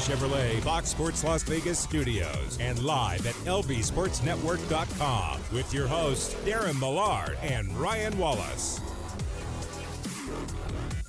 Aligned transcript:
Chevrolet 0.00 0.58
Fox 0.60 0.88
Sports 0.88 1.22
Las 1.22 1.42
Vegas 1.42 1.78
studios 1.78 2.58
and 2.58 2.82
live 2.82 3.26
at 3.26 3.34
lvsportsnetwork.com 3.44 5.40
with 5.52 5.74
your 5.74 5.86
hosts 5.86 6.34
Darren 6.44 6.80
Millard 6.80 7.36
and 7.42 7.70
Ryan 7.76 8.16
Wallace. 8.18 8.80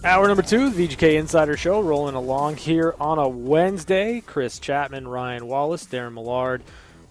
Hour 0.03 0.27
number 0.27 0.43
two, 0.43 0.69
the 0.69 0.87
VGK 0.87 1.17
Insider 1.17 1.55
Show, 1.55 1.79
rolling 1.79 2.15
along 2.15 2.57
here 2.57 2.93
on 2.99 3.17
a 3.17 3.29
Wednesday. 3.29 4.21
Chris 4.21 4.59
Chapman, 4.59 5.07
Ryan 5.07 5.47
Wallace, 5.47 5.85
Darren 5.85 6.13
Millard 6.13 6.61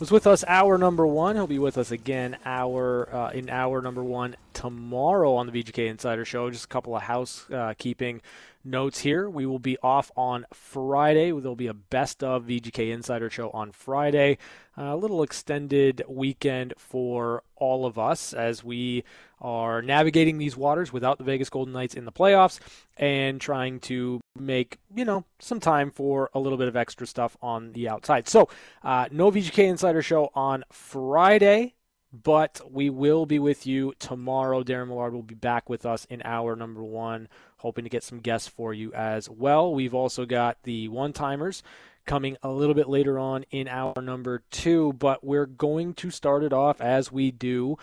was 0.00 0.10
with 0.10 0.26
us 0.26 0.42
hour 0.48 0.78
number 0.78 1.06
one. 1.06 1.36
He'll 1.36 1.46
be 1.46 1.58
with 1.58 1.76
us 1.76 1.90
again 1.90 2.38
hour 2.44 3.08
uh, 3.14 3.30
in 3.30 3.50
hour 3.50 3.82
number 3.82 4.02
one 4.02 4.34
tomorrow 4.54 5.34
on 5.36 5.46
the 5.46 5.52
VGK 5.52 5.88
Insider 5.88 6.24
Show. 6.24 6.50
Just 6.50 6.64
a 6.64 6.68
couple 6.68 6.96
of 6.96 7.02
housekeeping 7.02 8.22
notes 8.64 9.00
here. 9.00 9.28
We 9.28 9.46
will 9.46 9.58
be 9.58 9.76
off 9.82 10.10
on 10.16 10.46
Friday. 10.52 11.30
There'll 11.30 11.56
be 11.56 11.66
a 11.66 11.74
best 11.74 12.22
of 12.22 12.44
VGK 12.44 12.92
Insider 12.92 13.30
Show 13.30 13.50
on 13.50 13.72
Friday. 13.72 14.38
a 14.76 14.96
little 14.96 15.22
extended 15.22 16.02
weekend 16.08 16.74
for 16.76 17.42
all 17.56 17.86
of 17.86 17.98
us 17.98 18.32
as 18.32 18.64
we 18.64 19.04
are 19.40 19.82
navigating 19.82 20.38
these 20.38 20.56
waters 20.56 20.92
without 20.92 21.18
the 21.18 21.24
Vegas 21.24 21.50
Golden 21.50 21.72
Knights 21.72 21.94
in 21.94 22.04
the 22.04 22.12
playoffs 22.12 22.60
and 22.96 23.40
trying 23.40 23.80
to 23.80 24.20
make, 24.38 24.78
you 24.94 25.04
know, 25.04 25.24
some 25.38 25.60
time 25.60 25.90
for 25.90 26.30
a 26.34 26.40
little 26.40 26.58
bit 26.58 26.68
of 26.68 26.76
extra 26.76 27.06
stuff 27.06 27.36
on 27.42 27.72
the 27.72 27.88
outside. 27.88 28.28
So, 28.28 28.48
uh, 28.82 29.08
no 29.10 29.30
VGK 29.30 29.68
Insider 29.68 30.02
Show 30.02 30.30
on 30.34 30.64
Friday 30.70 31.74
but 32.12 32.60
we 32.70 32.90
will 32.90 33.26
be 33.26 33.38
with 33.38 33.66
you 33.66 33.94
tomorrow. 33.98 34.62
Darren 34.62 34.88
Millard 34.88 35.14
will 35.14 35.22
be 35.22 35.34
back 35.34 35.68
with 35.68 35.86
us 35.86 36.06
in 36.06 36.22
hour 36.24 36.56
number 36.56 36.82
one, 36.82 37.28
hoping 37.60 37.84
to 37.84 37.90
get 37.90 38.02
some 38.02 38.20
guests 38.20 38.48
for 38.48 38.74
you 38.74 38.92
as 38.92 39.28
well. 39.28 39.72
We've 39.72 39.94
also 39.94 40.26
got 40.26 40.58
the 40.64 40.88
one 40.88 41.12
timers 41.12 41.62
coming 42.06 42.36
a 42.42 42.50
little 42.50 42.74
bit 42.74 42.88
later 42.88 43.18
on 43.18 43.44
in 43.50 43.68
hour 43.68 44.00
number 44.02 44.42
two, 44.50 44.92
but 44.94 45.22
we're 45.24 45.46
going 45.46 45.94
to 45.94 46.10
start 46.10 46.42
it 46.42 46.52
off 46.52 46.80
as 46.80 47.12
we 47.12 47.30
do 47.30 47.76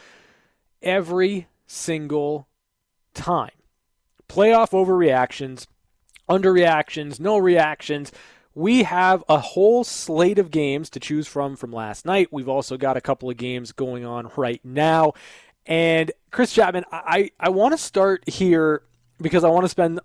every 0.81 1.47
single 1.65 2.47
time. 3.13 3.51
Playoff 4.27 4.71
overreactions, 4.71 5.67
underreactions, 6.29 7.19
no 7.19 7.37
reactions 7.37 8.11
we 8.57 8.81
have 8.81 9.23
a 9.29 9.37
whole 9.37 9.83
slate 9.83 10.39
of 10.39 10.49
games 10.49 10.89
to 10.89 10.99
choose 10.99 11.27
from 11.27 11.55
from 11.55 11.71
last 11.71 12.07
night. 12.07 12.29
We've 12.31 12.49
also 12.49 12.75
got 12.75 12.97
a 12.97 13.01
couple 13.01 13.29
of 13.29 13.37
games 13.37 13.71
going 13.71 14.03
on 14.03 14.31
right 14.35 14.59
now. 14.63 15.13
And 15.67 16.11
Chris 16.31 16.53
Chapman, 16.53 16.83
I, 16.91 17.29
I 17.39 17.49
want 17.49 17.73
to 17.73 17.77
start 17.77 18.27
here 18.27 18.81
because 19.19 19.43
I 19.43 19.49
want 19.49 19.65
to 19.65 19.69
spend 19.69 19.99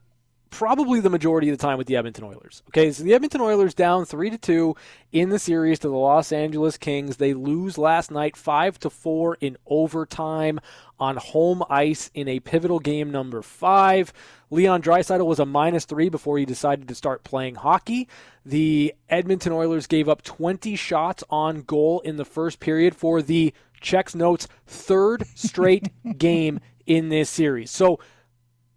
probably 0.53 1.01
the 1.01 1.11
majority 1.11 1.49
of 1.49 1.57
the 1.57 1.63
time 1.63 1.79
with 1.79 1.87
the 1.87 1.97
Edmonton 1.97 2.25
Oilers. 2.25 2.63
Okay, 2.69 2.93
so 2.93 3.03
the 3.03 3.15
Edmonton 3.15 3.41
Oilers 3.41 3.75
down 3.75 4.05
3 4.05 4.31
to 4.31 4.39
2 4.39 4.77
in 5.11 5.31
the 5.31 5.39
series 5.39 5.79
to 5.81 5.89
the 5.89 5.97
Los 5.97 6.31
Angeles 6.31 6.77
Kings. 6.77 7.17
They 7.17 7.33
lose 7.33 7.79
last 7.79 8.11
night 8.11 8.37
5 8.37 8.79
to 8.81 8.91
4 8.91 9.39
in 9.41 9.57
overtime 9.67 10.61
on 11.01 11.17
home 11.17 11.65
ice 11.71 12.11
in 12.15 12.29
a 12.29 12.39
pivotal 12.41 12.79
game 12.79 13.11
number 13.11 13.41
5. 13.41 14.13
Leon 14.51 14.83
Draisaitl 14.83 15.27
was 15.27 15.41
a 15.41 15.47
minus 15.47 15.87
3 15.87 16.11
before 16.11 16.37
he 16.37 16.45
decided 16.45 16.87
to 16.87 16.95
start 16.95 17.25
playing 17.25 17.55
hockey. 17.55 18.07
The 18.45 18.95
Edmonton 19.09 19.53
Oilers 19.53 19.87
gave 19.87 20.09
up 20.09 20.23
20 20.23 20.77
shots 20.77 21.25
on 21.31 21.63
goal 21.63 22.01
in 22.01 22.17
the 22.17 22.27
first 22.27 22.61
period 22.61 22.95
for 22.95 23.23
the 23.23 23.55
checks 23.81 24.15
notes 24.15 24.47
third 24.67 25.25
straight 25.35 25.89
game 26.19 26.61
in 26.87 27.09
this 27.09 27.31
series. 27.31 27.71
So 27.71 27.99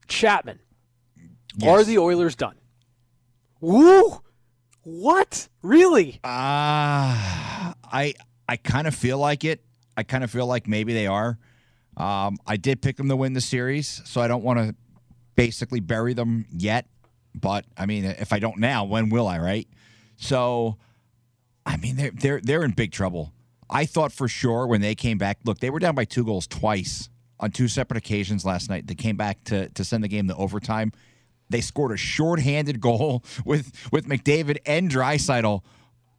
Chapman 0.08 0.60
Yes. 1.58 1.70
Are 1.70 1.84
the 1.84 1.98
Oilers 2.00 2.36
done? 2.36 2.56
Woo! 3.62 4.22
What? 4.84 5.48
Really? 5.62 6.20
Uh, 6.24 6.28
I 7.84 8.14
I 8.48 8.58
kind 8.58 8.88
of 8.88 8.94
feel 8.94 9.18
like 9.18 9.44
it. 9.44 9.64
I 9.98 10.04
kind 10.04 10.24
of 10.24 10.30
feel 10.30 10.48
like 10.48 10.68
maybe 10.68 10.94
they 10.94 11.08
are. 11.08 11.38
Um, 11.98 12.38
I 12.46 12.58
did 12.58 12.82
pick 12.82 12.98
them 12.98 13.08
to 13.08 13.16
win 13.16 13.34
the 13.34 13.42
series, 13.42 14.02
so 14.06 14.20
I 14.22 14.28
don't 14.28 14.44
want 14.44 14.60
to 14.60 14.76
basically 15.36 15.80
bury 15.80 16.14
them 16.14 16.46
yet. 16.52 16.88
But 17.34 17.66
I 17.78 17.86
mean, 17.86 18.04
if 18.06 18.34
I 18.34 18.40
don't 18.40 18.60
now, 18.60 18.84
when 18.84 19.10
will 19.10 19.28
I? 19.28 19.40
Right? 19.40 19.68
So, 20.18 20.78
I 21.66 21.78
mean, 21.78 21.96
they're 21.96 22.12
they're 22.12 22.42
they're 22.42 22.64
in 22.64 22.72
big 22.72 22.92
trouble. 22.92 23.34
I 23.70 23.86
thought 23.86 24.12
for 24.12 24.28
sure 24.28 24.68
when 24.68 24.82
they 24.82 24.94
came 24.94 25.18
back. 25.18 25.40
Look, 25.46 25.60
they 25.60 25.70
were 25.70 25.80
down 25.80 25.96
by 25.96 26.06
two 26.06 26.26
goals 26.26 26.48
twice 26.48 27.10
on 27.40 27.52
two 27.52 27.68
separate 27.68 27.98
occasions 27.98 28.46
last 28.46 28.70
night. 28.70 28.88
They 28.88 28.96
came 28.96 29.18
back 29.18 29.44
to 29.46 29.70
to 29.70 29.84
send 29.84 30.04
the 30.04 30.08
game 30.08 30.28
to 30.28 30.36
overtime. 30.36 30.92
They 31.50 31.62
scored 31.62 31.92
a 31.92 31.98
shorthanded 31.98 32.80
goal 32.82 33.24
with 33.46 33.72
with 33.92 34.08
McDavid 34.08 34.58
and 34.66 34.90
Draisaitl 34.90 35.62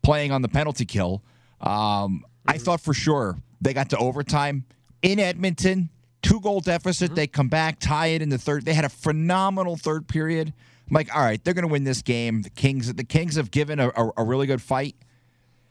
playing 0.03 0.33
on 0.33 0.43
the 0.43 0.49
penalty 0.49 0.85
kill. 0.85 1.23
Um, 1.61 2.25
I 2.47 2.59
thought 2.59 2.81
for 2.81 2.95
sure 2.95 3.37
they 3.61 3.73
got 3.73 3.91
to 3.91 3.99
overtime 3.99 4.65
in 5.03 5.19
Edmonton, 5.19 5.91
two 6.23 6.41
goal 6.41 6.61
deficit. 6.61 7.15
They 7.15 7.27
come 7.27 7.49
back, 7.49 7.79
tie 7.81 8.09
it 8.09 8.23
in 8.23 8.29
the 8.29 8.39
third. 8.39 8.65
They 8.65 8.75
had 8.75 8.85
a 8.85 8.91
phenomenal 8.91 9.77
third 9.77 10.09
period. 10.09 10.53
I'm 10.89 10.95
like, 10.95 11.15
all 11.15 11.23
right, 11.23 11.43
they're 11.43 11.55
going 11.55 11.67
to 11.67 11.73
win 11.73 11.85
this 11.85 12.03
game. 12.03 12.43
The 12.43 12.51
Kings, 12.51 12.93
the 12.93 13.05
Kings 13.05 13.35
have 13.37 13.51
given 13.51 13.81
a, 13.81 13.89
a, 13.89 14.13
a 14.19 14.25
really 14.25 14.47
good 14.47 14.63
fight, 14.63 14.95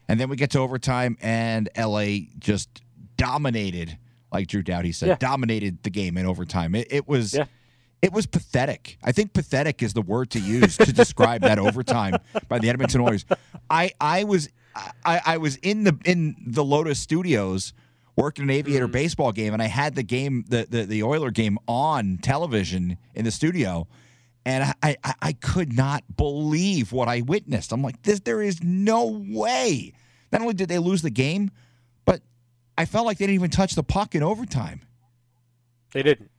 and 0.10 0.20
then 0.20 0.30
we 0.30 0.36
get 0.36 0.52
to 0.52 0.60
overtime, 0.60 1.18
and 1.22 1.70
LA 1.78 2.28
just 2.38 2.82
dominated, 3.16 3.98
like 4.36 4.48
Drew 4.48 4.64
Doughty 4.64 4.92
said, 4.92 5.08
yeah. 5.08 5.16
dominated 5.20 5.84
the 5.84 5.90
game 5.90 6.18
in 6.18 6.26
overtime. 6.26 6.76
It, 6.76 6.88
it 6.90 7.08
was. 7.08 7.34
Yeah 7.34 7.46
it 8.02 8.14
was 8.14 8.28
pathetic. 8.28 9.00
I 9.04 9.12
think 9.12 9.34
pathetic 9.34 9.82
is 9.82 9.94
the 9.94 10.02
word 10.02 10.30
to 10.32 10.40
use 10.40 10.78
to 10.78 10.94
describe 10.94 11.42
that 11.42 11.58
overtime 11.68 12.18
by 12.48 12.60
the 12.60 12.70
Edmonton 12.70 13.02
Oilers. 13.02 13.26
I, 13.68 13.94
I 14.00 14.26
was 14.26 14.50
I, 15.04 15.22
I 15.26 15.38
was 15.38 15.56
in 15.58 15.86
the 15.86 15.98
in 16.06 16.36
the 16.46 16.64
Lotus 16.64 17.00
Studios 17.00 17.74
working 18.16 18.44
an 18.44 18.50
Aviator 18.50 18.88
mm. 18.88 18.92
baseball 18.92 19.32
game, 19.32 19.54
and 19.54 19.62
I 19.62 19.68
had 19.68 19.96
the 19.96 20.04
game 20.04 20.46
the, 20.48 20.68
the 20.70 20.86
the 20.86 21.04
Oiler 21.04 21.32
game 21.32 21.58
on 21.68 22.20
television 22.22 22.98
in 23.14 23.26
the 23.26 23.32
studio, 23.32 23.88
and 24.46 24.74
I, 24.84 24.98
I 25.04 25.14
I 25.22 25.34
could 25.34 25.74
not 25.74 26.04
believe 26.16 26.92
what 26.92 27.08
I 27.08 27.22
witnessed. 27.22 27.72
I'm 27.72 27.82
like, 27.82 28.02
this 28.04 28.20
there 28.20 28.42
is 28.42 28.62
no 28.62 29.06
way. 29.08 29.94
Not 30.32 30.42
only 30.42 30.54
did 30.54 30.70
they 30.70 30.80
lose 30.80 31.02
the 31.02 31.10
game, 31.10 31.52
but 32.04 32.22
I 32.78 32.86
felt 32.86 33.06
like 33.06 33.18
they 33.18 33.26
didn't 33.26 33.36
even 33.36 33.50
touch 33.50 33.76
the 33.76 33.84
puck 33.84 34.16
in 34.16 34.24
overtime. 34.24 34.82
They 35.94 36.04
didn't. 36.04 36.30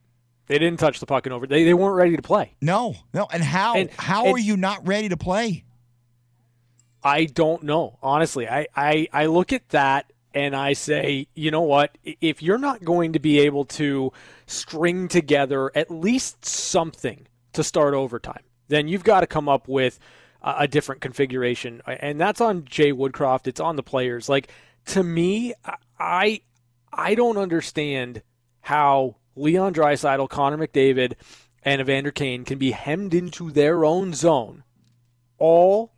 They 0.46 0.58
didn't 0.58 0.78
touch 0.78 1.00
the 1.00 1.06
puck 1.06 1.26
in 1.26 1.32
over. 1.32 1.46
They, 1.46 1.64
they 1.64 1.74
weren't 1.74 1.96
ready 1.96 2.16
to 2.16 2.22
play. 2.22 2.54
No, 2.60 2.94
no. 3.12 3.26
And 3.32 3.42
how 3.42 3.76
and, 3.76 3.90
how 3.90 4.26
and, 4.26 4.34
are 4.34 4.38
you 4.38 4.56
not 4.56 4.86
ready 4.86 5.08
to 5.08 5.16
play? 5.16 5.64
I 7.02 7.24
don't 7.24 7.62
know. 7.64 7.98
Honestly, 8.02 8.48
I, 8.48 8.66
I, 8.74 9.08
I 9.12 9.26
look 9.26 9.52
at 9.52 9.68
that 9.70 10.12
and 10.34 10.54
I 10.54 10.74
say, 10.74 11.28
you 11.34 11.50
know 11.50 11.62
what? 11.62 11.96
If 12.04 12.42
you're 12.42 12.58
not 12.58 12.84
going 12.84 13.14
to 13.14 13.18
be 13.18 13.40
able 13.40 13.64
to 13.64 14.12
string 14.46 15.08
together 15.08 15.70
at 15.74 15.90
least 15.90 16.44
something 16.44 17.26
to 17.54 17.64
start 17.64 17.94
overtime, 17.94 18.42
then 18.68 18.86
you've 18.86 19.04
got 19.04 19.20
to 19.20 19.26
come 19.26 19.48
up 19.48 19.66
with 19.66 19.98
a, 20.42 20.54
a 20.60 20.68
different 20.68 21.00
configuration. 21.00 21.80
And 21.86 22.20
that's 22.20 22.40
on 22.40 22.64
Jay 22.66 22.92
Woodcroft. 22.92 23.46
It's 23.46 23.60
on 23.60 23.76
the 23.76 23.82
players. 23.82 24.28
Like 24.28 24.50
to 24.86 25.02
me, 25.02 25.54
I 25.98 26.40
I 26.92 27.14
don't 27.14 27.36
understand 27.36 28.22
how 28.60 29.16
Leon 29.34 29.74
Draisaitl, 29.74 30.28
Connor 30.28 30.58
McDavid, 30.58 31.14
and 31.62 31.80
Evander 31.80 32.10
Kane 32.10 32.44
can 32.44 32.58
be 32.58 32.70
hemmed 32.70 33.12
into 33.14 33.50
their 33.50 33.84
own 33.84 34.14
zone 34.14 34.64
all 35.38 35.92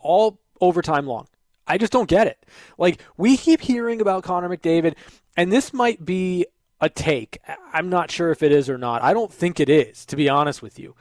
all 0.00 0.40
overtime 0.60 1.06
long. 1.06 1.28
I 1.66 1.78
just 1.78 1.92
don't 1.92 2.08
get 2.08 2.26
it. 2.26 2.46
Like 2.78 3.00
we 3.16 3.36
keep 3.36 3.60
hearing 3.60 4.00
about 4.00 4.22
Connor 4.22 4.48
McDavid, 4.48 4.94
and 5.36 5.52
this 5.52 5.72
might 5.72 6.04
be 6.04 6.46
a 6.80 6.88
take. 6.88 7.38
I'm 7.72 7.88
not 7.88 8.10
sure 8.10 8.30
if 8.30 8.42
it 8.42 8.52
is 8.52 8.70
or 8.70 8.78
not. 8.78 9.02
I 9.02 9.12
don't 9.12 9.32
think 9.32 9.60
it 9.60 9.68
is, 9.68 10.06
to 10.06 10.16
be 10.16 10.28
honest 10.28 10.62
with 10.62 10.78
you. 10.78 10.94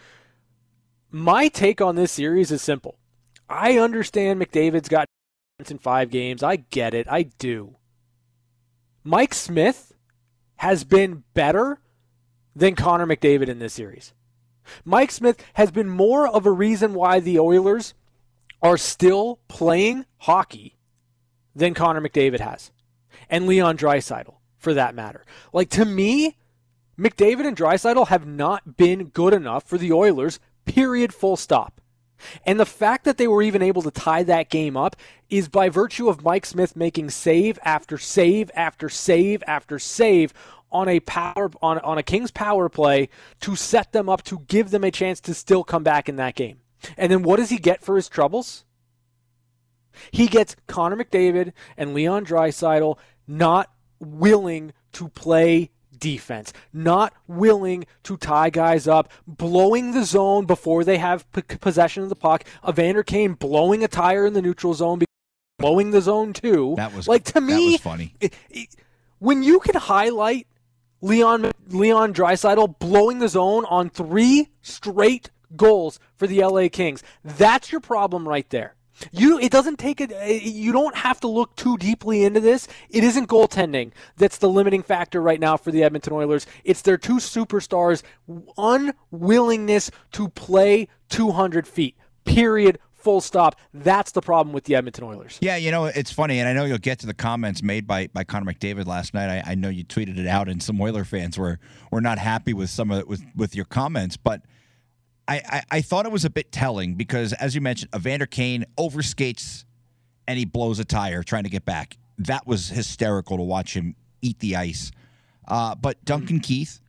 My 1.12 1.48
take 1.48 1.80
on 1.80 1.96
this 1.96 2.12
series 2.12 2.52
is 2.52 2.62
simple. 2.62 2.98
I 3.50 3.78
understand 3.78 4.42
McDavid's 4.42 4.90
got 4.90 5.08
in 5.70 5.78
five 5.78 6.10
games. 6.10 6.44
I 6.44 6.58
get 6.58 6.94
it. 6.94 7.08
I 7.10 7.24
do. 7.24 7.78
Mike 9.08 9.34
Smith 9.34 9.94
has 10.58 10.84
been 10.84 11.24
better 11.34 11.80
than 12.54 12.76
Connor 12.76 13.08
McDavid 13.08 13.48
in 13.48 13.58
this 13.58 13.74
series. 13.74 14.14
Mike 14.84 15.12
Smith 15.12 15.42
has 15.54 15.72
been 15.72 15.88
more 15.88 16.28
of 16.28 16.46
a 16.46 16.52
reason 16.52 16.94
why 16.94 17.22
the 17.22 17.40
Oilers 17.40 17.94
are 18.62 18.76
still 18.76 19.40
playing 19.48 20.06
hockey 20.18 20.76
than 21.56 21.74
Connor 21.74 22.02
McDavid 22.02 22.42
has. 22.42 22.74
And 23.30 23.48
Leon 23.48 23.78
Draisaitl, 23.78 24.34
for 24.58 24.74
that 24.74 24.94
matter. 24.94 25.24
Like 25.54 25.70
to 25.70 25.86
me, 25.86 26.36
McDavid 27.00 27.48
and 27.48 27.56
Draisaitl 27.56 28.10
have 28.10 28.28
not 28.28 28.76
been 28.76 29.06
good 29.06 29.34
enough 29.34 29.64
for 29.64 29.78
the 29.78 29.94
Oilers, 29.94 30.42
period, 30.66 31.14
full 31.14 31.38
stop. 31.38 31.80
And 32.46 32.60
the 32.60 32.66
fact 32.66 33.06
that 33.06 33.18
they 33.18 33.28
were 33.28 33.42
even 33.42 33.62
able 33.62 33.82
to 33.84 33.92
tie 33.92 34.24
that 34.24 34.50
game 34.50 34.76
up 34.76 34.96
is 35.30 35.48
by 35.48 35.70
virtue 35.70 36.10
of 36.10 36.24
Mike 36.24 36.46
Smith 36.46 36.76
making 36.76 37.10
save 37.10 37.60
after 37.64 37.98
save 37.98 38.50
after 38.56 38.90
save 38.90 39.44
after 39.48 39.80
save 39.80 40.34
on 40.72 40.90
a 40.90 41.00
power 41.02 41.50
on, 41.62 41.80
on 41.80 41.98
a 41.98 42.04
Kings 42.04 42.32
power 42.32 42.70
play 42.70 43.10
to 43.42 43.56
set 43.56 43.92
them 43.94 44.10
up 44.10 44.24
to 44.24 44.40
give 44.48 44.72
them 44.72 44.84
a 44.84 44.92
chance 44.92 45.20
to 45.22 45.34
still 45.34 45.64
come 45.64 45.84
back 45.84 46.10
in 46.10 46.18
that 46.18 46.36
game. 46.36 46.60
And 46.98 47.12
then 47.12 47.24
what 47.24 47.38
does 47.38 47.50
he 47.50 47.58
get 47.58 47.82
for 47.82 47.96
his 47.96 48.10
troubles? 48.10 48.66
He 50.12 50.28
gets 50.28 50.56
Connor 50.68 50.98
McDavid 50.98 51.54
and 51.76 51.94
Leon 51.94 52.26
Draisaitl 52.26 52.98
not 53.28 53.72
willing 54.00 54.74
to 54.94 55.10
play 55.10 55.72
defense, 56.00 56.54
not 56.74 57.14
willing 57.28 57.86
to 58.04 58.18
tie 58.18 58.50
guys 58.50 58.88
up, 58.88 59.12
blowing 59.26 59.92
the 59.92 60.04
zone 60.04 60.46
before 60.46 60.84
they 60.84 60.98
have 60.98 61.30
p- 61.32 61.42
possession 61.42 62.04
of 62.04 62.10
the 62.10 62.16
puck. 62.16 62.44
Evander 62.68 63.04
Kane 63.04 63.34
blowing 63.34 63.84
a 63.84 63.88
tire 63.88 64.26
in 64.26 64.34
the 64.34 64.42
neutral 64.42 64.74
zone, 64.74 65.04
blowing 65.60 65.92
the 65.92 66.02
zone 66.02 66.34
too. 66.34 66.76
That 66.78 66.94
was 66.94 67.08
like 67.08 67.24
to 67.26 67.42
me 67.42 67.78
funny. 67.78 68.14
It, 68.20 68.34
it, 68.50 68.70
when 69.20 69.44
you 69.44 69.60
can 69.60 69.76
highlight 69.76 70.48
Leon 71.02 71.52
Leon 71.70 72.14
Draisaitl 72.14 72.80
blowing 72.80 73.20
the 73.20 73.30
zone 73.30 73.66
on 73.66 73.90
three 73.90 74.50
straight 74.62 75.30
goals 75.56 76.00
for 76.16 76.28
the 76.28 76.44
LA 76.44 76.68
Kings, 76.70 77.04
that's 77.24 77.72
your 77.72 77.82
problem 77.82 78.28
right 78.28 78.50
there. 78.50 78.76
You 79.12 79.40
it 79.40 79.52
doesn't 79.52 79.78
take 79.78 80.02
it 80.02 80.12
you 80.44 80.72
don't 80.72 80.96
have 80.96 81.20
to 81.22 81.28
look 81.28 81.56
too 81.56 81.78
deeply 81.78 82.24
into 82.24 82.40
this. 82.40 82.68
It 82.90 83.04
isn't 83.04 83.28
goaltending 83.28 83.92
that's 84.18 84.38
the 84.38 84.50
limiting 84.50 84.84
factor 84.84 85.22
right 85.22 85.40
now 85.40 85.58
for 85.58 85.72
the 85.72 85.84
Edmonton 85.84 86.14
Oilers. 86.14 86.48
It's 86.64 86.82
their 86.82 86.98
two 86.98 87.18
superstars 87.18 88.04
unwillingness 88.58 89.92
to 90.14 90.30
play 90.30 90.88
200 91.10 91.68
feet. 91.68 91.96
Period. 92.26 92.80
Full 92.94 93.22
stop. 93.22 93.56
That's 93.74 94.12
the 94.12 94.22
problem 94.22 94.54
with 94.54 94.66
the 94.66 94.76
Edmonton 94.76 95.06
Oilers. 95.06 95.38
Yeah, 95.40 95.56
you 95.56 95.72
know, 95.72 95.86
it's 95.86 96.12
funny, 96.12 96.40
and 96.40 96.50
I 96.50 96.54
know 96.54 96.66
you'll 96.66 96.78
get 96.78 97.00
to 97.00 97.06
the 97.06 97.14
comments 97.14 97.64
made 97.64 97.88
by, 97.88 98.08
by 98.08 98.26
Connor 98.26 98.52
McDavid 98.52 98.86
last 98.86 99.14
night. 99.14 99.30
I, 99.30 99.52
I 99.52 99.56
know 99.56 99.70
you 99.70 99.86
tweeted 99.86 100.18
it 100.18 100.28
out, 100.28 100.50
and 100.50 100.62
some 100.62 100.82
Oiler 100.82 101.06
fans 101.06 101.38
were 101.38 101.60
were 101.90 102.02
not 102.02 102.18
happy 102.18 102.54
with 102.54 102.70
some 102.70 102.92
of 102.92 103.00
it 103.00 103.08
with, 103.08 103.24
with 103.36 103.56
your 103.56 103.66
comments, 103.66 104.18
but– 104.18 104.42
I, 105.28 105.42
I, 105.50 105.62
I 105.72 105.82
thought 105.82 106.06
it 106.06 106.12
was 106.12 106.26
a 106.26 106.30
bit 106.30 106.52
telling 106.52 106.96
because, 106.96 107.34
as 107.34 107.56
you 107.56 107.62
mentioned, 107.62 107.92
Evander 107.96 108.26
Kane 108.26 108.66
overskates 108.78 109.66
and 110.28 110.40
he 110.40 110.46
blows 110.46 110.80
a 110.80 110.86
tire 110.86 111.24
trying 111.24 111.44
to 111.44 111.50
get 111.50 111.66
back. 111.66 111.98
That 112.18 112.48
was 112.48 112.70
hysterical 112.70 113.38
to 113.38 113.44
watch 113.44 113.76
him 113.76 113.96
eat 114.22 114.40
the 114.40 114.56
ice. 114.56 114.92
Uh, 115.48 115.76
but 115.76 116.04
Duncan 116.04 116.40
Keith 116.40 116.82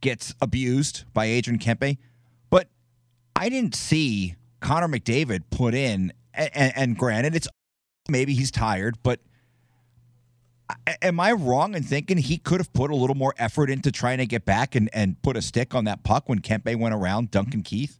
gets 0.00 0.34
abused 0.40 1.04
by 1.12 1.26
Adrian 1.26 1.58
Kempe. 1.58 1.98
But 2.50 2.68
I 3.36 3.48
didn't 3.48 3.74
see 3.74 4.36
Connor 4.60 4.88
McDavid 4.88 5.42
put 5.50 5.74
in, 5.74 6.12
and, 6.34 6.72
and 6.76 6.98
granted, 6.98 7.34
it's 7.34 7.48
maybe 8.08 8.34
he's 8.34 8.50
tired, 8.50 8.98
but– 9.02 9.20
am 11.00 11.20
I 11.20 11.32
wrong 11.32 11.74
in 11.74 11.82
thinking 11.82 12.18
he 12.18 12.38
could 12.38 12.60
have 12.60 12.72
put 12.72 12.90
a 12.90 12.96
little 12.96 13.16
more 13.16 13.34
effort 13.38 13.70
into 13.70 13.90
trying 13.92 14.18
to 14.18 14.26
get 14.26 14.44
back 14.44 14.74
and, 14.74 14.90
and 14.92 15.20
put 15.22 15.36
a 15.36 15.42
stick 15.42 15.74
on 15.74 15.84
that 15.84 16.02
puck 16.04 16.28
when 16.28 16.40
Kempe 16.40 16.76
went 16.76 16.94
around 16.94 17.30
Duncan 17.30 17.62
Keith? 17.62 17.98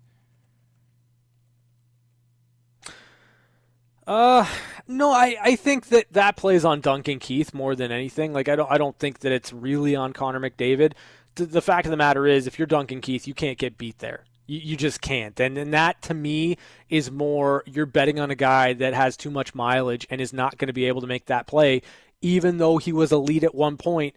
Uh, 4.06 4.46
no, 4.88 5.12
I, 5.12 5.36
I 5.40 5.56
think 5.56 5.86
that 5.88 6.12
that 6.12 6.36
plays 6.36 6.64
on 6.64 6.80
Duncan 6.80 7.18
Keith 7.18 7.54
more 7.54 7.74
than 7.74 7.92
anything. 7.92 8.32
Like 8.32 8.48
I 8.48 8.56
don't 8.56 8.70
I 8.70 8.76
don't 8.76 8.98
think 8.98 9.20
that 9.20 9.32
it's 9.32 9.52
really 9.52 9.94
on 9.94 10.12
Connor 10.12 10.40
McDavid. 10.40 10.94
The, 11.36 11.46
the 11.46 11.62
fact 11.62 11.86
of 11.86 11.90
the 11.90 11.96
matter 11.96 12.26
is, 12.26 12.46
if 12.46 12.58
you're 12.58 12.66
Duncan 12.66 13.00
Keith, 13.00 13.26
you 13.26 13.34
can't 13.34 13.58
get 13.58 13.78
beat 13.78 13.98
there. 14.00 14.24
You, 14.46 14.58
you 14.58 14.76
just 14.76 15.00
can't. 15.00 15.38
And, 15.40 15.56
and 15.56 15.72
that 15.72 16.02
to 16.02 16.14
me 16.14 16.58
is 16.90 17.10
more 17.10 17.62
you're 17.64 17.86
betting 17.86 18.18
on 18.18 18.30
a 18.30 18.34
guy 18.34 18.72
that 18.74 18.92
has 18.92 19.16
too 19.16 19.30
much 19.30 19.54
mileage 19.54 20.06
and 20.10 20.20
is 20.20 20.32
not 20.32 20.58
going 20.58 20.66
to 20.66 20.72
be 20.72 20.86
able 20.86 21.00
to 21.00 21.06
make 21.06 21.26
that 21.26 21.46
play 21.46 21.82
even 22.22 22.58
though 22.58 22.78
he 22.78 22.92
was 22.92 23.12
elite 23.12 23.44
at 23.44 23.54
one 23.54 23.76
point. 23.76 24.14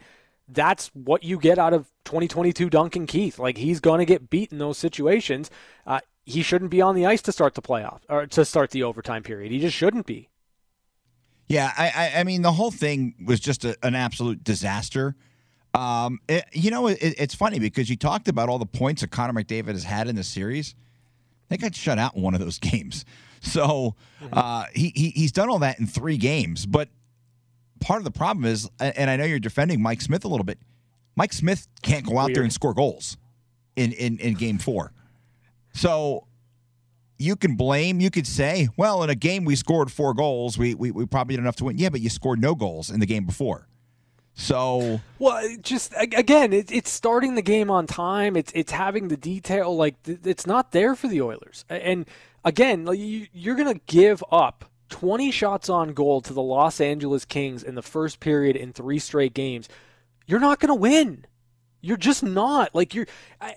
That's 0.48 0.92
what 0.94 1.24
you 1.24 1.40
get 1.40 1.58
out 1.58 1.74
of 1.74 1.92
2022 2.06 2.70
Duncan 2.70 3.08
Keith. 3.08 3.40
Like 3.40 3.58
he's 3.58 3.80
going 3.80 4.00
to 4.00 4.06
get 4.06 4.30
beat 4.30 4.52
in 4.52 4.60
those 4.60 4.78
situations. 4.78 5.50
Uh, 5.88 6.00
he 6.24 6.44
shouldn't 6.44 6.72
be 6.72 6.82
on 6.82 6.96
the 6.96 7.06
ice 7.06 7.22
to 7.24 7.32
start 7.32 7.56
the 7.56 7.62
playoff 7.62 8.02
or 8.10 8.28
to 8.28 8.46
start 8.46 8.72
the 8.72 8.84
overtime 8.84 9.24
period. 9.24 9.52
He 9.52 9.60
just 9.60 9.76
shouldn't 9.76 10.06
be. 10.06 10.30
Yeah, 11.48 11.72
I, 11.78 11.92
I, 11.96 12.20
I 12.20 12.24
mean, 12.24 12.42
the 12.42 12.52
whole 12.52 12.72
thing 12.72 13.16
was 13.26 13.40
just 13.40 13.66
a, 13.66 13.78
an 13.84 13.94
absolute 13.94 14.44
disaster. 14.44 15.16
Um, 15.76 16.20
it, 16.28 16.46
you 16.54 16.72
know, 16.72 16.88
it, 16.88 16.98
it's 17.02 17.36
funny 17.36 17.60
because 17.60 17.90
you 17.90 17.96
talked 17.96 18.28
about 18.28 18.50
all 18.50 18.58
the 18.58 18.66
points 18.66 19.02
that 19.02 19.12
Connor 19.12 19.34
McDavid 19.34 19.70
has 19.70 19.84
had 19.84 20.08
in 20.08 20.16
the 20.16 20.24
series. 20.24 20.74
They 21.50 21.58
got 21.58 21.76
shut 21.76 22.00
out 22.00 22.16
in 22.16 22.24
one 22.24 22.34
of 22.34 22.40
those 22.40 22.58
games. 22.60 23.06
So 23.42 23.96
uh, 24.34 24.66
he, 24.74 24.92
he 24.96 25.10
he's 25.10 25.32
done 25.32 25.50
all 25.50 25.60
that 25.60 25.80
in 25.80 25.86
three 25.86 26.18
games. 26.18 26.66
But 26.66 26.90
part 27.80 28.00
of 28.00 28.04
the 28.04 28.12
problem 28.12 28.46
is, 28.46 28.70
and 28.80 29.10
I 29.10 29.16
know 29.16 29.26
you're 29.26 29.40
defending 29.40 29.82
Mike 29.82 30.02
Smith 30.02 30.26
a 30.26 30.28
little 30.28 30.44
bit. 30.44 30.60
Mike 31.16 31.34
Smith 31.34 31.68
can't 31.82 32.06
go 32.06 32.18
out 32.18 32.26
Weird. 32.26 32.36
there 32.36 32.44
and 32.44 32.54
score 32.54 32.74
goals 32.74 33.18
in, 33.76 33.94
in, 33.94 34.18
in 34.20 34.34
game 34.34 34.58
four. 34.58 34.92
So 35.74 36.28
you 37.18 37.36
can 37.36 37.56
blame, 37.56 38.00
you 38.00 38.10
could 38.10 38.28
say, 38.28 38.70
well, 38.78 39.04
in 39.04 39.10
a 39.10 39.16
game 39.16 39.46
we 39.46 39.56
scored 39.56 39.92
four 39.92 40.14
goals. 40.14 40.58
We, 40.58 40.74
we, 40.74 40.92
we 40.92 41.06
probably 41.06 41.36
did 41.36 41.42
enough 41.42 41.56
to 41.58 41.66
win. 41.66 41.78
Yeah, 41.78 41.90
but 41.90 42.02
you 42.02 42.10
scored 42.10 42.42
no 42.42 42.56
goals 42.56 42.90
in 42.90 43.00
the 43.00 43.06
game 43.06 43.26
before. 43.26 43.68
So 44.38 45.00
well, 45.18 45.48
just 45.62 45.94
again, 45.98 46.52
it, 46.52 46.70
it's 46.70 46.92
starting 46.92 47.36
the 47.36 47.42
game 47.42 47.72
on 47.72 47.88
time. 47.88 48.36
It's 48.36 48.52
it's 48.54 48.74
having 48.74 49.08
the 49.08 49.16
detail 49.16 49.76
like 49.76 49.96
it's 50.06 50.46
not 50.46 50.74
there 50.74 50.94
for 50.94 51.08
the 51.08 51.22
Oilers. 51.22 51.64
And 51.70 52.06
again, 52.44 52.86
you, 52.94 53.28
you're 53.32 53.56
gonna 53.56 53.80
give 53.88 54.22
up 54.34 54.66
20 54.90 55.32
shots 55.32 55.70
on 55.70 55.94
goal 55.94 56.22
to 56.22 56.34
the 56.34 56.42
Los 56.42 56.80
Angeles 56.80 57.26
Kings 57.26 57.64
in 57.64 57.76
the 57.76 57.82
first 57.82 58.20
period 58.20 58.56
in 58.56 58.74
three 58.74 59.00
straight 59.00 59.34
games, 59.34 59.68
you're 60.26 60.40
not 60.40 60.60
going 60.60 60.70
to 60.70 60.76
win. 60.76 61.26
You're 61.82 61.98
just 61.98 62.24
not. 62.24 62.74
Like 62.74 62.96
you're 62.96 63.08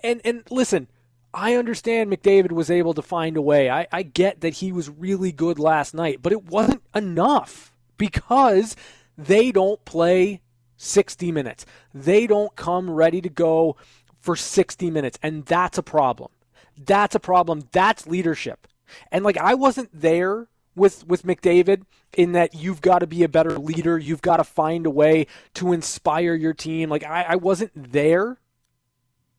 and 0.03 0.21
and 0.23 0.43
listen, 0.51 0.87
I 1.33 1.55
understand 1.55 2.11
McDavid 2.11 2.51
was 2.51 2.69
able 2.69 2.93
to 2.93 3.01
find 3.01 3.37
a 3.37 3.41
way. 3.41 3.69
I, 3.69 3.87
I 3.91 4.03
get 4.03 4.41
that 4.41 4.55
he 4.55 4.71
was 4.71 4.89
really 4.89 5.31
good 5.31 5.59
last 5.59 5.93
night, 5.93 6.21
but 6.21 6.31
it 6.31 6.45
wasn't 6.45 6.83
enough 6.95 7.73
because 7.97 8.75
they 9.17 9.51
don't 9.51 9.83
play 9.85 10.41
60 10.77 11.31
minutes. 11.31 11.65
They 11.93 12.25
don't 12.25 12.55
come 12.55 12.89
ready 12.89 13.21
to 13.21 13.29
go 13.29 13.77
for 14.19 14.35
60 14.35 14.89
minutes, 14.91 15.19
and 15.21 15.45
that's 15.45 15.77
a 15.77 15.83
problem. 15.83 16.31
That's 16.77 17.15
a 17.15 17.19
problem. 17.19 17.63
That's 17.71 18.07
leadership. 18.07 18.67
And 19.11 19.23
like 19.23 19.37
I 19.37 19.53
wasn't 19.53 19.89
there 19.93 20.47
with 20.79 21.05
with 21.07 21.23
McDavid 21.23 21.83
in 22.13 22.31
that 22.31 22.55
you've 22.55 22.81
got 22.81 22.99
to 22.99 23.07
be 23.07 23.23
a 23.23 23.29
better 23.29 23.57
leader. 23.59 23.97
You've 23.97 24.21
got 24.21 24.37
to 24.37 24.43
find 24.43 24.85
a 24.85 24.89
way 24.89 25.27
to 25.55 25.73
inspire 25.73 26.33
your 26.33 26.53
team. 26.53 26.89
Like 26.89 27.03
I, 27.03 27.23
I 27.29 27.35
wasn't 27.35 27.71
there 27.75 28.39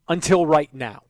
until 0.09 0.47
right 0.47 0.73
now. 0.73 1.03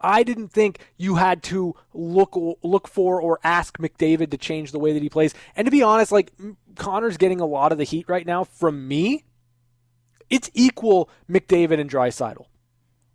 I 0.00 0.22
didn't 0.22 0.48
think 0.48 0.78
you 0.96 1.16
had 1.16 1.42
to 1.44 1.74
look 1.92 2.36
look 2.62 2.88
for 2.88 3.20
or 3.20 3.40
ask 3.42 3.78
McDavid 3.78 4.30
to 4.30 4.38
change 4.38 4.72
the 4.72 4.78
way 4.78 4.92
that 4.92 5.02
he 5.02 5.08
plays. 5.08 5.34
And 5.56 5.66
to 5.66 5.70
be 5.70 5.82
honest, 5.82 6.12
like 6.12 6.32
Connor's 6.76 7.16
getting 7.16 7.40
a 7.40 7.46
lot 7.46 7.72
of 7.72 7.78
the 7.78 7.84
heat 7.84 8.08
right 8.08 8.26
now 8.26 8.44
from 8.44 8.86
me. 8.86 9.24
It's 10.30 10.50
equal 10.54 11.10
McDavid 11.28 11.78
and 11.78 11.90
Draisaitl. 11.90 12.46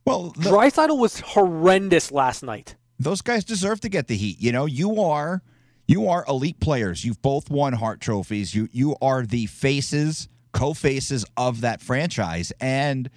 Well, 0.05 0.33
the, 0.37 0.51
Draisaitl 0.51 0.97
was 0.97 1.19
horrendous 1.19 2.11
last 2.11 2.43
night. 2.43 2.75
Those 2.99 3.21
guys 3.21 3.43
deserve 3.43 3.81
to 3.81 3.89
get 3.89 4.07
the 4.07 4.15
heat. 4.15 4.39
You 4.39 4.51
know, 4.51 4.65
you 4.65 5.01
are 5.01 5.41
you 5.87 6.09
are 6.09 6.25
elite 6.27 6.59
players. 6.59 7.03
You've 7.05 7.21
both 7.21 7.49
won 7.49 7.73
Hart 7.73 8.01
trophies. 8.01 8.53
You 8.53 8.67
you 8.71 8.95
are 9.01 9.25
the 9.25 9.45
faces, 9.47 10.27
co-faces 10.51 11.25
of 11.35 11.61
that 11.61 11.81
franchise, 11.81 12.51
and 12.59 13.09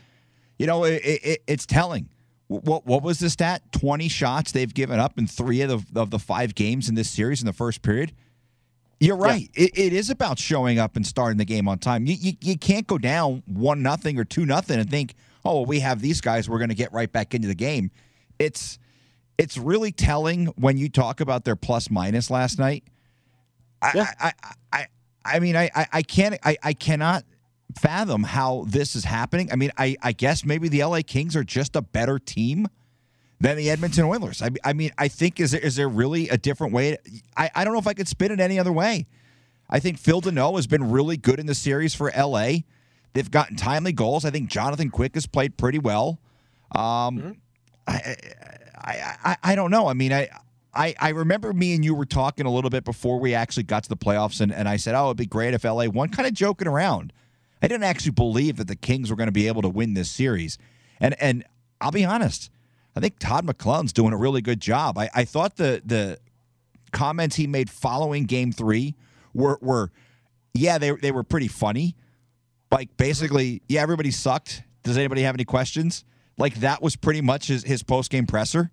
you 0.59 0.67
know 0.67 0.85
it, 0.85 1.03
it, 1.05 1.43
it's 1.47 1.67
telling. 1.67 2.09
What 2.47 2.87
what 2.87 3.03
was 3.03 3.19
the 3.19 3.31
stat? 3.31 3.63
Twenty 3.73 4.09
shots 4.09 4.53
they've 4.53 4.73
given 4.73 4.99
up 4.99 5.19
in 5.19 5.27
three 5.27 5.61
of 5.61 5.69
the 5.93 6.01
of 6.01 6.11
the 6.11 6.19
five 6.19 6.55
games 6.55 6.89
in 6.89 6.95
this 6.95 7.11
series 7.11 7.41
in 7.41 7.47
the 7.47 7.53
first 7.53 7.83
period. 7.83 8.13
You're 9.01 9.17
right. 9.17 9.49
Yeah. 9.55 9.65
It, 9.65 9.79
it 9.79 9.93
is 9.93 10.11
about 10.11 10.39
showing 10.39 10.79
up 10.79 10.95
and 10.95 11.07
starting 11.07 11.39
the 11.39 11.45
game 11.45 11.69
on 11.69 11.79
time. 11.79 12.07
You 12.07 12.15
you, 12.15 12.33
you 12.41 12.59
can't 12.59 12.87
go 12.87 12.99
down 12.99 13.43
one 13.47 13.83
nothing 13.83 14.19
or 14.19 14.25
two 14.25 14.45
nothing 14.45 14.79
and 14.79 14.91
think, 14.91 15.15
oh, 15.45 15.55
well, 15.55 15.65
we 15.65 15.81
have 15.81 16.01
these 16.01 16.21
guys. 16.21 16.49
We're 16.51 16.59
going 16.59 16.69
to 16.69 16.75
get 16.75 16.93
right 16.93 17.11
back 17.11 17.35
into 17.35 17.49
the 17.49 17.55
game. 17.55 17.91
It's 18.39 18.79
it's 19.39 19.57
really 19.57 19.93
telling 19.93 20.47
when 20.57 20.77
you 20.77 20.89
talk 20.89 21.21
about 21.21 21.45
their 21.45 21.57
plus 21.57 21.91
minus 21.91 22.31
last 22.31 22.59
night. 22.59 22.85
I, 23.83 23.93
yeah. 23.95 24.11
I, 24.21 24.33
I, 24.43 24.55
I, 24.73 24.87
I 25.25 25.39
mean, 25.39 25.57
I, 25.57 25.71
I 25.75 26.03
can't, 26.03 26.39
I, 26.45 26.57
I 26.63 26.73
cannot 26.73 27.25
fathom 27.79 28.25
how 28.25 28.65
this 28.69 28.97
is 28.97 29.05
happening. 29.05 29.51
I 29.53 29.57
mean, 29.57 29.73
I, 29.79 29.97
I 30.03 30.13
guess 30.13 30.45
maybe 30.45 30.69
the 30.69 30.85
LA 30.85 31.01
Kings 31.07 31.37
are 31.37 31.45
just 31.45 31.77
a 31.77 31.83
better 31.83 32.19
team 32.19 32.69
than 33.41 33.57
the 33.57 33.71
Edmonton 33.71 34.05
Oilers. 34.05 34.43
I, 34.43 34.51
I 34.65 34.73
mean, 34.73 34.93
I 34.99 35.09
think 35.09 35.41
is 35.41 35.53
there 35.53 35.61
is 35.61 35.77
there 35.77 35.89
really 35.89 36.29
a 36.29 36.37
different 36.37 36.73
way? 36.73 36.99
I, 37.37 37.51
I 37.55 37.65
don't 37.65 37.73
know 37.73 37.79
if 37.79 37.87
I 37.87 37.95
could 37.95 38.09
spin 38.09 38.33
it 38.33 38.41
any 38.41 38.59
other 38.59 38.73
way. 38.73 39.07
I 39.69 39.79
think 39.81 39.99
Phil 39.99 40.21
Danault 40.21 40.57
has 40.57 40.67
been 40.67 40.91
really 40.91 41.17
good 41.17 41.39
in 41.39 41.47
the 41.47 41.55
series 41.55 41.95
for 41.95 42.13
LA. 42.17 42.51
They've 43.13 43.31
gotten 43.31 43.57
timely 43.57 43.93
goals. 43.93 44.25
I 44.25 44.31
think 44.31 44.51
Jonathan 44.51 44.91
Quick 44.91 45.15
has 45.15 45.27
played 45.27 45.57
pretty 45.57 45.79
well. 45.79 46.21
Um, 46.73 46.81
mm-hmm. 46.83 47.31
I, 47.87 48.17
I, 48.91 49.31
I, 49.31 49.37
I 49.53 49.55
don't 49.55 49.71
know. 49.71 49.89
I 49.89 49.95
mean, 49.95 50.13
I, 50.13 50.29
I, 50.75 50.95
I 51.01 51.09
remember 51.11 51.53
me 51.53 51.75
and 51.75 51.85
you 51.85 51.95
were 51.95 52.07
talking 52.07 52.47
a 52.47 52.51
little 52.51 52.71
bit 52.71 52.85
before 52.85 53.19
we 53.19 53.35
actually 53.35 53.65
got 53.65 53.83
to 53.85 53.89
the 53.89 53.97
playoffs, 53.97 54.41
and, 54.41 54.53
and 54.53 54.69
I 54.69 54.77
said, 54.77 54.95
oh, 54.95 55.07
it'd 55.07 55.17
be 55.17 55.27
great 55.27 55.55
if 55.55 55.65
LA 55.65 55.87
won, 55.87 56.09
kind 56.11 56.27
of 56.27 56.35
joking 56.35 56.69
around. 56.69 57.13
I 57.63 57.69
didn't 57.69 57.85
actually 57.85 58.13
believe 58.13 58.57
that 58.57 58.69
the 58.69 58.77
Kings 58.77 59.11
were 59.11 59.17
going 59.17 59.29
to 59.29 59.33
be 59.33 59.47
able 59.47 59.63
to 59.63 59.69
win 59.69 59.95
this 59.95 60.11
series. 60.11 60.59
And 60.99 61.15
and 61.21 61.45
I'll 61.81 61.91
be 61.91 62.05
honest, 62.05 62.51
I 62.97 63.01
think 63.01 63.19
Todd 63.19 63.47
McLellan's 63.47 63.93
doing 63.93 64.13
a 64.13 64.17
really 64.17 64.41
good 64.41 64.61
job. 64.61 64.99
I, 64.99 65.11
I 65.15 65.25
thought 65.25 65.57
the 65.57 65.83
the 65.85 66.19
comments 66.93 67.37
he 67.37 67.47
made 67.47 67.71
following 67.71 68.25
game 68.25 68.53
three 68.53 68.95
were 69.35 69.59
were 69.61 69.91
yeah, 70.55 70.79
they 70.79 70.91
they 70.93 71.13
were 71.13 71.23
pretty 71.23 71.49
funny. 71.49 71.97
Like 72.71 72.97
basically, 72.97 73.63
yeah, 73.69 73.83
everybody 73.83 74.11
sucked. 74.11 74.63
Does 74.83 74.97
anybody 74.97 75.23
have 75.23 75.35
any 75.35 75.45
questions? 75.45 76.05
Like 76.39 76.55
that 76.57 76.81
was 76.83 76.97
pretty 76.97 77.21
much 77.21 77.49
his, 77.49 77.65
his 77.65 77.83
post 77.83 78.11
game 78.11 78.27
presser. 78.27 78.71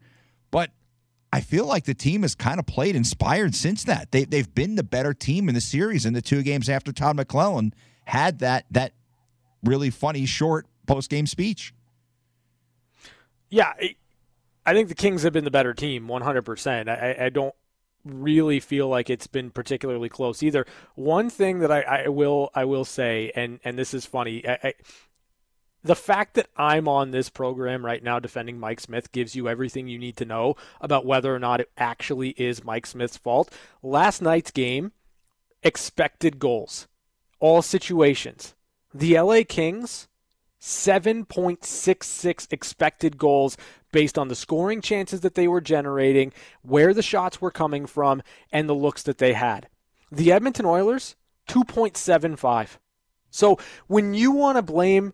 I 1.37 1.41
feel 1.41 1.67
like 1.67 1.85
the 1.85 1.93
team 1.93 2.23
has 2.23 2.33
kind 2.33 2.59
of 2.59 2.65
played 2.65 2.95
inspired 2.95 3.53
since 3.53 3.83
that. 3.83 4.11
They 4.11 4.25
they've 4.25 4.55
been 4.55 4.73
the 4.73 4.81
better 4.81 5.13
team 5.13 5.47
in 5.49 5.53
the 5.53 5.61
series 5.61 6.03
in 6.03 6.13
the 6.13 6.21
two 6.21 6.41
games 6.41 6.67
after 6.67 6.91
Todd 6.91 7.15
McLellan 7.15 7.73
had 8.05 8.39
that 8.39 8.65
that 8.71 8.93
really 9.63 9.91
funny 9.91 10.25
short 10.25 10.65
post 10.87 11.11
game 11.11 11.27
speech. 11.27 11.75
Yeah, 13.51 13.71
I 14.65 14.73
think 14.73 14.89
the 14.89 14.95
Kings 14.95 15.21
have 15.21 15.31
been 15.31 15.43
the 15.43 15.51
better 15.51 15.75
team, 15.75 16.07
100%. 16.07 16.89
I, 16.89 17.25
I 17.25 17.29
don't 17.29 17.53
really 18.03 18.59
feel 18.59 18.87
like 18.87 19.11
it's 19.11 19.27
been 19.27 19.51
particularly 19.51 20.09
close 20.09 20.41
either. 20.41 20.65
One 20.95 21.29
thing 21.29 21.59
that 21.59 21.71
I, 21.71 21.81
I 21.81 22.07
will 22.07 22.49
I 22.55 22.65
will 22.65 22.83
say, 22.83 23.31
and 23.35 23.59
and 23.63 23.77
this 23.77 23.93
is 23.93 24.07
funny, 24.07 24.43
I, 24.47 24.53
I, 24.63 24.73
the 25.87 25.95
fact 25.95 26.35
that 26.35 26.49
I'm 26.55 26.87
on 26.87 27.11
this 27.11 27.29
program 27.29 27.85
right 27.85 28.03
now 28.03 28.19
defending 28.19 28.59
Mike 28.59 28.79
Smith 28.79 29.11
gives 29.11 29.35
you 29.35 29.47
everything 29.47 29.87
you 29.87 29.97
need 29.97 30.17
to 30.17 30.25
know 30.25 30.55
about 30.81 31.05
whether 31.05 31.33
or 31.33 31.39
not 31.39 31.61
it 31.61 31.71
actually 31.77 32.29
is 32.31 32.63
Mike 32.63 32.85
Smith's 32.85 33.17
fault. 33.17 33.51
Last 33.81 34.21
night's 34.21 34.51
game, 34.51 34.91
expected 35.63 36.39
goals, 36.39 36.87
all 37.39 37.61
situations. 37.61 38.53
The 38.93 39.19
LA 39.19 39.41
Kings 39.47 40.07
7.66 40.59 42.51
expected 42.51 43.17
goals 43.17 43.57
based 43.91 44.17
on 44.17 44.27
the 44.27 44.35
scoring 44.35 44.81
chances 44.81 45.21
that 45.21 45.35
they 45.35 45.47
were 45.47 45.61
generating, 45.61 46.33
where 46.61 46.93
the 46.93 47.01
shots 47.01 47.39
were 47.39 47.51
coming 47.51 47.85
from, 47.85 48.21
and 48.51 48.67
the 48.67 48.75
looks 48.75 49.03
that 49.03 49.17
they 49.17 49.33
had. 49.33 49.69
The 50.11 50.31
Edmonton 50.31 50.65
Oilers, 50.65 51.15
2.75. 51.47 52.77
So 53.29 53.59
when 53.87 54.13
you 54.13 54.31
want 54.31 54.57
to 54.57 54.61
blame 54.61 55.13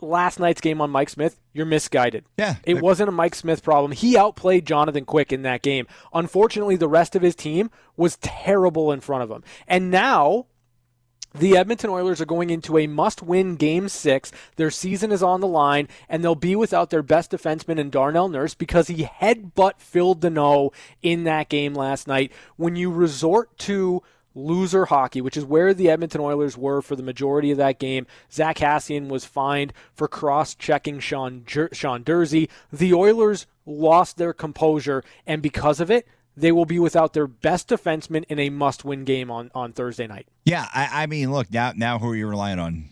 last 0.00 0.40
night's 0.40 0.60
game 0.60 0.80
on 0.80 0.90
Mike 0.90 1.08
Smith, 1.08 1.40
you're 1.52 1.66
misguided. 1.66 2.24
Yeah. 2.36 2.56
It 2.64 2.80
wasn't 2.80 3.08
a 3.08 3.12
Mike 3.12 3.34
Smith 3.34 3.62
problem. 3.62 3.92
He 3.92 4.16
outplayed 4.16 4.66
Jonathan 4.66 5.04
Quick 5.04 5.32
in 5.32 5.42
that 5.42 5.62
game. 5.62 5.86
Unfortunately, 6.12 6.76
the 6.76 6.88
rest 6.88 7.16
of 7.16 7.22
his 7.22 7.34
team 7.34 7.70
was 7.96 8.16
terrible 8.16 8.92
in 8.92 9.00
front 9.00 9.22
of 9.22 9.30
him. 9.30 9.42
And 9.66 9.90
now 9.90 10.46
the 11.34 11.56
Edmonton 11.56 11.90
Oilers 11.90 12.20
are 12.20 12.26
going 12.26 12.50
into 12.50 12.78
a 12.78 12.86
must 12.86 13.22
win 13.22 13.56
game 13.56 13.88
six. 13.88 14.32
Their 14.56 14.70
season 14.70 15.12
is 15.12 15.22
on 15.22 15.40
the 15.40 15.46
line, 15.46 15.88
and 16.08 16.24
they'll 16.24 16.34
be 16.34 16.56
without 16.56 16.90
their 16.90 17.02
best 17.02 17.30
defenseman 17.30 17.78
in 17.78 17.90
Darnell 17.90 18.28
Nurse 18.28 18.54
because 18.54 18.88
he 18.88 19.04
headbutt 19.04 19.78
Phil 19.78 20.14
Danault 20.14 20.72
in 21.02 21.24
that 21.24 21.48
game 21.48 21.74
last 21.74 22.08
night. 22.08 22.32
When 22.56 22.76
you 22.76 22.90
resort 22.90 23.56
to 23.58 24.02
loser 24.38 24.86
hockey, 24.86 25.20
which 25.20 25.36
is 25.36 25.44
where 25.44 25.74
the 25.74 25.90
Edmonton 25.90 26.20
Oilers 26.20 26.56
were 26.56 26.80
for 26.80 26.96
the 26.96 27.02
majority 27.02 27.50
of 27.50 27.58
that 27.58 27.78
game. 27.78 28.06
Zach 28.32 28.56
Kassian 28.56 29.08
was 29.08 29.24
fined 29.24 29.72
for 29.92 30.08
cross 30.08 30.54
checking 30.54 31.00
Sean, 31.00 31.42
Jer- 31.46 31.70
Sean 31.72 32.04
Durzi. 32.04 32.48
The 32.72 32.94
Oilers 32.94 33.46
lost 33.66 34.16
their 34.16 34.32
composure, 34.32 35.02
and 35.26 35.42
because 35.42 35.80
of 35.80 35.90
it, 35.90 36.06
they 36.36 36.52
will 36.52 36.64
be 36.64 36.78
without 36.78 37.14
their 37.14 37.26
best 37.26 37.68
defenseman 37.68 38.24
in 38.28 38.38
a 38.38 38.48
must-win 38.48 39.04
game 39.04 39.30
on, 39.30 39.50
on 39.54 39.72
Thursday 39.72 40.06
night. 40.06 40.28
Yeah, 40.44 40.66
I, 40.72 41.02
I 41.02 41.06
mean, 41.06 41.32
look 41.32 41.52
now. 41.52 41.72
Now, 41.74 41.98
who 41.98 42.10
are 42.10 42.16
you 42.16 42.28
relying 42.28 42.58
on? 42.58 42.88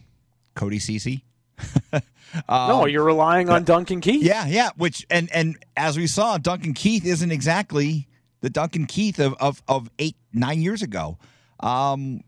Cody 0.57 0.79
Ceci. 0.79 1.23
um, 1.93 2.03
no, 2.49 2.87
you're 2.87 3.05
relying 3.05 3.49
on 3.49 3.63
Duncan 3.63 4.01
Keith. 4.01 4.23
Yeah, 4.23 4.47
yeah. 4.47 4.71
Which 4.77 5.07
and 5.09 5.31
and 5.33 5.57
as 5.77 5.97
we 5.97 6.07
saw, 6.07 6.39
Duncan 6.39 6.75
Keith 6.75 7.07
isn't 7.07 7.31
exactly 7.31 8.09
the 8.41 8.51
Duncan 8.51 8.87
Keith 8.87 9.21
of 9.21 9.35
of, 9.35 9.63
of 9.69 9.91
eight 9.99 10.17
nine 10.33 10.61
years 10.61 10.83
ago. 10.83 11.19
Um, 11.61 12.23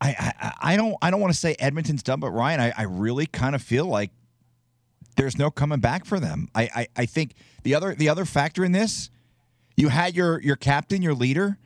I, 0.00 0.32
I 0.38 0.52
I 0.72 0.76
don't 0.76 0.96
I 1.02 1.10
don't 1.10 1.20
want 1.20 1.32
to 1.32 1.38
say 1.38 1.56
Edmonton's 1.58 2.02
done, 2.02 2.20
but 2.20 2.30
Ryan, 2.30 2.60
I, 2.60 2.72
I 2.76 2.82
really 2.82 3.26
kind 3.26 3.54
of 3.54 3.62
feel 3.62 3.86
like 3.86 4.10
there's 5.16 5.38
no 5.38 5.50
coming 5.50 5.80
back 5.80 6.04
for 6.04 6.20
them. 6.20 6.48
I, 6.54 6.68
I 6.74 6.86
I 6.96 7.06
think 7.06 7.34
the 7.62 7.74
other 7.74 7.94
the 7.94 8.08
other 8.08 8.24
factor 8.24 8.64
in 8.64 8.72
this 8.72 9.10
you 9.76 9.88
had 9.88 10.14
your 10.14 10.40
your 10.40 10.56
captain, 10.56 11.02
your 11.02 11.14
leader, 11.14 11.58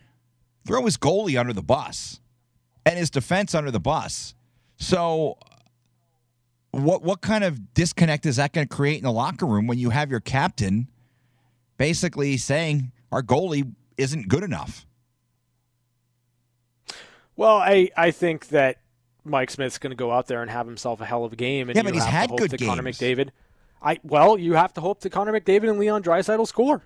throw 0.66 0.84
his 0.84 0.96
goalie 0.96 1.38
under 1.38 1.52
the 1.52 1.62
bus 1.62 2.20
and 2.86 2.98
his 2.98 3.10
defense 3.10 3.54
under 3.54 3.70
the 3.70 3.80
bus. 3.80 4.34
So 4.76 5.38
what 6.70 7.02
what 7.02 7.20
kind 7.20 7.44
of 7.44 7.74
disconnect 7.74 8.26
is 8.26 8.36
that 8.36 8.52
going 8.52 8.66
to 8.66 8.74
create 8.74 8.98
in 8.98 9.04
the 9.04 9.12
locker 9.12 9.46
room 9.46 9.66
when 9.66 9.78
you 9.78 9.90
have 9.90 10.10
your 10.10 10.20
captain 10.20 10.88
basically 11.76 12.36
saying 12.36 12.92
our 13.12 13.22
goalie 13.22 13.74
isn't 13.96 14.28
good 14.28 14.42
enough? 14.42 14.86
Well, 17.38 17.58
I 17.58 17.88
I 17.96 18.10
think 18.10 18.48
that 18.48 18.78
Mike 19.24 19.50
Smith's 19.52 19.78
going 19.78 19.92
to 19.92 19.96
go 19.96 20.10
out 20.10 20.26
there 20.26 20.42
and 20.42 20.50
have 20.50 20.66
himself 20.66 21.00
a 21.00 21.04
hell 21.04 21.24
of 21.24 21.32
a 21.32 21.36
game. 21.36 21.68
And 21.68 21.76
yeah, 21.76 21.82
but 21.82 21.94
he's 21.94 22.04
had 22.04 22.30
good 22.36 22.50
games. 22.50 22.68
Connor 22.68 22.82
McDavid. 22.82 23.30
I 23.80 24.00
well, 24.02 24.36
you 24.36 24.54
have 24.54 24.74
to 24.74 24.80
hope 24.80 25.00
that 25.00 25.10
Connor 25.10 25.32
McDavid 25.32 25.70
and 25.70 25.78
Leon 25.78 26.02
Draisaitl 26.02 26.48
score. 26.48 26.82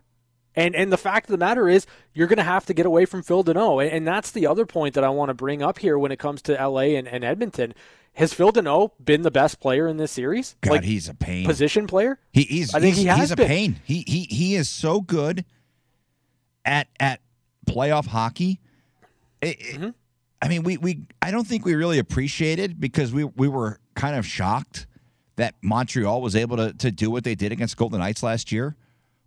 And 0.55 0.77
and 0.77 0.93
the 0.93 0.99
fact 0.99 1.31
of 1.31 1.33
the 1.33 1.39
matter 1.39 1.71
is, 1.71 1.87
you're 2.13 2.27
going 2.27 2.37
to 2.37 2.43
have 2.43 2.67
to 2.67 2.75
get 2.75 2.85
away 2.85 3.07
from 3.07 3.23
Phil 3.23 3.43
Danault. 3.43 3.83
And, 3.83 3.93
and 3.93 4.07
that's 4.07 4.31
the 4.31 4.47
other 4.47 4.67
point 4.67 4.95
that 4.95 5.05
I 5.05 5.09
want 5.09 5.31
to 5.31 5.35
bring 5.35 5.63
up 5.63 5.79
here 5.79 5.99
when 5.99 6.13
it 6.13 6.19
comes 6.19 6.43
to 6.43 6.53
LA 6.53 6.99
and, 6.99 7.09
and 7.09 7.25
Edmonton. 7.25 7.73
Has 8.13 8.35
Phil 8.35 8.53
Danault 8.53 8.91
been 9.03 9.23
the 9.23 9.31
best 9.31 9.59
player 9.59 9.89
in 9.89 9.97
this 9.97 10.13
series? 10.13 10.55
God, 10.61 10.71
like, 10.73 10.85
he's 10.85 11.09
a 11.09 11.15
pain. 11.15 11.47
Position 11.47 11.87
player? 11.87 12.19
He, 12.31 12.43
he's. 12.43 12.75
I 12.75 12.81
think 12.81 12.97
he's, 12.97 13.05
he 13.05 13.09
has 13.09 13.21
he's 13.21 13.31
a 13.31 13.37
been. 13.37 13.49
pain. 13.49 13.81
He 13.85 14.05
he 14.07 14.25
he 14.25 14.55
is 14.55 14.69
so 14.69 15.01
good 15.01 15.47
at 16.63 16.89
at 17.01 17.23
playoff 17.67 18.09
hockey. 18.09 18.61
It, 19.41 19.59
mm-hmm. 19.59 19.91
I 20.43 20.49
mean, 20.49 20.65
we 20.65 20.77
we 20.77 21.07
I 21.23 21.31
don't 21.31 21.47
think 21.47 21.65
we 21.65 21.75
really 21.75 21.99
appreciated 21.99 22.81
because 22.81 23.13
we 23.13 23.25
we 23.25 23.49
were 23.49 23.79
kind 23.95 24.17
of 24.17 24.27
shocked 24.27 24.87
that 25.37 25.55
Montreal 25.63 26.21
was 26.21 26.37
able 26.37 26.57
to 26.57 26.73
to 26.75 26.91
do 26.91 27.11
what 27.11 27.25
they 27.25 27.35
did 27.35 27.53
against 27.53 27.77
Golden 27.77 28.01
Knights 28.01 28.23
last 28.23 28.53
year, 28.53 28.77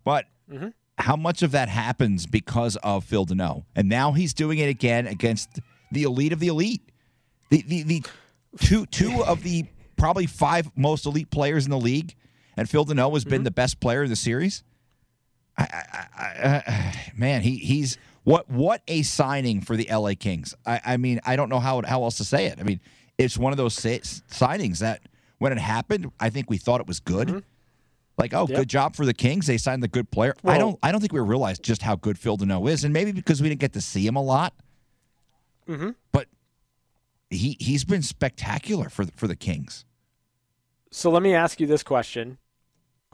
but. 0.04 0.26
Mm-hmm 0.52 0.70
how 0.98 1.16
much 1.16 1.44
of 1.44 1.52
that 1.52 1.70
happens 1.70 2.26
because 2.26 2.78
of 2.78 3.04
Phil 3.04 3.26
Danault? 3.26 3.66
And 3.76 3.90
now 3.90 4.14
he's 4.14 4.34
doing 4.34 4.60
it 4.60 4.70
again 4.70 5.08
against 5.08 5.60
the 5.92 6.04
elite 6.04 6.34
of 6.34 6.40
the 6.40 6.48
elite. 6.48 6.82
The 7.50 7.64
the, 7.68 7.84
the 7.84 8.04
two 8.60 8.86
two 8.86 9.24
of 9.24 9.44
the 9.44 9.66
probably 9.98 10.26
five 10.26 10.70
most 10.76 11.06
elite 11.06 11.30
players 11.30 11.66
in 11.66 11.72
the 11.72 11.80
league, 11.80 12.16
and 12.58 12.70
Phil 12.70 12.86
Danault 12.86 13.14
has 13.14 13.24
been 13.24 13.36
mm-hmm. 13.36 13.44
the 13.44 13.52
best 13.52 13.80
player 13.80 14.04
in 14.04 14.10
the 14.10 14.16
series. 14.16 14.64
I, 15.58 15.64
I, 15.64 16.28
I, 16.44 17.12
man, 17.16 17.42
he 17.42 17.58
he's 17.58 17.98
what 18.26 18.50
what 18.50 18.82
a 18.88 19.04
signing 19.04 19.62
for 19.62 19.78
the 19.78 19.88
LA 19.90 20.14
Kings. 20.20 20.56
I, 20.66 20.98
mean, 20.98 21.22
I 21.26 21.36
don't 21.36 21.48
know 21.48 21.60
how 21.60 21.82
how 21.84 22.04
else 22.04 22.18
to 22.18 22.26
say 22.26 22.48
it. 22.48 22.60
I 22.60 22.64
mean, 22.64 22.82
it's 23.18 23.38
one 23.38 23.54
of 23.54 23.58
those 23.58 23.78
signings 23.78 24.80
that 24.80 25.02
when 25.38 25.52
it 25.52 25.60
happened, 25.60 26.12
I 26.20 26.32
think 26.32 26.50
we 26.50 26.58
thought 26.58 26.82
it 26.82 26.88
was 26.88 27.00
good. 27.00 27.28
Mm-hmm. 27.28 27.40
Like, 28.18 28.34
oh, 28.34 28.48
yep. 28.48 28.58
good 28.58 28.70
job 28.70 28.96
for 28.96 29.06
the 29.06 29.14
Kings. 29.14 29.46
They 29.46 29.58
signed 29.58 29.84
the 29.84 29.88
good 29.88 30.10
player. 30.10 30.34
Well, 30.42 30.56
I 30.56 30.58
don't. 30.58 30.80
I 30.82 30.92
don't 30.92 31.02
think 31.02 31.14
we 31.14 31.20
realized 31.20 31.64
just 31.64 31.84
how 31.84 31.96
good 31.96 32.18
Phil 32.18 32.36
Danault 32.36 32.70
is, 32.70 32.84
and 32.84 32.92
maybe 32.92 33.12
because 33.12 33.42
we 33.42 33.50
didn't 33.50 33.62
get 33.62 33.74
to 33.74 33.82
see 33.82 34.08
him 34.08 34.16
a 34.16 34.24
lot. 34.24 34.54
Mm-hmm. 35.70 35.92
But 36.12 36.28
he 37.30 37.58
he's 37.60 37.84
been 37.84 38.02
spectacular 38.02 38.90
for 38.90 39.06
for 39.16 39.28
the 39.28 39.36
Kings. 39.36 39.86
So 40.90 41.12
let 41.12 41.22
me 41.22 41.36
ask 41.36 41.60
you 41.60 41.68
this 41.68 41.84
question: 41.84 42.40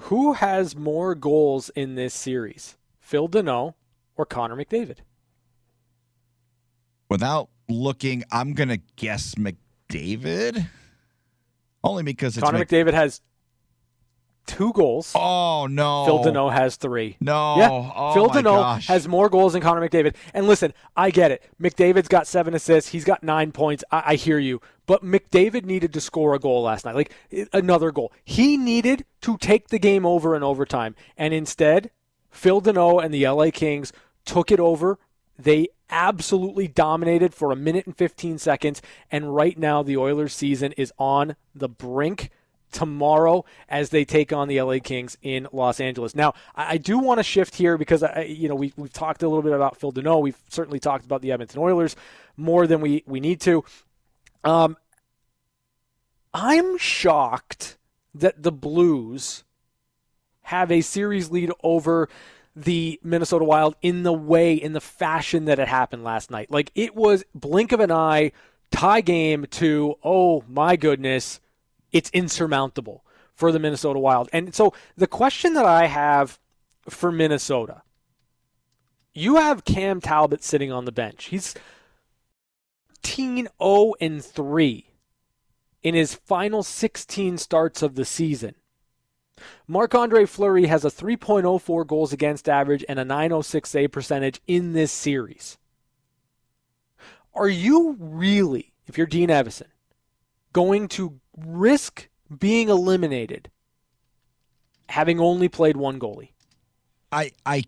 Who 0.01 0.33
has 0.33 0.73
more 0.73 1.15
goals 1.15 1.69
in 1.75 1.95
this 1.95 2.13
series, 2.13 2.77
Phil 3.01 3.27
Danault 3.27 3.73
or 4.15 4.25
Connor 4.25 4.55
McDavid? 4.55 4.97
Without 7.09 7.49
looking, 7.67 8.23
I'm 8.31 8.53
gonna 8.53 8.79
guess 8.95 9.35
McDavid. 9.35 10.67
Only 11.83 12.03
because 12.03 12.37
Connor 12.37 12.59
Mc- 12.59 12.69
McDavid 12.69 12.93
has 12.93 13.21
two 14.47 14.73
goals. 14.73 15.11
Oh 15.15 15.67
no. 15.69 16.05
Phil 16.05 16.19
Danault 16.33 16.53
has 16.53 16.75
three. 16.75 17.17
No. 17.19 17.55
Yeah. 17.57 17.69
Oh, 17.69 18.13
Phil 18.13 18.43
gosh. 18.43 18.87
has 18.87 19.07
more 19.07 19.29
goals 19.29 19.53
than 19.53 19.61
Connor 19.61 19.87
McDavid. 19.87 20.15
And 20.33 20.47
listen, 20.47 20.73
I 20.95 21.11
get 21.11 21.31
it. 21.31 21.43
McDavid's 21.61 22.07
got 22.07 22.27
seven 22.27 22.53
assists. 22.53 22.91
He's 22.91 23.05
got 23.05 23.23
nine 23.23 23.51
points. 23.51 23.83
I, 23.91 24.03
I 24.07 24.15
hear 24.15 24.39
you. 24.39 24.61
But 24.85 25.03
McDavid 25.03 25.65
needed 25.65 25.93
to 25.93 26.01
score 26.01 26.33
a 26.33 26.39
goal 26.39 26.63
last 26.63 26.85
night, 26.85 26.95
like 26.95 27.13
another 27.53 27.91
goal. 27.91 28.11
He 28.23 28.57
needed 28.57 29.05
to 29.21 29.37
take 29.37 29.69
the 29.69 29.79
game 29.79 30.05
over 30.05 30.35
in 30.35 30.43
overtime. 30.43 30.95
And 31.17 31.33
instead, 31.33 31.91
Phil 32.31 32.61
Danault 32.61 33.03
and 33.03 33.13
the 33.13 33.27
LA 33.27 33.51
Kings 33.51 33.93
took 34.25 34.51
it 34.51 34.59
over. 34.59 34.97
They 35.37 35.67
absolutely 35.89 36.67
dominated 36.67 37.33
for 37.33 37.51
a 37.51 37.55
minute 37.55 37.85
and 37.85 37.95
15 37.95 38.37
seconds. 38.39 38.81
And 39.11 39.35
right 39.35 39.57
now, 39.57 39.83
the 39.83 39.97
Oilers' 39.97 40.33
season 40.33 40.71
is 40.73 40.93
on 40.97 41.35
the 41.53 41.69
brink 41.69 42.31
tomorrow 42.71 43.43
as 43.67 43.89
they 43.89 44.05
take 44.05 44.31
on 44.31 44.47
the 44.47 44.61
LA 44.61 44.79
Kings 44.81 45.17
in 45.21 45.47
Los 45.51 45.79
Angeles. 45.79 46.15
Now, 46.15 46.33
I, 46.55 46.73
I 46.73 46.77
do 46.77 46.97
want 46.97 47.19
to 47.19 47.23
shift 47.23 47.55
here 47.55 47.77
because 47.77 48.01
I, 48.01 48.21
you 48.21 48.47
know 48.47 48.55
we 48.55 48.73
we've 48.77 48.93
talked 48.93 49.23
a 49.23 49.27
little 49.27 49.43
bit 49.43 49.53
about 49.53 49.77
Phil 49.77 49.91
Danault. 49.91 50.21
We've 50.21 50.41
certainly 50.49 50.79
talked 50.79 51.05
about 51.05 51.21
the 51.21 51.31
Edmonton 51.31 51.59
Oilers 51.59 51.95
more 52.37 52.65
than 52.65 52.81
we 52.81 53.03
we 53.05 53.19
need 53.19 53.41
to. 53.41 53.63
Um, 54.43 54.77
I'm 56.33 56.77
shocked 56.77 57.77
that 58.15 58.41
the 58.41 58.51
Blues 58.51 59.43
have 60.51 60.69
a 60.69 60.81
series 60.81 61.31
lead 61.31 61.49
over 61.63 62.09
the 62.55 62.99
Minnesota 63.03 63.45
Wild 63.45 63.75
in 63.81 64.03
the 64.03 64.11
way, 64.11 64.53
in 64.53 64.73
the 64.73 64.81
fashion 64.81 65.45
that 65.45 65.59
it 65.59 65.69
happened 65.69 66.03
last 66.03 66.29
night. 66.29 66.51
Like 66.51 66.71
it 66.75 66.93
was 66.93 67.23
blink 67.33 67.71
of 67.71 67.79
an 67.79 67.89
eye, 67.89 68.33
tie 68.69 68.99
game 68.99 69.45
to, 69.51 69.95
oh 70.03 70.43
my 70.49 70.75
goodness, 70.75 71.39
it's 71.93 72.09
insurmountable 72.09 73.05
for 73.33 73.53
the 73.53 73.59
Minnesota 73.59 73.97
Wild. 73.97 74.27
And 74.33 74.53
so 74.53 74.73
the 74.97 75.07
question 75.07 75.53
that 75.53 75.65
I 75.65 75.87
have 75.87 76.37
for 76.89 77.13
Minnesota, 77.13 77.83
you 79.13 79.37
have 79.37 79.63
Cam 79.63 80.01
Talbot 80.01 80.43
sitting 80.43 80.69
on 80.69 80.83
the 80.83 80.91
bench. 80.91 81.25
He's 81.25 81.55
13 83.03 83.47
0 83.61 83.93
and 84.01 84.23
3 84.23 84.85
in 85.81 85.95
his 85.95 86.13
final 86.13 86.61
16 86.61 87.37
starts 87.37 87.81
of 87.81 87.95
the 87.95 88.05
season. 88.05 88.55
Marc 89.67 89.95
Andre 89.95 90.25
Fleury 90.25 90.65
has 90.65 90.85
a 90.85 90.89
3.04 90.89 91.87
goals 91.87 92.13
against 92.13 92.49
average 92.49 92.83
and 92.87 92.99
a 92.99 93.05
906 93.05 93.69
save 93.69 93.91
percentage 93.91 94.41
in 94.47 94.73
this 94.73 94.91
series. 94.91 95.57
Are 97.33 97.49
you 97.49 97.95
really, 97.99 98.73
if 98.87 98.97
you're 98.97 99.07
Dean 99.07 99.29
Evason, 99.29 99.67
going 100.53 100.87
to 100.89 101.19
risk 101.37 102.09
being 102.37 102.69
eliminated 102.69 103.49
having 104.89 105.19
only 105.19 105.47
played 105.47 105.77
one 105.77 105.99
goalie? 105.99 106.31
I 107.11 107.31
I 107.45 107.63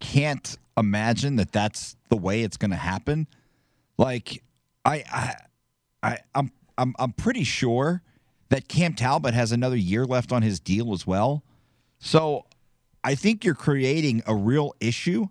can't 0.00 0.56
imagine 0.76 1.36
that 1.36 1.52
that's 1.52 1.96
the 2.08 2.16
way 2.16 2.42
it's 2.42 2.56
going 2.56 2.70
to 2.70 2.76
happen. 2.76 3.26
Like 3.98 4.42
I 4.84 5.04
I 5.12 5.34
I 6.02 6.18
I'm 6.34 6.50
I'm 6.78 6.94
I'm 6.98 7.12
pretty 7.12 7.44
sure 7.44 8.02
that 8.52 8.68
Cam 8.68 8.92
Talbot 8.92 9.32
has 9.32 9.50
another 9.50 9.76
year 9.76 10.04
left 10.04 10.30
on 10.30 10.42
his 10.42 10.60
deal 10.60 10.92
as 10.92 11.06
well. 11.06 11.42
So 11.98 12.44
I 13.02 13.14
think 13.14 13.46
you're 13.46 13.54
creating 13.54 14.22
a 14.26 14.34
real 14.34 14.74
issue 14.78 15.28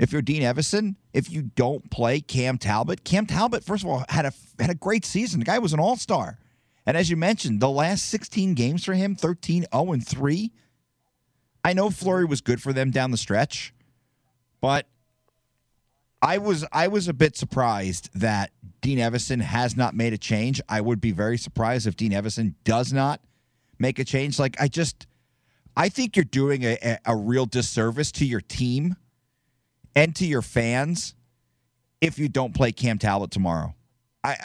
if 0.00 0.10
you're 0.10 0.20
Dean 0.20 0.42
Evason 0.42 0.96
if 1.12 1.30
you 1.30 1.42
don't 1.42 1.92
play 1.92 2.20
Cam 2.20 2.58
Talbot. 2.58 3.04
Cam 3.04 3.24
Talbot 3.24 3.62
first 3.62 3.84
of 3.84 3.88
all 3.88 4.04
had 4.08 4.26
a 4.26 4.32
had 4.58 4.68
a 4.68 4.74
great 4.74 5.04
season. 5.04 5.38
The 5.38 5.46
guy 5.46 5.60
was 5.60 5.72
an 5.72 5.78
all-star. 5.78 6.40
And 6.84 6.96
as 6.96 7.08
you 7.08 7.16
mentioned, 7.16 7.60
the 7.60 7.70
last 7.70 8.06
16 8.06 8.54
games 8.54 8.84
for 8.84 8.94
him, 8.94 9.14
13 9.14 9.66
0 9.72 9.92
and 9.92 10.04
3. 10.04 10.50
I 11.64 11.72
know 11.72 11.88
Fleury 11.88 12.24
was 12.24 12.40
good 12.40 12.60
for 12.60 12.72
them 12.72 12.90
down 12.90 13.12
the 13.12 13.16
stretch, 13.16 13.72
but 14.60 14.88
I 16.20 16.38
was 16.38 16.66
I 16.72 16.88
was 16.88 17.06
a 17.06 17.14
bit 17.14 17.36
surprised 17.36 18.10
that 18.12 18.50
Dean 18.84 18.98
Evason 18.98 19.40
has 19.40 19.78
not 19.78 19.94
made 19.94 20.12
a 20.12 20.18
change. 20.18 20.60
I 20.68 20.82
would 20.82 21.00
be 21.00 21.10
very 21.10 21.38
surprised 21.38 21.86
if 21.86 21.96
Dean 21.96 22.12
Evason 22.12 22.52
does 22.64 22.92
not 22.92 23.22
make 23.78 23.98
a 23.98 24.04
change. 24.04 24.38
Like 24.38 24.60
I 24.60 24.68
just 24.68 25.06
I 25.74 25.88
think 25.88 26.16
you're 26.16 26.24
doing 26.26 26.64
a, 26.64 26.98
a, 27.06 27.16
real 27.16 27.46
disservice 27.46 28.12
to 28.12 28.26
your 28.26 28.42
team 28.42 28.94
and 29.96 30.14
to 30.16 30.26
your 30.26 30.42
fans 30.42 31.14
if 32.02 32.18
you 32.18 32.28
don't 32.28 32.54
play 32.54 32.72
Cam 32.72 32.98
Talbot 32.98 33.30
tomorrow. 33.30 33.74
I 34.22 34.36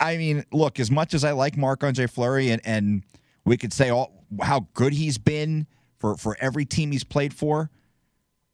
I, 0.00 0.12
I 0.12 0.16
mean, 0.16 0.46
look, 0.52 0.80
as 0.80 0.90
much 0.90 1.12
as 1.12 1.22
I 1.22 1.32
like 1.32 1.58
Marc 1.58 1.84
Andre 1.84 2.06
Fleury 2.06 2.48
and, 2.48 2.62
and 2.64 3.02
we 3.44 3.58
could 3.58 3.74
say 3.74 3.90
all, 3.90 4.24
how 4.40 4.68
good 4.72 4.94
he's 4.94 5.18
been 5.18 5.66
for, 5.98 6.16
for 6.16 6.34
every 6.40 6.64
team 6.64 6.92
he's 6.92 7.04
played 7.04 7.34
for, 7.34 7.68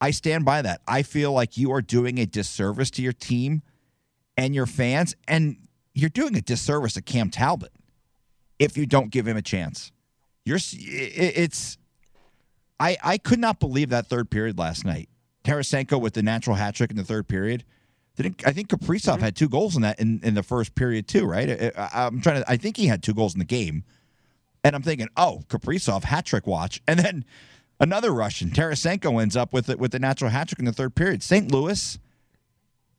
I 0.01 0.11
stand 0.11 0.45
by 0.45 0.63
that. 0.63 0.81
I 0.89 1.03
feel 1.05 1.33
like 1.33 1.57
you 1.57 1.71
are 1.71 1.81
doing 1.81 2.19
a 2.19 2.27
disservice 2.27 2.91
to 2.91 3.03
your 3.03 3.13
team 3.13 3.63
and 4.39 4.55
your 4.55 4.65
fans, 4.67 5.15
and 5.27 5.57
you're 5.93 6.09
doing 6.09 6.35
a 6.37 6.41
disservice 6.41 6.95
to 6.95 7.03
Cam 7.03 7.29
Talbot 7.29 7.73
if 8.59 8.79
you 8.79 8.87
don't 8.87 9.11
give 9.11 9.27
him 9.29 9.37
a 9.37 9.43
chance. 9.43 9.93
You're 10.47 10.59
it's 10.73 11.77
I 12.81 12.97
I 13.03 13.19
could 13.19 13.41
not 13.41 13.61
believe 13.61 13.91
that 13.91 14.07
third 14.07 14.31
period 14.31 14.59
last 14.59 14.87
night. 14.87 15.11
Tarasenko 15.45 16.01
with 16.01 16.15
the 16.15 16.23
natural 16.23 16.57
hat 16.57 16.75
trick 16.75 16.91
in 16.91 16.97
the 16.97 17.05
third 17.05 17.29
period. 17.29 17.65
Didn't 18.17 18.47
I 18.47 18.53
think 18.53 18.69
Kaprizov 18.69 19.15
Mm-hmm. 19.15 19.23
had 19.23 19.37
two 19.37 19.49
goals 19.49 19.77
in 19.77 19.83
that 19.83 20.01
in, 20.01 20.21
in 20.23 20.35
the 20.35 20.43
first 20.43 20.75
period 20.75 21.07
too? 21.07 21.27
Right? 21.27 21.73
I, 21.77 21.91
I'm 21.93 22.21
trying 22.21 22.43
to. 22.43 22.51
I 22.51 22.57
think 22.57 22.77
he 22.77 22.87
had 22.87 23.03
two 23.03 23.15
goals 23.15 23.35
in 23.35 23.39
the 23.41 23.45
game, 23.45 23.85
and 24.65 24.75
I'm 24.75 24.83
thinking, 24.83 25.09
oh, 25.17 25.43
Kaprizov 25.49 26.05
hat 26.05 26.25
trick 26.27 26.47
watch, 26.47 26.81
and 26.89 26.99
then 26.99 27.25
another 27.81 28.13
Russian 28.13 28.51
Tarasenko 28.51 29.21
ends 29.21 29.37
up 29.37 29.53
with 29.53 29.69
it 29.69 29.79
with 29.79 29.93
the 29.93 29.99
natural 29.99 30.31
hat 30.31 30.49
trick 30.49 30.59
in 30.59 30.65
the 30.65 30.73
third 30.73 30.95
period. 30.95 31.23
St. 31.23 31.51
Louis, 31.53 31.99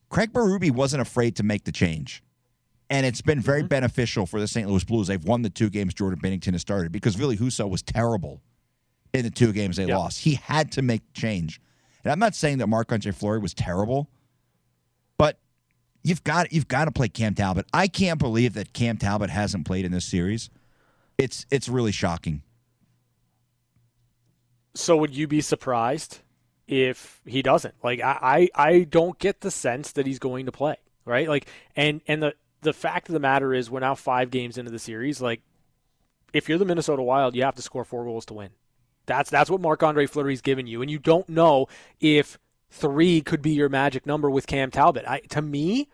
Craig 0.09 0.33
Berube 0.33 0.71
wasn't 0.71 1.01
afraid 1.01 1.35
to 1.37 1.43
make 1.43 1.63
the 1.63 1.71
change. 1.71 2.23
And 2.89 3.05
it's 3.05 3.21
been 3.21 3.39
very 3.39 3.61
mm-hmm. 3.61 3.67
beneficial 3.67 4.25
for 4.25 4.39
the 4.39 4.47
St. 4.47 4.67
Louis 4.67 4.83
Blues. 4.83 5.07
They've 5.07 5.23
won 5.23 5.43
the 5.43 5.49
two 5.49 5.69
games 5.69 5.93
Jordan 5.93 6.19
Binnington 6.19 6.53
has 6.53 6.61
started 6.61 6.91
because 6.91 7.15
Ville 7.15 7.33
Husso 7.33 7.69
was 7.69 7.83
terrible 7.83 8.41
in 9.13 9.23
the 9.23 9.29
two 9.29 9.53
games 9.53 9.77
they 9.77 9.85
Yep. 9.85 9.97
lost. 9.97 10.19
He 10.19 10.35
had 10.35 10.71
to 10.73 10.81
make 10.81 11.05
the 11.05 11.19
change. 11.19 11.61
And 12.03 12.11
I'm 12.11 12.19
not 12.19 12.33
saying 12.35 12.57
that 12.59 12.67
Marc 12.67 12.91
Andre 12.91 13.11
Fleury 13.11 13.39
was 13.39 13.53
terrible, 13.53 14.09
but 15.17 15.39
you've 16.03 16.23
got 16.23 16.51
you've 16.51 16.67
got 16.67 16.85
to 16.85 16.91
play 16.91 17.09
Cam 17.09 17.35
Talbot. 17.35 17.65
I 17.73 17.87
can't 17.87 18.19
believe 18.19 18.53
that 18.53 18.73
Cam 18.73 18.97
Talbot 18.97 19.29
hasn't 19.29 19.65
played 19.65 19.85
in 19.85 19.91
this 19.91 20.05
series. 20.05 20.49
It's 21.17 21.45
it's 21.51 21.67
really 21.69 21.91
shocking. 21.91 22.41
So 24.73 24.95
would 24.97 25.15
you 25.15 25.27
be 25.27 25.41
surprised 25.41 26.19
if 26.69 27.19
he 27.25 27.41
doesn't? 27.41 27.73
Like 27.83 27.99
I, 27.99 28.49
I, 28.55 28.69
I 28.69 28.83
don't 28.83 29.17
get 29.17 29.41
the 29.41 29.51
sense 29.51 29.91
that 29.93 30.05
he's 30.05 30.19
going 30.19 30.45
to 30.45 30.51
play, 30.51 30.77
right? 31.03 31.27
Like 31.27 31.47
and 31.75 32.01
and 32.07 32.21
the 32.21 32.35
the 32.61 32.73
fact 32.73 33.09
of 33.09 33.13
the 33.13 33.19
matter 33.19 33.53
is 33.53 33.69
we're 33.69 33.79
now 33.79 33.95
five 33.95 34.29
games 34.29 34.57
into 34.57 34.71
the 34.71 34.79
series. 34.79 35.19
Like 35.19 35.41
if 36.31 36.47
you're 36.47 36.59
the 36.59 36.65
Minnesota 36.65 37.01
Wild, 37.01 37.35
you 37.35 37.43
have 37.43 37.55
to 37.55 37.61
score 37.61 37.83
four 37.83 38.05
goals 38.05 38.25
to 38.27 38.35
win. 38.35 38.51
That's 39.07 39.31
that's 39.31 39.49
what 39.49 39.61
Marc 39.61 39.81
Andre 39.81 40.05
Fleury's 40.05 40.41
given 40.41 40.67
you, 40.67 40.81
and 40.83 40.91
you 40.91 40.99
don't 40.99 41.27
know 41.27 41.67
if 41.99 42.37
three 42.69 43.21
could 43.21 43.41
be 43.41 43.51
your 43.51 43.69
magic 43.69 44.05
number 44.05 44.29
with 44.29 44.45
Cam 44.45 44.69
Talbot. 44.69 45.05
I, 45.07 45.21
to 45.31 45.41
me, 45.41 45.89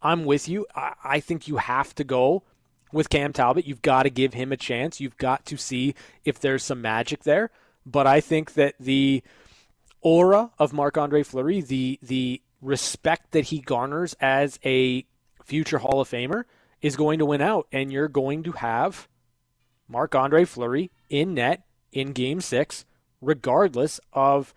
I'm 0.00 0.24
with 0.24 0.48
you. 0.48 0.64
I, 0.76 0.92
I 1.02 1.20
think 1.20 1.48
you 1.48 1.56
have 1.56 1.92
to 1.96 2.04
go 2.04 2.44
with 2.92 3.10
Cam 3.10 3.32
Talbot. 3.32 3.66
You've 3.66 3.82
got 3.82 4.04
to 4.04 4.10
give 4.10 4.34
him 4.34 4.52
a 4.52 4.56
chance. 4.56 5.00
You've 5.00 5.16
got 5.16 5.44
to 5.46 5.56
see 5.56 5.96
if 6.24 6.38
there's 6.38 6.62
some 6.62 6.80
magic 6.80 7.24
there. 7.24 7.50
But 7.84 8.06
I 8.06 8.20
think 8.20 8.54
that 8.54 8.76
the 8.78 9.24
aura 10.04 10.52
of 10.58 10.72
Marc 10.72 10.96
Andre 10.96 11.24
Fleury, 11.24 11.60
the 11.60 11.98
the 12.00 12.40
respect 12.60 13.32
that 13.32 13.46
he 13.46 13.58
garners 13.58 14.14
as 14.20 14.60
a 14.64 15.04
future 15.42 15.78
Hall 15.78 16.00
of 16.00 16.08
Famer, 16.08 16.44
is 16.80 16.94
going 16.94 17.18
to 17.18 17.26
win 17.26 17.40
out, 17.40 17.66
and 17.72 17.92
you're 17.92 18.08
going 18.08 18.44
to 18.44 18.52
have 18.52 19.08
Marc 19.88 20.14
Andre 20.14 20.44
Fleury 20.44 20.92
in 21.08 21.34
net 21.34 21.64
in 21.90 22.12
Game 22.12 22.40
Six, 22.40 22.84
regardless 23.20 23.98
of 24.12 24.54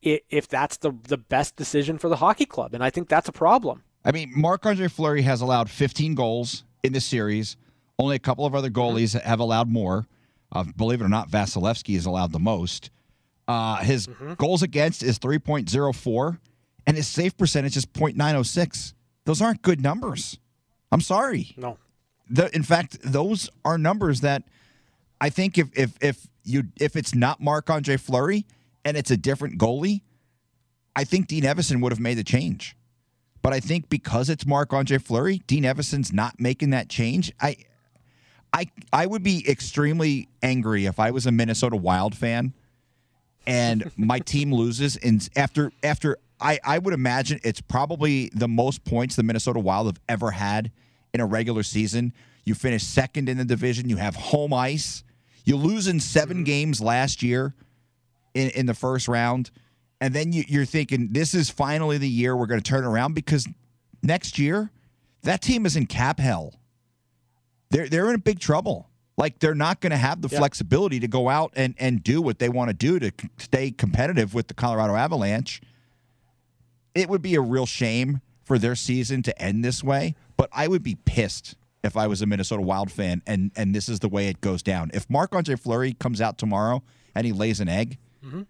if 0.00 0.48
that's 0.48 0.78
the 0.78 0.92
the 1.02 1.18
best 1.18 1.56
decision 1.56 1.98
for 1.98 2.08
the 2.08 2.16
hockey 2.16 2.46
club. 2.46 2.72
And 2.72 2.82
I 2.82 2.88
think 2.88 3.08
that's 3.08 3.28
a 3.28 3.32
problem. 3.32 3.82
I 4.04 4.12
mean, 4.12 4.32
Marc 4.36 4.64
Andre 4.64 4.88
Fleury 4.88 5.22
has 5.22 5.40
allowed 5.40 5.70
15 5.70 6.14
goals 6.14 6.64
in 6.82 6.92
the 6.92 7.00
series. 7.00 7.56
Only 7.98 8.16
a 8.16 8.20
couple 8.20 8.44
of 8.44 8.54
other 8.54 8.68
goalies 8.68 9.18
have 9.18 9.40
allowed 9.40 9.68
more. 9.68 10.06
Uh, 10.52 10.64
believe 10.76 11.00
it 11.00 11.04
or 11.04 11.08
not, 11.08 11.30
Vasilevskiy 11.30 11.94
has 11.94 12.04
allowed 12.04 12.32
the 12.32 12.38
most. 12.38 12.90
Uh, 13.46 13.76
his 13.76 14.08
goals 14.38 14.62
against 14.62 15.02
is 15.02 15.18
3.04, 15.18 16.38
and 16.86 16.96
his 16.96 17.06
save 17.06 17.36
percentage 17.36 17.76
is 17.76 17.84
0.906. 17.84 18.94
Those 19.24 19.42
aren't 19.42 19.62
good 19.62 19.80
numbers. 19.80 20.38
I'm 20.90 21.00
sorry. 21.00 21.54
No. 21.56 21.78
The, 22.30 22.54
in 22.54 22.62
fact, 22.62 22.98
those 23.02 23.50
are 23.64 23.76
numbers 23.76 24.22
that 24.22 24.44
I 25.20 25.28
think 25.30 25.58
if 25.58 25.76
if 25.76 25.96
if 26.00 26.26
you 26.42 26.64
if 26.80 26.96
it's 26.96 27.14
not 27.14 27.40
Marc 27.40 27.68
Andre 27.68 27.96
Fleury 27.96 28.46
and 28.84 28.96
it's 28.96 29.10
a 29.10 29.16
different 29.16 29.58
goalie, 29.58 30.02
I 30.96 31.04
think 31.04 31.26
Dean 31.26 31.42
Evason 31.44 31.80
would 31.82 31.92
have 31.92 32.00
made 32.00 32.14
the 32.14 32.24
change. 32.24 32.76
But 33.42 33.52
I 33.52 33.60
think 33.60 33.90
because 33.90 34.30
it's 34.30 34.46
Marc 34.46 34.72
Andre 34.72 34.96
Fleury, 34.98 35.42
Dean 35.46 35.64
Evason's 35.64 36.12
not 36.12 36.40
making 36.40 36.70
that 36.70 36.88
change. 36.88 37.32
I 37.40 37.56
I 38.54 38.66
I 38.92 39.04
would 39.06 39.22
be 39.22 39.46
extremely 39.48 40.28
angry 40.42 40.86
if 40.86 40.98
I 40.98 41.10
was 41.10 41.26
a 41.26 41.32
Minnesota 41.32 41.76
Wild 41.76 42.16
fan 42.16 42.54
and 43.46 43.90
my 43.96 44.18
team 44.18 44.52
loses 44.52 44.96
and 44.96 45.28
after 45.36 45.72
after 45.82 46.18
I, 46.40 46.58
I 46.64 46.78
would 46.78 46.94
imagine 46.94 47.40
it's 47.44 47.60
probably 47.60 48.30
the 48.34 48.48
most 48.48 48.84
points 48.84 49.16
the 49.16 49.22
Minnesota 49.22 49.60
Wild 49.60 49.86
have 49.86 50.00
ever 50.08 50.32
had 50.32 50.70
in 51.12 51.20
a 51.20 51.26
regular 51.26 51.62
season. 51.62 52.12
You 52.44 52.54
finish 52.54 52.82
second 52.82 53.28
in 53.28 53.38
the 53.38 53.44
division, 53.44 53.88
you 53.88 53.96
have 53.96 54.16
home 54.16 54.52
ice. 54.52 55.04
You 55.44 55.56
lose 55.56 55.86
in 55.86 56.00
7 56.00 56.36
Mm-hmm. 56.38 56.44
games 56.44 56.80
last 56.80 57.22
year 57.22 57.54
in, 58.34 58.50
in 58.50 58.66
the 58.66 58.74
first 58.74 59.08
round. 59.08 59.50
And 60.00 60.12
then 60.12 60.32
you, 60.32 60.44
you're 60.48 60.64
thinking 60.64 61.10
this 61.12 61.34
is 61.34 61.48
finally 61.50 61.98
the 61.98 62.08
year 62.08 62.36
we're 62.36 62.46
going 62.46 62.60
to 62.60 62.68
turn 62.68 62.84
around 62.84 63.14
because 63.14 63.46
next 64.02 64.38
year 64.38 64.70
that 65.22 65.40
team 65.40 65.64
is 65.64 65.76
in 65.76 65.86
cap 65.86 66.18
hell. 66.18 66.52
They're 67.70 67.88
they're 67.88 68.12
in 68.12 68.20
big 68.20 68.40
trouble. 68.40 68.90
Like 69.16 69.38
they're 69.38 69.54
not 69.54 69.80
going 69.80 69.92
to 69.92 69.96
have 69.96 70.22
the 70.22 70.28
Yeah. 70.28 70.38
flexibility 70.38 70.98
to 71.00 71.08
go 71.08 71.28
out 71.28 71.52
and 71.56 71.74
and 71.78 72.02
do 72.02 72.20
what 72.20 72.38
they 72.38 72.48
want 72.48 72.68
to 72.70 72.74
do 72.74 72.98
to 72.98 73.12
stay 73.38 73.70
competitive 73.70 74.34
with 74.34 74.48
the 74.48 74.54
Colorado 74.54 74.94
Avalanche. 74.96 75.60
It 76.94 77.08
would 77.08 77.22
be 77.22 77.34
a 77.34 77.40
real 77.40 77.66
shame 77.66 78.20
for 78.44 78.58
their 78.58 78.74
season 78.74 79.22
to 79.22 79.42
end 79.42 79.64
this 79.64 79.82
way, 79.82 80.14
but 80.36 80.48
I 80.52 80.68
would 80.68 80.82
be 80.82 80.96
pissed 81.04 81.56
if 81.82 81.96
I 81.96 82.06
was 82.06 82.22
a 82.22 82.26
Minnesota 82.26 82.62
Wild 82.62 82.90
fan 82.90 83.22
and 83.26 83.50
and 83.56 83.74
this 83.74 83.88
is 83.88 84.00
the 84.00 84.08
way 84.08 84.28
it 84.28 84.40
goes 84.40 84.62
down. 84.62 84.90
If 84.94 85.08
Marc 85.08 85.34
Andre 85.34 85.56
Fleury 85.56 85.92
comes 85.94 86.20
out 86.20 86.38
tomorrow 86.38 86.82
and 87.14 87.26
he 87.26 87.32
lays 87.32 87.60
an 87.60 87.68
egg, 87.68 87.98
mm-hmm. 88.24 88.40
uh, 88.40 88.44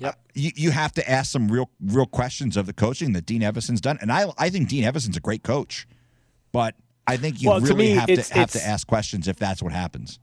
Yep. 0.00 0.18
you, 0.34 0.50
you 0.56 0.70
have 0.70 0.92
to 0.94 1.08
ask 1.10 1.30
some 1.32 1.48
real 1.50 1.70
real 1.80 2.06
questions 2.06 2.56
of 2.56 2.66
the 2.66 2.72
coaching 2.72 3.12
that 3.14 3.26
Dean 3.26 3.42
Evason's 3.42 3.80
done. 3.80 3.98
And 4.00 4.10
I 4.12 4.26
I 4.38 4.50
think 4.50 4.68
Dean 4.68 4.84
Evason's 4.84 5.16
a 5.16 5.20
great 5.20 5.42
coach, 5.42 5.86
but 6.52 6.74
I 7.08 7.16
think 7.16 7.42
you 7.42 7.48
Well, 7.48 7.60
to 7.60 7.66
really 7.66 7.88
me, 7.88 7.90
have 7.92 8.06
to 8.06 8.12
it's- 8.12 8.30
have 8.30 8.50
to 8.52 8.64
ask 8.64 8.86
questions 8.86 9.26
if 9.28 9.36
that's 9.36 9.62
what 9.62 9.72
happens. 9.72 10.20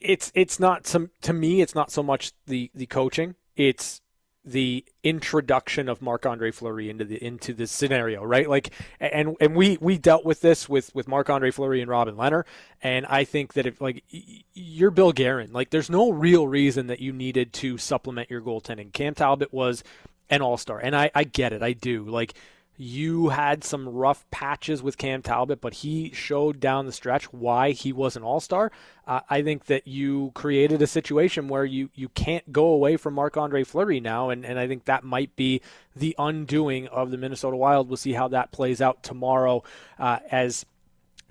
it's 0.00 0.32
it's 0.34 0.58
not 0.58 0.86
some 0.86 1.10
to 1.20 1.32
me 1.32 1.60
it's 1.60 1.74
not 1.74 1.90
so 1.92 2.02
much 2.02 2.32
the 2.46 2.70
the 2.74 2.86
coaching 2.86 3.34
it's 3.54 4.00
the 4.46 4.84
introduction 5.02 5.88
of 5.88 6.02
Marc 6.02 6.26
Andre 6.26 6.50
Fleury 6.50 6.90
into 6.90 7.04
the 7.04 7.22
into 7.24 7.54
this 7.54 7.70
scenario, 7.70 8.22
right? 8.22 8.46
Like, 8.48 8.70
and 9.00 9.36
and 9.40 9.54
we 9.56 9.78
we 9.80 9.96
dealt 9.96 10.24
with 10.26 10.42
this 10.42 10.68
with 10.68 10.94
with 10.94 11.08
Marc 11.08 11.30
Andre 11.30 11.50
Fleury 11.50 11.80
and 11.80 11.90
Robin 11.90 12.14
Lehner, 12.14 12.44
and 12.82 13.06
I 13.06 13.24
think 13.24 13.54
that 13.54 13.64
if 13.64 13.80
like 13.80 14.04
you're 14.52 14.90
Bill 14.90 15.12
Guerin, 15.12 15.52
like 15.54 15.70
there's 15.70 15.88
no 15.88 16.10
real 16.10 16.46
reason 16.46 16.88
that 16.88 17.00
you 17.00 17.10
needed 17.12 17.54
to 17.54 17.78
supplement 17.78 18.30
your 18.30 18.42
goaltending. 18.42 18.92
Cam 18.92 19.14
Talbot 19.14 19.50
was 19.50 19.82
an 20.28 20.42
all 20.42 20.58
star, 20.58 20.78
and 20.78 20.94
I 20.94 21.10
I 21.14 21.24
get 21.24 21.52
it, 21.54 21.62
I 21.62 21.72
do 21.72 22.04
like. 22.04 22.34
You 22.76 23.28
had 23.28 23.62
some 23.62 23.88
rough 23.88 24.28
patches 24.32 24.82
with 24.82 24.98
Cam 24.98 25.22
Talbot, 25.22 25.60
but 25.60 25.74
he 25.74 26.10
showed 26.12 26.58
down 26.58 26.86
the 26.86 26.92
stretch 26.92 27.32
why 27.32 27.70
he 27.70 27.92
was 27.92 28.16
an 28.16 28.24
all 28.24 28.40
star. 28.40 28.72
Uh, 29.06 29.20
I 29.30 29.42
think 29.42 29.66
that 29.66 29.86
you 29.86 30.32
created 30.34 30.82
a 30.82 30.88
situation 30.88 31.46
where 31.46 31.64
you, 31.64 31.90
you 31.94 32.08
can't 32.08 32.50
go 32.50 32.66
away 32.66 32.96
from 32.96 33.14
Marc 33.14 33.36
Andre 33.36 33.62
Fleury 33.62 34.00
now, 34.00 34.30
and, 34.30 34.44
and 34.44 34.58
I 34.58 34.66
think 34.66 34.86
that 34.86 35.04
might 35.04 35.36
be 35.36 35.60
the 35.94 36.16
undoing 36.18 36.88
of 36.88 37.12
the 37.12 37.16
Minnesota 37.16 37.56
Wild. 37.56 37.88
We'll 37.88 37.96
see 37.96 38.14
how 38.14 38.26
that 38.28 38.50
plays 38.50 38.80
out 38.80 39.04
tomorrow 39.04 39.62
uh, 39.98 40.18
as 40.32 40.66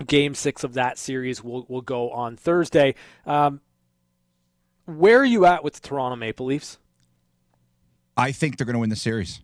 game 0.07 0.35
six 0.35 0.63
of 0.63 0.73
that 0.75 0.97
series 0.97 1.43
will, 1.43 1.65
will 1.67 1.81
go 1.81 2.09
on 2.11 2.37
Thursday. 2.37 2.95
Um, 3.25 3.59
where 4.85 5.19
are 5.19 5.25
you 5.25 5.45
at 5.45 5.63
with 5.63 5.73
the 5.73 5.87
Toronto 5.87 6.15
Maple 6.15 6.45
Leafs? 6.45 6.77
I 8.15 8.31
think 8.31 8.57
they're 8.57 8.65
going 8.65 8.75
to 8.75 8.79
win 8.79 8.89
the 8.89 8.95
series. 8.95 9.41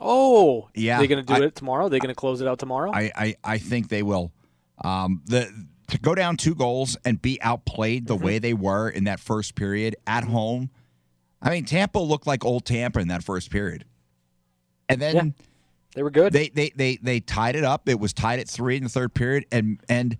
Oh, 0.00 0.68
Yeah, 0.74 0.98
They're 0.98 1.06
going 1.06 1.24
to 1.24 1.34
do 1.34 1.42
I- 1.42 1.46
it 1.46 1.54
tomorrow? 1.54 1.88
They're 1.88 2.00
going 2.00 2.08
to 2.08 2.14
close 2.14 2.40
it 2.40 2.48
out 2.48 2.58
tomorrow? 2.58 2.90
I, 2.92 3.10
I, 3.16 3.36
I 3.44 3.58
think 3.58 3.88
they 3.88 4.02
will. 4.02 4.32
Um, 4.84 5.22
the 5.26 5.50
to 5.88 5.98
go 5.98 6.14
down 6.14 6.36
two 6.36 6.54
goals 6.54 6.96
and 7.04 7.22
be 7.22 7.40
outplayed 7.40 8.06
the 8.08 8.16
way 8.16 8.38
they 8.40 8.52
were 8.54 8.88
in 8.90 9.04
that 9.04 9.20
first 9.20 9.54
period 9.54 9.94
at 10.06 10.24
home. 10.24 10.68
I 11.40 11.50
mean, 11.50 11.64
Tampa 11.64 11.98
looked 12.00 12.26
like 12.26 12.44
old 12.44 12.64
Tampa 12.64 12.98
in 12.98 13.08
that 13.08 13.22
first 13.22 13.50
period, 13.50 13.84
and 14.88 15.00
then 15.00 15.14
Yeah. 15.14 15.22
they 15.94 16.02
were 16.02 16.10
good. 16.10 16.32
they, 16.32 16.48
they 16.48 16.70
they 16.74 16.96
they 16.96 17.20
tied 17.20 17.54
it 17.54 17.62
up. 17.62 17.88
It 17.88 18.00
was 18.00 18.12
tied 18.12 18.40
at 18.40 18.48
three 18.48 18.76
in 18.76 18.82
the 18.82 18.88
third 18.88 19.14
period, 19.14 19.46
and 19.52 19.78
and 19.88 20.18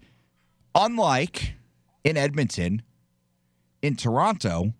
unlike 0.74 1.54
in 2.04 2.16
Edmonton, 2.16 2.82
in 3.82 3.96
Toronto, 3.96 4.72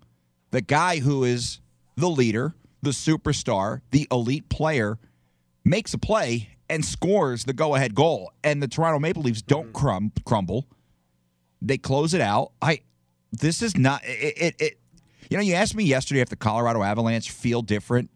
the 0.53 0.61
guy 0.63 0.99
who 1.01 1.25
is 1.25 1.61
the 1.97 2.09
leader, 2.09 2.55
the 2.83 2.91
superstar, 2.91 3.81
the 3.91 4.07
elite 4.11 4.49
player 4.49 4.99
makes 5.65 5.95
a 5.95 5.99
play 5.99 6.51
and 6.69 6.85
scores 6.85 7.45
the 7.45 7.53
go-ahead 7.53 7.95
goal, 7.95 8.33
and 8.43 8.63
the 8.63 8.69
Toronto 8.69 8.99
Maple 8.99 9.23
Leafs 9.23 9.43
don't 9.43 9.73
mm-hmm. 9.73 9.73
crum- 9.73 10.13
crumble. 10.25 10.67
They 11.63 11.79
close 11.79 12.15
it 12.15 12.21
out. 12.21 12.53
I 12.61 12.81
this 13.33 13.63
is 13.63 13.77
not 13.77 14.03
it, 14.05 14.35
it, 14.37 14.55
it. 14.59 14.79
You 15.31 15.37
know, 15.37 15.43
you 15.43 15.55
asked 15.55 15.75
me 15.75 15.85
yesterday 15.85 16.21
if 16.21 16.29
the 16.29 16.37
Colorado 16.37 16.83
Avalanche 16.83 17.31
feel 17.31 17.63
different. 17.63 18.11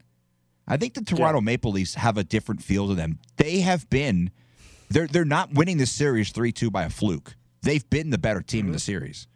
I 0.68 0.77
think 0.77 0.94
the 0.94 1.03
Toronto 1.03 1.40
Maple 1.40 1.73
Leafs 1.73 1.94
have 1.94 2.16
a 2.16 2.23
different 2.23 2.62
feel 2.62 2.87
to 2.88 2.94
them. 2.94 3.18
They 3.37 3.61
have 3.61 3.88
been 3.90 4.31
they're 4.88 5.07
they're 5.07 5.25
not 5.25 5.53
winning 5.53 5.79
this 5.79 5.90
series 5.90 6.33
3-2 6.33 6.70
by 6.70 6.85
a 6.85 6.90
fluke. 6.90 7.35
They've 7.62 7.88
been 7.90 8.11
the 8.11 8.18
better 8.18 8.40
team 8.40 8.66
in 8.66 8.73
the 8.73 8.79
mm-hmm. 8.79 8.92
series. 8.92 9.27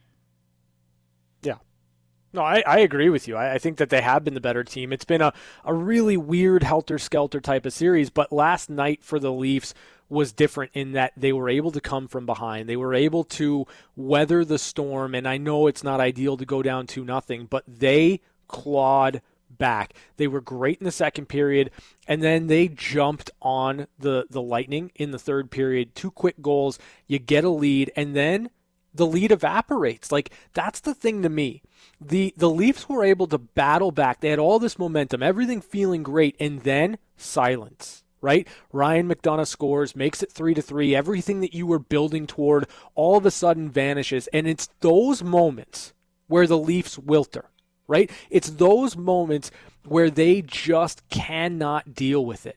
No, 2.34 2.42
I, 2.42 2.64
I 2.66 2.80
agree 2.80 3.10
with 3.10 3.28
you. 3.28 3.36
I, 3.36 3.54
I 3.54 3.58
think 3.58 3.78
that 3.78 3.90
they 3.90 4.00
have 4.00 4.24
been 4.24 4.34
the 4.34 4.40
better 4.40 4.64
team. 4.64 4.92
It's 4.92 5.04
been 5.04 5.22
a, 5.22 5.32
a 5.64 5.72
really 5.72 6.16
weird 6.16 6.64
helter 6.64 6.98
skelter 6.98 7.40
type 7.40 7.64
of 7.64 7.72
series, 7.72 8.10
but 8.10 8.32
last 8.32 8.68
night 8.68 9.04
for 9.04 9.20
the 9.20 9.30
Leafs 9.30 9.72
was 10.08 10.32
different 10.32 10.72
in 10.74 10.92
that 10.92 11.12
they 11.16 11.32
were 11.32 11.48
able 11.48 11.70
to 11.70 11.80
come 11.80 12.08
from 12.08 12.26
behind. 12.26 12.68
They 12.68 12.76
were 12.76 12.92
able 12.92 13.22
to 13.24 13.66
weather 13.94 14.44
the 14.44 14.58
storm, 14.58 15.14
and 15.14 15.28
I 15.28 15.36
know 15.36 15.68
it's 15.68 15.84
not 15.84 16.00
ideal 16.00 16.36
to 16.36 16.44
go 16.44 16.60
down 16.60 16.88
to 16.88 17.04
nothing, 17.04 17.46
but 17.46 17.62
they 17.68 18.20
clawed 18.48 19.22
back. 19.48 19.94
They 20.16 20.26
were 20.26 20.40
great 20.40 20.78
in 20.78 20.84
the 20.84 20.90
second 20.90 21.26
period, 21.26 21.70
and 22.08 22.20
then 22.20 22.48
they 22.48 22.66
jumped 22.66 23.30
on 23.42 23.86
the, 23.96 24.26
the 24.28 24.42
Lightning 24.42 24.90
in 24.96 25.12
the 25.12 25.20
third 25.20 25.52
period. 25.52 25.94
Two 25.94 26.10
quick 26.10 26.42
goals, 26.42 26.80
you 27.06 27.20
get 27.20 27.44
a 27.44 27.48
lead, 27.48 27.92
and 27.94 28.16
then 28.16 28.50
the 28.94 29.06
lead 29.06 29.32
evaporates. 29.32 30.12
Like 30.12 30.30
that's 30.52 30.80
the 30.80 30.94
thing 30.94 31.22
to 31.22 31.28
me. 31.28 31.62
The 32.00 32.32
the 32.36 32.50
Leafs 32.50 32.88
were 32.88 33.04
able 33.04 33.26
to 33.28 33.38
battle 33.38 33.90
back. 33.90 34.20
They 34.20 34.30
had 34.30 34.38
all 34.38 34.58
this 34.58 34.78
momentum, 34.78 35.22
everything 35.22 35.60
feeling 35.60 36.02
great, 36.02 36.36
and 36.38 36.62
then 36.62 36.98
silence. 37.16 38.02
Right? 38.20 38.48
Ryan 38.72 39.06
McDonagh 39.06 39.46
scores, 39.46 39.94
makes 39.94 40.22
it 40.22 40.32
three 40.32 40.54
to 40.54 40.62
three. 40.62 40.94
Everything 40.96 41.40
that 41.40 41.52
you 41.52 41.66
were 41.66 41.78
building 41.78 42.26
toward 42.26 42.66
all 42.94 43.18
of 43.18 43.26
a 43.26 43.30
sudden 43.30 43.68
vanishes. 43.68 44.28
And 44.28 44.46
it's 44.46 44.70
those 44.80 45.22
moments 45.22 45.92
where 46.26 46.46
the 46.46 46.56
Leafs 46.56 46.96
wilter. 46.96 47.44
Right? 47.86 48.10
It's 48.30 48.48
those 48.48 48.96
moments 48.96 49.50
where 49.84 50.08
they 50.08 50.40
just 50.40 51.06
cannot 51.10 51.94
deal 51.94 52.24
with 52.24 52.46
it. 52.46 52.56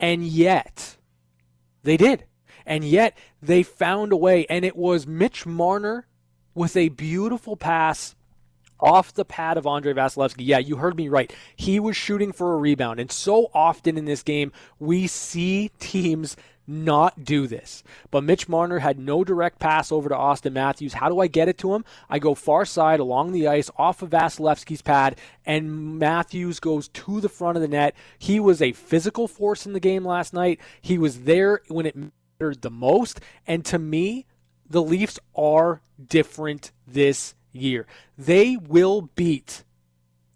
And 0.00 0.26
yet, 0.26 0.96
they 1.84 1.96
did. 1.96 2.24
And 2.66 2.84
yet 2.84 3.16
they 3.42 3.62
found 3.62 4.12
a 4.12 4.16
way. 4.16 4.46
And 4.48 4.64
it 4.64 4.76
was 4.76 5.06
Mitch 5.06 5.46
Marner 5.46 6.06
with 6.54 6.76
a 6.76 6.88
beautiful 6.88 7.56
pass 7.56 8.14
off 8.78 9.12
the 9.12 9.24
pad 9.24 9.56
of 9.56 9.66
Andrei 9.66 9.92
Vasilevskiy. 9.92 10.46
Yeah, 10.46 10.58
you 10.58 10.76
heard 10.76 10.96
me 10.96 11.08
right. 11.08 11.32
He 11.54 11.78
was 11.78 11.96
shooting 11.96 12.32
for 12.32 12.54
a 12.54 12.58
rebound. 12.58 12.98
And 12.98 13.12
so 13.12 13.50
often 13.52 13.98
in 13.98 14.06
this 14.06 14.22
game, 14.22 14.52
we 14.78 15.06
see 15.06 15.70
teams 15.78 16.36
not 16.66 17.24
do 17.24 17.46
this. 17.46 17.82
But 18.10 18.24
Mitch 18.24 18.48
Marner 18.48 18.78
had 18.78 18.98
no 18.98 19.24
direct 19.24 19.58
pass 19.58 19.90
over 19.90 20.08
to 20.08 20.16
Austin 20.16 20.52
Matthews. 20.52 20.94
How 20.94 21.08
do 21.08 21.18
I 21.18 21.26
get 21.26 21.48
it 21.48 21.58
to 21.58 21.74
him? 21.74 21.84
I 22.08 22.18
go 22.18 22.34
far 22.34 22.64
side 22.64 23.00
along 23.00 23.32
the 23.32 23.48
ice 23.48 23.70
off 23.76 24.02
of 24.02 24.10
Vasilevsky's 24.10 24.82
pad, 24.82 25.18
and 25.44 25.98
Matthews 25.98 26.60
goes 26.60 26.88
to 26.88 27.20
the 27.20 27.28
front 27.28 27.56
of 27.56 27.62
the 27.62 27.68
net. 27.68 27.94
He 28.18 28.38
was 28.38 28.62
a 28.62 28.72
physical 28.72 29.26
force 29.26 29.66
in 29.66 29.72
the 29.72 29.80
game 29.80 30.04
last 30.04 30.32
night. 30.32 30.60
He 30.80 30.96
was 30.96 31.22
there 31.22 31.60
when 31.68 31.86
it 31.86 31.96
the 32.40 32.70
most. 32.70 33.20
And 33.46 33.64
to 33.66 33.78
me, 33.78 34.26
the 34.68 34.82
Leafs 34.82 35.18
are 35.36 35.82
different 36.04 36.72
this 36.86 37.34
year. 37.52 37.86
They 38.16 38.56
will 38.56 39.02
beat 39.14 39.64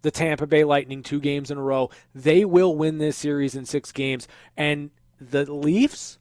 the 0.03 0.11
Tampa 0.11 0.45
Bay 0.45 0.63
Lightning 0.63 1.01
two 1.01 1.19
games 1.19 1.49
in 1.49 1.57
a 1.57 1.61
row. 1.61 1.89
They 2.13 2.45
will 2.45 2.75
win 2.75 2.99
this 2.99 3.17
series 3.17 3.55
in 3.55 3.65
six 3.65 3.91
games. 3.91 4.27
And 4.55 4.91
the 5.19 5.51
Leafs 5.51 6.19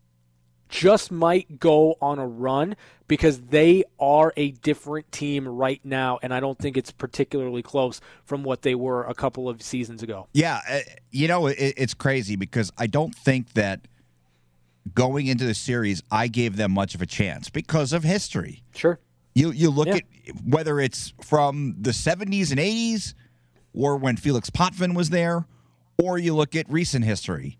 just 0.70 1.12
might 1.12 1.60
go 1.60 1.96
on 2.00 2.18
a 2.18 2.26
run 2.26 2.76
because 3.06 3.40
they 3.42 3.84
are 4.00 4.32
a 4.36 4.52
different 4.52 5.12
team 5.12 5.46
right 5.46 5.80
now. 5.84 6.18
And 6.22 6.32
I 6.32 6.40
don't 6.40 6.58
think 6.58 6.78
it's 6.78 6.90
particularly 6.90 7.62
close 7.62 8.00
from 8.24 8.42
what 8.42 8.62
they 8.62 8.74
were 8.74 9.04
a 9.04 9.14
couple 9.14 9.48
of 9.48 9.60
seasons 9.60 10.02
ago. 10.02 10.28
Yeah, 10.32 10.60
uh, 10.68 10.80
you 11.10 11.28
know 11.28 11.46
it's 11.46 11.94
crazy 11.94 12.36
because 12.36 12.72
I 12.78 12.86
don't 12.86 13.14
think 13.14 13.52
that 13.52 13.86
going 14.94 15.26
into 15.26 15.44
the 15.44 15.54
series 15.54 16.02
I 16.10 16.28
gave 16.28 16.56
them 16.56 16.72
much 16.72 16.94
of 16.94 17.00
a 17.02 17.06
chance 17.06 17.48
because 17.48 17.92
of 17.92 18.02
history. 18.04 18.62
Sure. 18.74 18.98
You 19.34 19.50
you 19.50 19.70
look 19.70 19.88
Yeah. 19.88 19.96
at 19.96 20.02
whether 20.44 20.78
it's 20.80 21.12
from 21.22 21.76
the 21.80 21.90
70s 21.90 22.50
and 22.50 22.60
80s 22.60 23.14
or 23.72 23.96
when 23.96 24.16
Felix 24.16 24.50
Potvin 24.50 24.94
was 24.94 25.10
there 25.10 25.46
or 26.02 26.18
you 26.18 26.34
look 26.34 26.54
at 26.54 26.68
recent 26.70 27.04
history. 27.04 27.58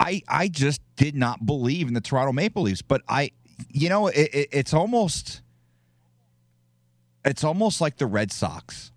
I 0.00 0.22
I 0.28 0.48
just 0.48 0.80
did 0.96 1.14
not 1.14 1.46
believe 1.46 1.88
in 1.88 1.94
the 1.94 2.00
Toronto 2.00 2.32
Maple 2.32 2.62
Leafs, 2.62 2.82
but 2.82 3.02
I 3.08 3.30
you 3.70 3.88
know, 3.88 4.08
it, 4.08 4.28
it, 4.34 4.48
it's 4.52 4.74
almost 4.74 5.40
it's 7.24 7.44
almost 7.44 7.80
like 7.80 7.96
the 7.96 8.06
Red 8.06 8.30
Sox. 8.32 8.92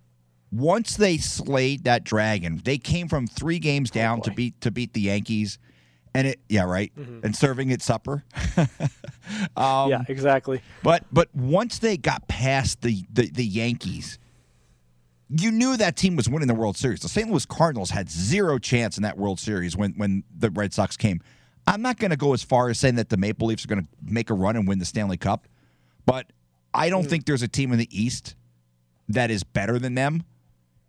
Once 0.52 0.98
they 0.98 1.17
slayed 1.17 1.84
that 1.84 2.04
dragon, 2.04 2.62
they 2.63 2.78
came 2.78 3.08
from 3.08 3.28
three 3.28 3.60
games 3.60 3.89
oh, 3.91 3.95
down 3.95 4.22
to 4.22 4.32
beat 4.32 4.60
to 4.62 4.72
beat 4.72 4.93
the 4.93 5.02
Yankees, 5.02 5.60
and 6.13 6.28
it 6.28 6.39
yeah 6.50 6.63
right, 6.63 6.91
and 6.95 7.36
serving 7.36 7.69
it 7.69 7.82
supper. 7.82 8.24
um, 9.56 9.89
yeah, 9.89 10.04
exactly. 10.08 10.62
but 10.84 11.06
but 11.12 11.34
once 11.36 11.80
they 11.80 11.98
got 11.98 12.28
past 12.28 12.82
the, 12.82 13.04
the 13.12 13.30
the 13.30 13.45
Yankees, 13.45 14.19
you 15.30 15.52
knew 15.52 15.78
that 15.78 15.95
team 15.95 16.15
was 16.15 16.28
winning 16.30 16.48
the 16.48 16.56
World 16.56 16.78
Series. 16.78 17.02
The 17.02 17.10
St. 17.10 17.30
Louis 17.30 17.45
Cardinals 17.45 17.91
had 17.91 18.10
zero 18.10 18.58
chance 18.58 18.98
in 18.98 19.04
that 19.04 19.17
World 19.17 19.39
Series 19.39 19.78
when 19.78 19.93
when 19.93 20.24
the 20.36 20.50
Red 20.50 20.74
Sox 20.74 20.98
came. 20.98 21.22
I'm 21.67 21.82
not 21.82 21.98
going 21.98 22.12
to 22.12 22.17
go 22.17 22.34
as 22.34 22.41
far 22.41 22.69
as 22.69 22.80
saying 22.80 22.95
that 22.95 23.10
the 23.10 23.17
Maple 23.17 23.48
Leafs 23.48 23.63
are 23.63 23.67
going 23.67 23.84
to 23.84 23.88
make 24.04 24.32
a 24.32 24.34
run 24.34 24.56
and 24.56 24.67
win 24.67 24.80
the 24.80 24.86
Stanley 24.86 25.17
Cup, 25.17 25.48
but 26.06 26.32
I 26.74 26.89
don't 26.89 27.08
think 27.08 27.26
there's 27.26 27.43
a 27.43 27.48
team 27.48 27.72
in 27.72 27.78
the 27.78 27.89
East 27.91 28.36
that 29.10 29.30
is 29.30 29.43
better 29.43 29.78
than 29.78 29.95
them 29.95 30.24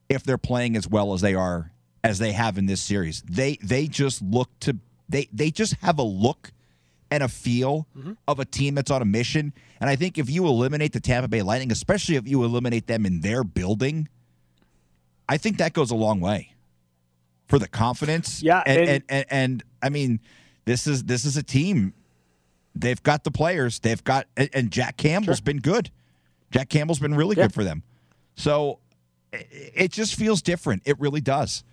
if 0.09 0.23
they're 0.23 0.39
playing 0.39 0.77
as 0.77 0.89
well 0.89 1.13
as 1.13 1.21
they 1.21 1.35
are 1.35 1.73
as 2.03 2.19
they 2.19 2.33
have 2.33 2.57
in 2.57 2.67
this 2.67 2.81
series. 2.81 3.23
They 3.23 3.59
they 3.63 3.87
just 3.87 4.23
look 4.23 4.49
to 4.61 4.79
they 5.11 5.29
they 5.33 5.51
just 5.51 5.75
have 5.83 5.99
a 5.99 6.03
look 6.03 6.53
and 7.11 7.23
a 7.23 7.29
feel 7.29 7.87
mm-hmm. 7.97 8.13
of 8.29 8.39
a 8.39 8.45
team 8.45 8.77
that's 8.77 8.91
on 8.91 9.03
a 9.03 9.05
mission. 9.05 9.53
And 9.81 9.91
I 9.91 9.97
think 9.97 10.17
if 10.17 10.31
you 10.31 10.47
eliminate 10.47 10.93
the 10.93 11.01
Tampa 11.01 11.29
Bay 11.29 11.43
Lightning, 11.43 11.73
especially 11.73 12.17
if 12.17 12.29
you 12.29 12.45
eliminate 12.45 12.87
them 12.87 13.05
in 13.05 13.21
their 13.21 13.43
building, 13.43 14.09
I 15.29 15.37
think 15.37 15.59
that 15.59 15.73
goes 15.73 15.91
a 15.91 15.97
long 15.97 16.21
way 16.21 16.55
for 17.49 17.59
the 17.59 17.69
confidence. 17.69 18.43
Yeah, 18.43 18.63
and 18.65 18.89
and- 18.89 19.05
and, 19.09 19.27
and, 19.31 19.65
I 19.83 19.89
mean, 19.89 20.21
this 20.65 20.87
is 20.87 21.05
this 21.05 21.25
is 21.25 21.37
a 21.37 21.43
team. 21.43 21.95
They've 22.75 23.03
got 23.03 23.25
the 23.25 23.33
players. 23.33 23.81
They've 23.81 24.03
got 24.03 24.27
and, 24.37 24.71
Jack 24.71 24.97
Campbell's 24.97 25.41
been 25.41 25.59
good. 25.59 25.91
Jack 26.53 26.69
Campbell's 26.69 27.01
been 27.01 27.15
really 27.15 27.37
Yeah. 27.37 27.45
good 27.45 27.55
for 27.55 27.65
them. 27.65 27.83
So 28.37 28.79
it 29.33 29.91
just 29.91 30.15
feels 30.15 30.43
different. 30.43 30.83
It 30.85 30.99
really 31.01 31.21
does. 31.21 31.65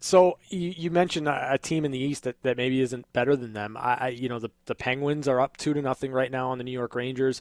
So 0.00 0.38
you, 0.48 0.72
you 0.76 0.90
mentioned 0.90 1.28
a, 1.28 1.54
a 1.54 1.58
team 1.58 1.84
in 1.84 1.90
the 1.90 1.98
East 1.98 2.24
that, 2.24 2.42
that 2.42 2.56
maybe 2.56 2.80
isn't 2.80 3.12
better 3.12 3.36
than 3.36 3.52
them. 3.52 3.76
I, 3.76 3.94
I 3.94 4.08
you 4.08 4.28
know 4.28 4.38
the 4.38 4.50
the 4.64 4.74
Penguins 4.74 5.28
are 5.28 5.40
up 5.40 5.56
two 5.56 5.74
to 5.74 5.82
nothing 5.82 6.10
right 6.10 6.30
now 6.30 6.50
on 6.50 6.58
the 6.58 6.64
New 6.64 6.72
York 6.72 6.94
Rangers. 6.94 7.40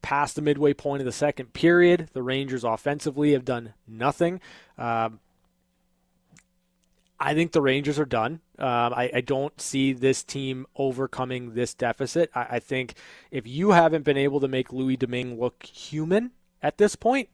Past 0.00 0.36
the 0.36 0.42
midway 0.42 0.74
point 0.74 1.00
of 1.00 1.06
the 1.06 1.12
second 1.12 1.52
period, 1.52 2.08
the 2.12 2.22
Rangers 2.22 2.64
offensively 2.64 3.32
have 3.32 3.44
done 3.44 3.74
nothing. 3.86 4.40
Um, 4.78 5.20
I 7.20 7.34
think 7.34 7.50
the 7.50 7.60
Rangers 7.60 7.98
are 7.98 8.04
done. 8.04 8.40
Um, 8.58 8.94
I, 8.94 9.10
I 9.12 9.20
don't 9.20 9.60
see 9.60 9.92
this 9.92 10.22
team 10.22 10.66
overcoming 10.76 11.54
this 11.54 11.74
deficit. 11.74 12.30
I, 12.32 12.46
I 12.50 12.58
think 12.60 12.94
if 13.32 13.46
you 13.46 13.72
haven't 13.72 14.04
been 14.04 14.16
able 14.16 14.38
to 14.40 14.48
make 14.48 14.72
Louis 14.72 14.96
Domingue 14.96 15.38
look 15.38 15.64
human 15.64 16.30
at 16.62 16.78
this 16.78 16.94
point, 16.94 17.28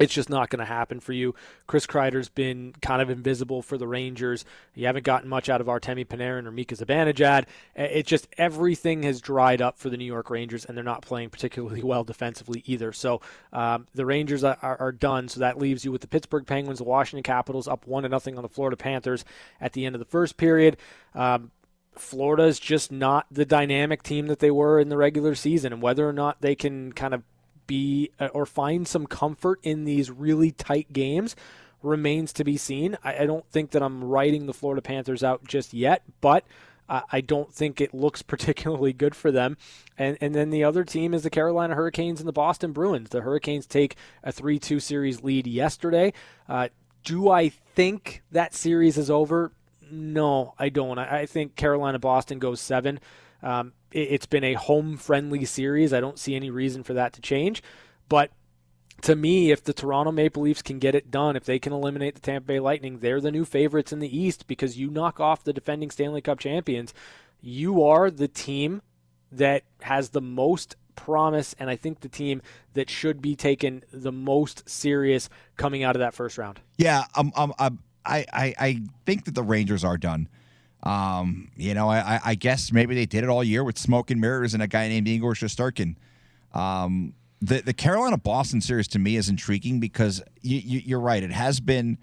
it's 0.00 0.14
just 0.14 0.30
not 0.30 0.48
going 0.48 0.60
to 0.60 0.64
happen 0.64 0.98
for 0.98 1.12
you. 1.12 1.34
Chris 1.66 1.86
Kreider's 1.86 2.30
been 2.30 2.74
kind 2.80 3.02
of 3.02 3.10
invisible 3.10 3.60
for 3.60 3.76
the 3.76 3.86
Rangers. 3.86 4.46
You 4.74 4.86
haven't 4.86 5.04
gotten 5.04 5.28
much 5.28 5.50
out 5.50 5.60
of 5.60 5.66
Artemi 5.66 6.06
Panarin 6.06 6.46
or 6.46 6.50
Mika 6.50 6.74
Zibanejad. 6.74 7.44
It 7.76 8.06
just 8.06 8.26
everything 8.38 9.02
has 9.02 9.20
dried 9.20 9.60
up 9.60 9.78
for 9.78 9.90
the 9.90 9.98
New 9.98 10.06
York 10.06 10.30
Rangers, 10.30 10.64
and 10.64 10.76
they're 10.76 10.82
not 10.82 11.02
playing 11.02 11.28
particularly 11.28 11.82
well 11.84 12.02
defensively 12.02 12.64
either. 12.66 12.92
So 12.92 13.20
um, 13.52 13.86
the 13.94 14.06
Rangers 14.06 14.42
are, 14.42 14.56
are, 14.62 14.80
are 14.80 14.92
done. 14.92 15.28
So 15.28 15.40
that 15.40 15.58
leaves 15.58 15.84
you 15.84 15.92
with 15.92 16.00
the 16.00 16.08
Pittsburgh 16.08 16.46
Penguins, 16.46 16.78
the 16.78 16.84
Washington 16.84 17.22
Capitals, 17.22 17.68
up 17.68 17.86
one 17.86 18.04
to 18.04 18.08
nothing 18.08 18.36
on 18.36 18.42
the 18.42 18.48
Florida 18.48 18.78
Panthers 18.78 19.24
at 19.60 19.74
the 19.74 19.84
end 19.84 19.94
of 19.94 19.98
the 19.98 20.06
first 20.06 20.38
period. 20.38 20.78
Um, 21.14 21.50
Florida 21.94 22.44
is 22.44 22.58
just 22.58 22.90
not 22.90 23.26
the 23.30 23.44
dynamic 23.44 24.02
team 24.02 24.28
that 24.28 24.38
they 24.38 24.50
were 24.50 24.80
in 24.80 24.88
the 24.88 24.96
regular 24.96 25.34
season, 25.34 25.74
and 25.74 25.82
whether 25.82 26.08
or 26.08 26.12
not 26.12 26.40
they 26.40 26.54
can 26.54 26.92
kind 26.92 27.12
of 27.12 27.22
be 27.70 28.10
uh, 28.18 28.26
or 28.34 28.46
find 28.46 28.88
some 28.88 29.06
comfort 29.06 29.60
in 29.62 29.84
these 29.84 30.10
really 30.10 30.50
tight 30.50 30.92
games 30.92 31.36
remains 31.84 32.32
to 32.32 32.42
be 32.42 32.56
seen. 32.56 32.98
I, 33.04 33.18
I 33.18 33.26
don't 33.26 33.48
think 33.48 33.70
that 33.70 33.82
I'm 33.82 34.02
writing 34.02 34.46
the 34.46 34.52
Florida 34.52 34.82
Panthers 34.82 35.22
out 35.22 35.44
just 35.46 35.72
yet, 35.72 36.02
but 36.20 36.44
uh, 36.88 37.02
I 37.12 37.20
don't 37.20 37.54
think 37.54 37.80
it 37.80 37.94
looks 37.94 38.22
particularly 38.34 38.92
good 38.92 39.14
for 39.14 39.30
them. 39.30 39.56
And 39.96 40.18
and 40.20 40.34
then 40.34 40.50
the 40.50 40.64
other 40.64 40.82
team 40.82 41.14
is 41.14 41.22
the 41.22 41.30
Carolina 41.30 41.76
Hurricanes 41.76 42.20
and 42.20 42.28
the 42.28 42.32
Boston 42.32 42.72
Bruins. 42.72 43.10
The 43.10 43.20
Hurricanes 43.20 43.66
take 43.66 43.94
a 44.24 44.32
3-2 44.32 44.82
series 44.82 45.22
lead 45.22 45.46
yesterday. 45.46 46.12
Uh, 46.48 46.68
do 47.04 47.30
I 47.30 47.50
think 47.50 48.22
that 48.32 48.52
series 48.52 48.98
is 48.98 49.10
over? 49.10 49.52
No, 49.92 50.54
I 50.58 50.70
don't. 50.70 50.98
I, 50.98 51.20
I 51.20 51.26
think 51.26 51.54
Carolina 51.54 52.00
Boston 52.00 52.40
goes 52.40 52.60
seven. 52.60 52.98
Um, 53.42 53.72
it's 53.92 54.26
been 54.26 54.44
a 54.44 54.54
home 54.54 54.96
friendly 54.96 55.44
series. 55.44 55.92
I 55.92 56.00
don't 56.00 56.18
see 56.18 56.34
any 56.34 56.50
reason 56.50 56.82
for 56.82 56.94
that 56.94 57.12
to 57.14 57.20
change. 57.20 57.62
But 58.08 58.30
to 59.02 59.16
me, 59.16 59.50
if 59.50 59.64
the 59.64 59.72
Toronto 59.72 60.12
Maple 60.12 60.42
Leafs 60.42 60.62
can 60.62 60.78
get 60.78 60.94
it 60.94 61.10
done, 61.10 61.36
if 61.36 61.44
they 61.44 61.58
can 61.58 61.72
eliminate 61.72 62.14
the 62.14 62.20
Tampa 62.20 62.46
Bay 62.46 62.60
Lightning, 62.60 62.98
they're 62.98 63.20
the 63.20 63.30
new 63.30 63.44
favorites 63.44 63.92
in 63.92 63.98
the 63.98 64.16
East 64.18 64.46
because 64.46 64.78
you 64.78 64.90
knock 64.90 65.20
off 65.20 65.44
the 65.44 65.52
defending 65.52 65.90
Stanley 65.90 66.20
Cup 66.20 66.38
champions. 66.38 66.92
You 67.40 67.82
are 67.82 68.10
the 68.10 68.28
team 68.28 68.82
that 69.32 69.62
has 69.80 70.10
the 70.10 70.20
most 70.20 70.76
promise, 70.96 71.54
and 71.58 71.70
I 71.70 71.76
think 71.76 72.00
the 72.00 72.08
team 72.08 72.42
that 72.74 72.90
should 72.90 73.22
be 73.22 73.34
taken 73.34 73.82
the 73.92 74.12
most 74.12 74.68
serious 74.68 75.30
coming 75.56 75.82
out 75.82 75.96
of 75.96 76.00
that 76.00 76.14
first 76.14 76.36
round. 76.36 76.60
Yeah, 76.76 77.04
um, 77.14 77.32
um, 77.36 77.54
um, 77.58 77.78
I, 78.04 78.26
I, 78.32 78.54
I 78.58 78.82
think 79.06 79.24
that 79.24 79.34
the 79.34 79.42
Rangers 79.42 79.84
are 79.84 79.96
done. 79.96 80.28
Um, 80.82 81.50
you 81.56 81.74
know, 81.74 81.90
I, 81.90 82.20
I- 82.24 82.34
guess 82.34 82.72
maybe 82.72 82.94
they 82.94 83.06
did 83.06 83.22
it 83.24 83.28
all 83.30 83.44
year 83.44 83.62
with 83.64 83.76
smoke 83.78 84.10
and 84.10 84.20
mirrors 84.20 84.54
and 84.54 84.62
a 84.62 84.66
guy 84.66 84.88
named 84.88 85.08
Igor 85.08 85.34
Shesterkin. 85.34 85.96
Um, 86.54 87.14
the 87.42 87.60
the 87.60 87.72
Carolina 87.74 88.16
Boston 88.18 88.60
series 88.60 88.88
to 88.88 88.98
me 88.98 89.16
is 89.16 89.28
intriguing 89.28 89.80
because 89.80 90.22
you, 90.42 90.58
you, 90.58 90.80
you're 90.84 91.00
right. 91.00 91.22
It 91.22 91.32
has 91.32 91.60
been 91.60 91.98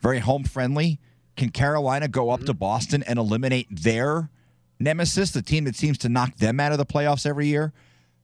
very 0.00 0.18
home 0.20 0.44
friendly. 0.44 0.98
Can 1.36 1.50
Carolina 1.50 2.08
go 2.08 2.30
up 2.30 2.44
to 2.44 2.54
Boston 2.54 3.02
and 3.06 3.18
eliminate 3.18 3.66
their 3.70 4.30
nemesis, 4.78 5.30
the 5.32 5.42
team 5.42 5.64
that 5.64 5.74
seems 5.76 5.98
to 5.98 6.08
knock 6.08 6.36
them 6.36 6.60
out 6.60 6.72
of 6.72 6.78
the 6.78 6.86
playoffs 6.86 7.26
every 7.26 7.46
year? 7.46 7.72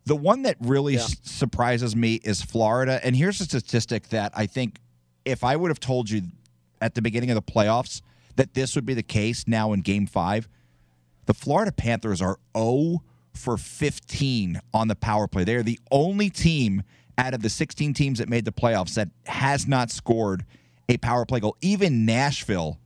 The 0.06 0.16
one 0.16 0.42
that 0.42 0.56
really 0.60 0.94
Yeah. 0.94 1.00
s- 1.00 1.16
surprises 1.22 1.94
me 1.96 2.20
is 2.24 2.40
Florida. 2.42 3.00
And 3.04 3.14
here's 3.16 3.40
a 3.40 3.44
statistic 3.44 4.08
that 4.08 4.32
I 4.34 4.46
think 4.46 4.78
if 5.24 5.44
I 5.44 5.56
would 5.56 5.70
have 5.70 5.80
told 5.80 6.08
you 6.10 6.22
at 6.80 6.94
the 6.94 7.02
beginning 7.02 7.30
of 7.30 7.34
the 7.34 7.42
playoffs 7.42 8.00
that 8.36 8.54
this 8.54 8.74
would 8.74 8.86
be 8.86 8.94
the 8.94 9.02
case 9.02 9.44
now 9.46 9.72
in 9.72 9.80
game 9.80 10.06
five, 10.06 10.48
the 11.26 11.34
Florida 11.34 11.72
Panthers 11.72 12.20
are 12.22 12.38
0 12.56 13.02
for 13.34 13.56
15 13.56 14.60
on 14.74 14.88
the 14.88 14.96
power 14.96 15.26
play. 15.28 15.44
They 15.44 15.54
are 15.54 15.62
the 15.62 15.78
only 15.90 16.30
team 16.30 16.82
out 17.18 17.34
of 17.34 17.42
the 17.42 17.50
16 17.50 17.94
teams 17.94 18.18
that 18.18 18.28
made 18.28 18.44
the 18.44 18.52
playoffs 18.52 18.94
that 18.94 19.08
has 19.26 19.66
not 19.68 19.90
scored 19.90 20.44
a 20.88 20.96
power 20.96 21.24
play 21.24 21.40
goal. 21.40 21.56
Even 21.60 22.04
Nashville 22.04 22.78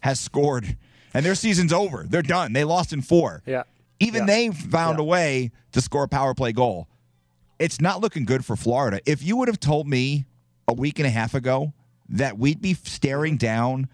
has 0.00 0.18
scored, 0.20 0.76
and 1.12 1.26
their 1.26 1.34
season's 1.34 1.72
over. 1.72 2.04
They're 2.08 2.22
done. 2.22 2.52
They 2.52 2.64
lost 2.64 2.92
in 2.92 3.02
four. 3.02 3.42
Yeah. 3.44 3.64
Even 4.00 4.22
Yeah. 4.22 4.26
they 4.26 4.50
found 4.50 4.98
Yeah. 4.98 5.02
a 5.02 5.06
way 5.06 5.50
to 5.72 5.80
score 5.80 6.04
a 6.04 6.08
power 6.08 6.34
play 6.34 6.52
goal. 6.52 6.88
It's 7.58 7.80
not 7.80 8.00
looking 8.00 8.24
good 8.24 8.44
for 8.44 8.54
Florida. 8.56 9.00
If 9.04 9.22
you 9.22 9.36
would 9.36 9.48
have 9.48 9.58
told 9.60 9.88
me 9.88 10.24
a 10.68 10.72
week 10.72 10.98
and 11.00 11.06
a 11.06 11.10
half 11.10 11.34
ago 11.34 11.72
that 12.08 12.38
we'd 12.38 12.62
be 12.62 12.74
staring 12.74 13.36
down 13.36 13.88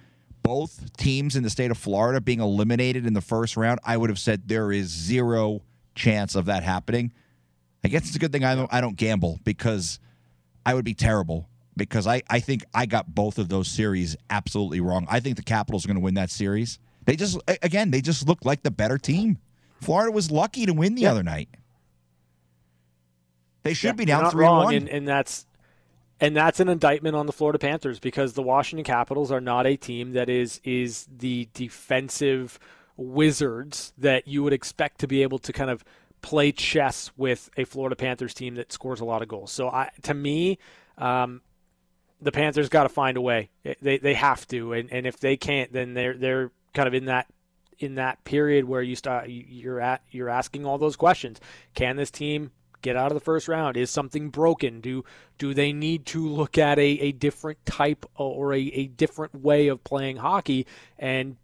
both 0.54 0.96
teams 0.96 1.35
in 1.35 1.42
the 1.42 1.50
state 1.50 1.72
of 1.72 1.78
Florida 1.78 2.20
being 2.20 2.38
eliminated 2.40 3.07
in 3.07 3.14
the 3.14 3.20
first 3.20 3.57
round, 3.57 3.80
I 3.85 3.96
would 3.96 4.11
have 4.11 4.18
said 4.20 4.46
there 4.46 4.70
is 4.70 4.88
zero 4.88 5.62
chance 5.96 6.37
of 6.37 6.44
that 6.44 6.62
happening. 6.62 7.12
I 7.83 7.88
guess 7.88 8.07
it's 8.07 8.14
a 8.14 8.18
good 8.18 8.30
thing 8.30 8.44
I 8.44 8.54
don't, 8.54 8.72
I 8.72 8.80
don't 8.80 8.94
gamble 8.96 9.40
because 9.42 9.98
I 10.64 10.74
would 10.74 10.85
be 10.85 10.94
terrible 10.94 11.48
because 11.76 12.07
I, 12.07 12.22
I 12.30 12.40
think 12.40 12.62
I 12.74 12.87
got 12.87 13.14
both 13.14 13.38
of 13.38 13.48
those 13.48 13.68
series 13.68 14.16
absolutely 14.30 14.80
wrong. 14.80 15.07
I 15.11 15.18
think 15.18 15.37
the 15.37 15.42
Capitals 15.42 15.85
are 15.85 15.88
going 15.88 15.96
to 15.96 16.02
win 16.04 16.14
that 16.14 16.30
series. 16.30 16.78
They 17.07 17.16
just 17.16 17.38
again 17.62 17.90
they 17.90 18.00
just 18.00 18.26
look 18.28 18.44
like 18.44 18.62
the 18.62 18.70
better 18.70 18.96
team. 18.96 19.38
Florida 19.83 20.11
was 20.12 20.30
lucky 20.30 20.64
to 20.66 20.72
win 20.72 20.94
the 20.94 21.02
Yeah. 21.02 21.11
other 21.11 21.22
night. 21.22 21.48
They 23.62 23.74
should 23.74 23.88
Yeah, 23.88 23.92
be 23.92 24.04
down 24.04 24.30
three 24.30 24.44
one. 24.46 24.74
and, 24.74 24.88
and 24.88 25.07
that's 25.09 25.46
and 26.20 26.37
that's 26.37 26.61
an 26.61 26.68
indictment 26.68 27.16
on 27.16 27.27
the 27.27 27.33
Florida 27.33 27.59
Panthers 27.59 27.98
because 27.98 28.35
the 28.35 28.42
Washington 28.42 28.85
Capitals 28.85 29.33
are 29.33 29.40
not 29.40 29.66
a 29.66 29.77
team 29.77 30.12
that 30.12 30.29
is 30.29 30.61
is 30.64 31.07
the 31.14 31.48
defensive 31.55 32.59
wizards 32.96 33.92
that 33.98 34.29
you 34.29 34.42
would 34.42 34.53
expect 34.53 35.00
to 35.00 35.07
be 35.07 35.22
able 35.22 35.38
to 35.40 35.53
kind 35.53 35.70
of 35.70 35.85
play 36.22 36.53
chess 36.53 37.11
with 37.16 37.50
a 37.57 37.64
Florida 37.64 37.96
Panthers 37.96 38.33
team 38.33 38.55
that 38.55 38.72
scores 38.72 39.00
a 39.00 39.05
lot 39.05 39.20
of 39.20 39.29
goals. 39.29 39.53
So 39.53 39.68
I, 39.68 39.90
to 40.03 40.14
me, 40.14 40.59
um, 40.96 41.42
the 42.20 42.33
Panthers 42.33 42.68
got 42.68 42.85
to 42.85 42.88
find 42.88 43.16
a 43.16 43.20
way. 43.20 43.50
They 43.83 43.98
they 43.98 44.14
have 44.14 44.46
to, 44.48 44.72
and, 44.72 44.90
and 44.92 45.07
if 45.07 45.18
they 45.18 45.37
can't, 45.37 45.72
then 45.72 45.94
they're 45.94 46.16
they're 46.16 46.50
kind 46.72 46.88
of 46.88 46.94
in 46.94 47.07
that 47.07 47.27
in 47.79 47.96
that 47.96 48.24
period 48.24 48.64
where 48.64 48.83
you 48.83 48.94
start 48.96 49.29
you're 49.29 49.81
at 49.81 50.03
you're 50.11 50.31
asking 50.31 50.64
all 50.64 50.79
those 50.79 50.96
questions. 50.96 51.40
Can 51.74 51.96
this 51.96 52.11
team 52.11 52.53
get 52.85 52.97
out 52.97 53.11
of 53.11 53.14
the 53.14 53.25
first 53.25 53.49
round? 53.49 53.77
Is 53.77 53.90
something 53.90 54.29
broken? 54.31 54.81
Do 54.81 55.05
do 55.38 55.55
they 55.55 55.73
need 55.73 56.07
to 56.07 56.29
look 56.29 56.57
at 56.57 56.79
a, 56.79 56.83
a 57.01 57.12
different 57.12 57.64
type 57.66 58.07
or 58.14 58.53
a, 58.53 58.61
a 58.61 58.87
different 58.87 59.35
way 59.35 59.66
of 59.66 59.83
playing 59.83 60.18
hockey? 60.18 60.66
And 60.99 61.37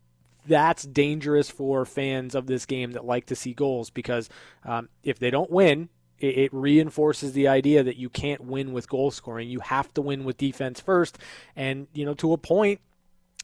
that's 0.46 0.85
dangerous 0.85 1.50
for 1.50 1.85
fans 1.85 2.35
of 2.35 2.46
this 2.46 2.66
game 2.66 2.92
that 2.92 3.05
like 3.05 3.26
to 3.26 3.37
see 3.37 3.53
goals 3.53 3.90
because 3.90 4.29
um, 4.64 4.88
if 5.03 5.18
they 5.18 5.31
don't 5.31 5.50
win, 5.50 5.88
it, 6.18 6.38
it 6.38 6.55
reinforces 6.55 7.33
the 7.33 7.48
idea 7.48 7.83
that 7.83 7.96
you 7.96 8.09
can't 8.09 8.42
win 8.42 8.72
with 8.72 8.88
goal 8.88 9.11
scoring. 9.11 9.48
You 9.48 9.61
have 9.61 9.92
to 9.94 10.03
win 10.03 10.24
with 10.24 10.37
defense 10.37 10.81
first. 10.81 11.18
And, 11.57 11.88
you 11.92 12.05
know, 12.05 12.14
to 12.14 12.33
a 12.33 12.38
point, 12.38 12.81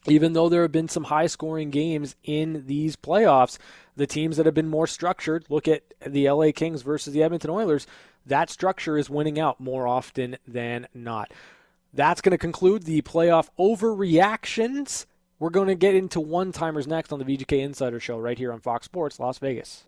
even 0.06 0.32
though 0.32 0.48
there 0.48 0.62
have 0.62 0.72
been 0.72 0.88
some 0.88 1.04
high 1.04 1.26
scoring 1.26 1.70
games 1.70 2.14
in 2.22 2.66
these 2.66 2.96
playoffs, 2.96 3.58
the 3.96 4.06
teams 4.06 4.36
that 4.36 4.46
have 4.46 4.54
been 4.54 4.68
more 4.68 4.86
structured, 4.86 5.44
look 5.48 5.66
at 5.66 5.82
the 6.06 6.30
LA 6.30 6.52
Kings 6.54 6.82
versus 6.82 7.12
the 7.12 7.22
Edmonton 7.22 7.50
Oilers, 7.50 7.86
that 8.26 8.50
structure 8.50 8.98
is 8.98 9.08
winning 9.08 9.38
out 9.38 9.60
more 9.60 9.86
often 9.86 10.36
than 10.46 10.86
not. 10.94 11.32
That's 11.94 12.20
going 12.20 12.32
to 12.32 12.38
conclude 12.38 12.82
the 12.82 13.02
playoff 13.02 13.48
overreactions. 13.58 15.06
We're 15.38 15.50
going 15.50 15.68
to 15.68 15.74
get 15.74 15.94
into 15.94 16.20
one 16.20 16.52
timers 16.52 16.86
next 16.86 17.12
on 17.12 17.18
the 17.18 17.24
VGK 17.24 17.60
Insider 17.62 18.00
Show 18.00 18.18
right 18.18 18.38
here 18.38 18.52
on 18.52 18.60
Fox 18.60 18.84
Sports 18.84 19.18
Las 19.18 19.38
Vegas. 19.38 19.84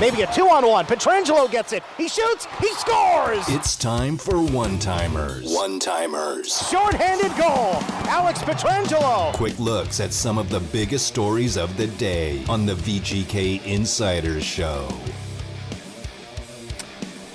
Maybe 0.00 0.22
a 0.22 0.32
two 0.32 0.48
on 0.48 0.66
one. 0.66 0.86
Pietrangelo 0.86 1.48
gets 1.48 1.72
it. 1.72 1.84
He 1.96 2.08
shoots. 2.08 2.46
He 2.60 2.66
scores. 2.74 3.48
It's 3.48 3.76
time 3.76 4.18
for 4.18 4.42
one 4.42 4.80
timers. 4.80 5.54
One 5.54 5.78
timers. 5.78 6.68
Short-handed 6.68 7.30
goal. 7.36 7.78
Alex 8.08 8.40
Pietrangelo. 8.40 9.32
Quick 9.34 9.56
looks 9.60 10.00
at 10.00 10.12
some 10.12 10.36
of 10.36 10.50
the 10.50 10.58
biggest 10.58 11.06
stories 11.06 11.56
of 11.56 11.76
the 11.76 11.86
day 11.86 12.44
on 12.48 12.66
the 12.66 12.74
VGK 12.74 13.64
Insider 13.64 14.40
Show. 14.40 14.88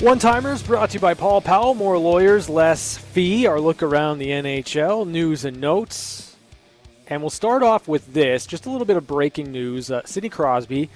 One 0.02 0.20
timers 0.20 0.62
brought 0.62 0.90
to 0.90 0.96
you 0.96 1.00
by 1.00 1.14
Paul 1.14 1.40
Powell. 1.40 1.76
More 1.76 1.98
lawyers, 1.98 2.50
less 2.50 2.98
fee. 2.98 3.48
Our 3.48 3.62
look 3.62 3.82
around 3.82 4.20
the 4.20 4.28
NHL 4.28 5.08
news 5.08 5.46
and 5.46 5.62
notes. 5.62 6.36
And 7.08 7.22
we'll 7.22 7.30
start 7.30 7.64
off 7.64 7.88
with 7.88 8.14
this 8.14 8.46
just 8.46 8.66
a 8.66 8.70
little 8.70 8.86
bit 8.86 8.98
of 8.98 9.08
breaking 9.08 9.50
news. 9.50 9.90
Uh, 9.90 10.02
Sidney 10.06 10.30
Crosby 10.30 10.90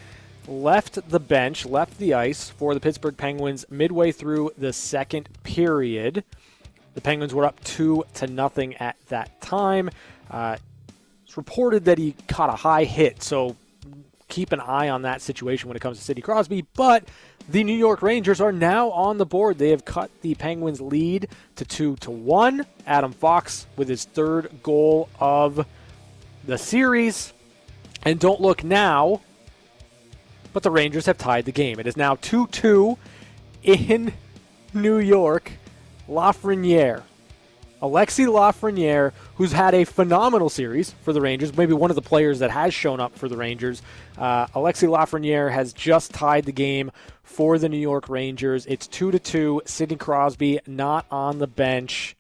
left 0.48 1.10
the 1.10 1.20
bench, 1.20 1.66
left 1.66 1.98
the 1.98 2.14
ice 2.14 2.50
for 2.50 2.74
the 2.74 2.80
Pittsburgh 2.80 3.18
Penguins 3.18 3.66
midway 3.70 4.12
through 4.12 4.52
the 4.58 4.74
second 4.74 5.30
period. 5.44 6.24
The 6.94 7.02
Penguins 7.02 7.34
were 7.34 7.46
up 7.46 7.64
two 7.64 8.04
to 8.16 8.28
nothing 8.28 8.76
at 8.76 8.96
that 9.08 9.42
time. 9.42 9.90
Uh, 10.30 10.58
it's 11.24 11.38
reported 11.38 11.86
that 11.86 11.98
he 11.98 12.16
caught 12.28 12.50
a 12.50 12.56
high 12.56 12.84
hit, 12.84 13.24
so 13.24 13.56
keep 14.28 14.52
an 14.52 14.60
eye 14.60 14.90
on 14.90 15.04
that 15.04 15.22
situation 15.22 15.70
when 15.70 15.76
it 15.76 15.80
comes 15.80 15.98
to 15.98 16.04
Sidney 16.04 16.22
Crosby. 16.22 16.66
But 16.76 17.06
the 17.50 17.64
New 17.64 17.76
York 17.76 18.02
Rangers 18.02 18.40
are 18.40 18.52
now 18.52 18.90
on 18.92 19.18
the 19.18 19.26
board. 19.26 19.58
They 19.58 19.70
have 19.70 19.86
cut 19.86 20.10
the 20.22 20.36
Penguins' 20.36 20.80
lead 20.80 21.28
to 21.56 21.66
two 21.66 21.96
to 21.98 22.12
one. 22.12 22.66
Adam 22.86 23.12
Fox 23.12 23.68
with 23.76 23.90
his 23.90 24.06
third 24.06 24.50
goal 24.64 25.10
of 25.20 25.66
the 26.46 26.58
series. 26.58 27.34
And 28.04 28.20
don't 28.20 28.42
look 28.42 28.64
now, 28.64 29.22
but 30.54 30.64
the 30.64 30.72
Rangers 30.72 31.08
have 31.08 31.18
tied 31.18 31.46
the 31.46 31.52
game. 31.52 31.80
It 31.80 31.88
is 31.88 31.98
now 31.98 32.16
2 32.16 32.48
2 32.48 32.98
in 33.64 34.14
New 34.74 35.00
York. 35.00 35.54
Lafreniere. 36.08 37.04
Alexi 37.82 38.26
Lafreniere, 38.26 39.12
who's 39.36 39.52
had 39.52 39.74
a 39.74 39.84
phenomenal 39.84 40.50
series 40.50 40.92
for 41.04 41.12
the 41.12 41.20
Rangers, 41.20 41.56
maybe 41.58 41.74
one 41.74 41.92
of 41.92 41.96
the 41.96 42.02
players 42.02 42.40
that 42.40 42.50
has 42.50 42.74
shown 42.74 43.02
up 43.02 43.18
for 43.18 43.28
the 43.28 43.36
Rangers. 43.36 43.82
Uh, 44.18 44.48
Alexi 44.48 44.88
Lafreniere 44.88 45.52
has 45.52 45.74
just 45.74 46.14
tied 46.14 46.46
the 46.46 46.54
game 46.54 46.92
for 47.24 47.58
the 47.58 47.68
New 47.68 47.78
York 47.78 48.08
Rangers. 48.08 48.66
It's 48.68 48.88
2 48.88 49.12
to 49.12 49.20
2. 49.20 49.64
Sidney 49.66 49.98
Crosby 49.98 50.60
not 50.66 51.06
on 51.12 51.40
the 51.40 51.48
bench 51.48 52.16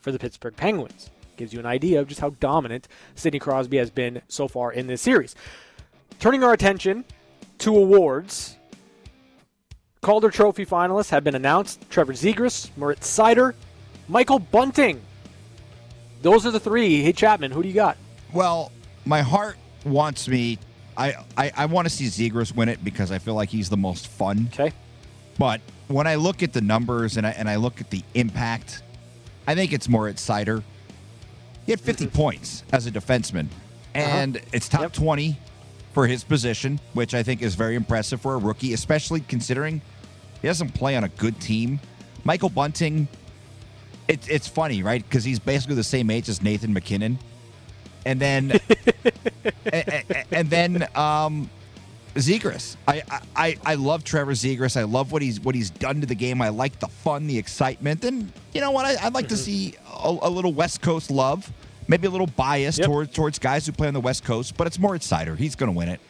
for 0.00 0.12
the 0.12 0.18
Pittsburgh 0.18 0.56
Penguins. 0.56 1.10
Gives 1.36 1.52
you 1.52 1.60
an 1.60 1.66
idea 1.66 2.00
of 2.00 2.08
just 2.08 2.22
how 2.22 2.30
dominant 2.30 2.88
Sidney 3.14 3.38
Crosby 3.38 3.76
has 3.76 3.90
been 3.90 4.22
so 4.28 4.48
far 4.48 4.72
in 4.72 4.86
this 4.86 5.02
series. 5.02 5.34
Turning 6.20 6.42
our 6.42 6.54
attention 6.54 7.04
to 7.60 7.76
awards. 7.76 8.56
Calder 10.02 10.30
Trophy 10.30 10.64
finalists 10.64 11.10
have 11.10 11.24
been 11.24 11.34
announced 11.34 11.88
Trevor 11.90 12.14
Zegras, 12.14 12.70
Moritz 12.76 13.06
Seider, 13.06 13.54
Michael 14.08 14.38
Bunting. 14.38 15.00
Those 16.22 16.46
are 16.46 16.50
the 16.50 16.60
three. 16.60 17.02
Hey, 17.02 17.12
Chapman, 17.12 17.50
who 17.50 17.62
do 17.62 17.68
you 17.68 17.74
got? 17.74 17.96
Well, 18.32 18.72
my 19.04 19.20
heart 19.20 19.56
wants 19.84 20.26
me. 20.28 20.58
I, 20.96 21.14
I, 21.36 21.52
I 21.56 21.66
want 21.66 21.88
to 21.88 21.90
see 21.94 22.06
Zegras 22.06 22.54
win 22.54 22.68
it 22.68 22.82
because 22.82 23.12
I 23.12 23.18
feel 23.18 23.34
like 23.34 23.48
he's 23.48 23.68
the 23.68 23.76
most 23.76 24.08
fun. 24.08 24.48
Okay. 24.52 24.72
But 25.38 25.60
when 25.88 26.06
I 26.06 26.16
look 26.16 26.42
at 26.42 26.52
the 26.52 26.60
numbers 26.60 27.16
and 27.16 27.26
I, 27.26 27.30
and 27.30 27.48
I 27.48 27.56
look 27.56 27.80
at 27.80 27.90
the 27.90 28.02
impact, 28.14 28.82
I 29.46 29.54
think 29.54 29.72
it's 29.72 29.88
Moritz 29.88 30.26
Seider. 30.26 30.62
He 31.66 31.72
had 31.72 31.80
50 31.80 32.06
points 32.08 32.64
as 32.72 32.86
a 32.86 32.90
defenseman, 32.90 33.48
and 33.94 34.36
uh-huh. 34.36 34.46
it's 34.52 34.68
top 34.68 34.82
yep. 34.82 34.92
20 34.92 35.38
for 35.92 36.06
his 36.06 36.24
position, 36.24 36.80
which 36.94 37.14
I 37.14 37.22
think 37.22 37.42
is 37.42 37.54
very 37.54 37.74
impressive 37.74 38.20
for 38.20 38.34
a 38.34 38.38
rookie, 38.38 38.72
especially 38.72 39.20
considering 39.20 39.80
he 40.40 40.48
doesn't 40.48 40.72
play 40.74 40.96
on 40.96 41.04
a 41.04 41.08
good 41.08 41.40
team. 41.40 41.80
Michael 42.24 42.48
Bunting, 42.48 43.08
it, 44.08 44.28
it's 44.28 44.48
funny, 44.48 44.82
right? 44.82 45.02
Because 45.02 45.24
he's 45.24 45.38
basically 45.38 45.76
the 45.76 45.84
same 45.84 46.10
age 46.10 46.28
as 46.28 46.42
Nathan 46.42 46.72
MacKinnon, 46.72 47.18
and 48.06 48.20
then 48.20 48.52
and, 49.72 50.04
and, 50.30 50.50
then 50.50 50.88
um, 50.94 51.50
Zegras. 52.14 52.76
I, 52.86 53.02
I 53.34 53.56
I 53.64 53.74
love 53.74 54.04
Trevor 54.04 54.32
Zegras. 54.32 54.76
I 54.76 54.84
love 54.84 55.12
what 55.12 55.22
he's 55.22 55.40
what 55.40 55.54
he's 55.54 55.70
done 55.70 56.00
to 56.00 56.06
the 56.06 56.14
game. 56.14 56.42
I 56.42 56.50
like 56.50 56.78
the 56.78 56.88
fun, 56.88 57.26
the 57.26 57.38
excitement, 57.38 58.04
and 58.04 58.32
you 58.52 58.60
know 58.60 58.70
what? 58.70 58.84
I, 58.84 59.04
would 59.04 59.14
like 59.14 59.28
to 59.28 59.36
see 59.36 59.74
a, 60.02 60.16
a 60.22 60.30
little 60.30 60.52
West 60.52 60.82
Coast 60.82 61.10
love 61.10 61.50
maybe 61.90 62.06
a 62.06 62.10
little 62.10 62.28
bias 62.28 62.78
yep. 62.78 62.86
towards 62.86 63.12
towards 63.12 63.38
guys 63.38 63.66
who 63.66 63.72
play 63.72 63.88
on 63.88 63.94
the 63.94 64.00
West 64.00 64.24
Coast, 64.24 64.56
but 64.56 64.66
it's 64.66 64.78
Moritz 64.78 65.06
Seider. 65.06 65.36
He's 65.36 65.56
going 65.56 65.70
to 65.70 65.76
win 65.76 65.88
it. 65.88 66.00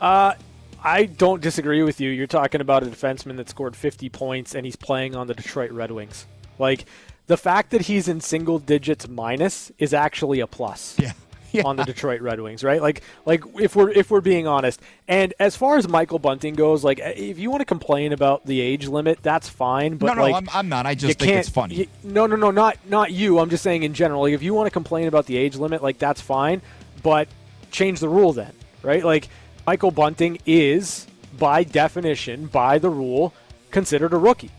Uh, 0.00 0.34
I 0.82 1.04
don't 1.04 1.42
disagree 1.42 1.82
with 1.82 2.00
you. 2.00 2.10
You're 2.10 2.26
talking 2.26 2.60
about 2.60 2.82
a 2.82 2.86
defenseman 2.86 3.36
that 3.36 3.48
scored 3.48 3.76
50 3.76 4.08
points 4.10 4.54
and 4.54 4.64
he's 4.64 4.76
playing 4.76 5.14
on 5.14 5.26
the 5.26 5.34
Detroit 5.34 5.70
Red 5.70 5.90
Wings. 5.90 6.26
Like 6.58 6.86
the 7.26 7.36
fact 7.36 7.70
that 7.70 7.82
he's 7.82 8.08
in 8.08 8.20
single 8.20 8.58
digits 8.58 9.08
minus 9.08 9.72
is 9.78 9.92
actually 9.92 10.40
a 10.40 10.46
plus. 10.46 10.96
Yeah 10.98 11.12
yeah. 11.54 11.62
on 11.64 11.76
the 11.76 11.84
Detroit 11.84 12.20
Red 12.20 12.40
Wings, 12.40 12.62
right? 12.64 12.82
Like, 12.82 13.02
like 13.24 13.42
if 13.60 13.76
we're 13.76 13.90
if 13.90 14.10
we're 14.10 14.20
being 14.20 14.46
honest. 14.46 14.80
And 15.06 15.34
as 15.38 15.56
far 15.56 15.76
as 15.76 15.88
Michael 15.88 16.18
Bunting 16.18 16.54
goes, 16.54 16.84
like 16.84 17.00
eh, 17.00 17.12
if 17.16 17.38
you 17.38 17.50
want 17.50 17.60
to 17.60 17.66
complain 17.66 18.12
about 18.12 18.44
the 18.46 18.60
age 18.60 18.86
limit, 18.86 19.22
that's 19.22 19.48
fine. 19.48 19.96
But 19.96 20.06
no, 20.08 20.14
no, 20.14 20.22
like, 20.22 20.34
I'm, 20.34 20.48
I'm 20.52 20.68
not. 20.68 20.86
I 20.86 20.94
just 20.94 21.18
think 21.18 21.32
it's 21.32 21.48
funny. 21.48 21.74
You, 21.74 21.86
no, 22.02 22.26
no, 22.26 22.36
no, 22.36 22.50
not 22.50 22.78
not 22.88 23.12
you. 23.12 23.38
I'm 23.38 23.50
just 23.50 23.62
saying 23.62 23.82
in 23.82 23.94
general. 23.94 24.22
Like, 24.22 24.34
if 24.34 24.42
you 24.42 24.54
want 24.54 24.66
to 24.66 24.70
complain 24.70 25.08
about 25.08 25.26
the 25.26 25.36
age 25.36 25.56
limit, 25.56 25.82
like 25.82 25.98
that's 25.98 26.20
fine. 26.20 26.62
But 27.02 27.28
change 27.70 28.00
the 28.00 28.08
rule 28.08 28.32
then, 28.32 28.52
right? 28.82 29.04
Like 29.04 29.28
Michael 29.66 29.90
Bunting 29.90 30.38
is 30.46 31.06
by 31.38 31.64
definition, 31.64 32.46
by 32.46 32.78
the 32.78 32.90
rule, 32.90 33.34
considered 33.70 34.12
a 34.12 34.16
rookie. 34.16 34.50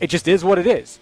It 0.00 0.08
just 0.08 0.26
is 0.26 0.42
what 0.42 0.58
it 0.58 0.66
is. 0.66 0.98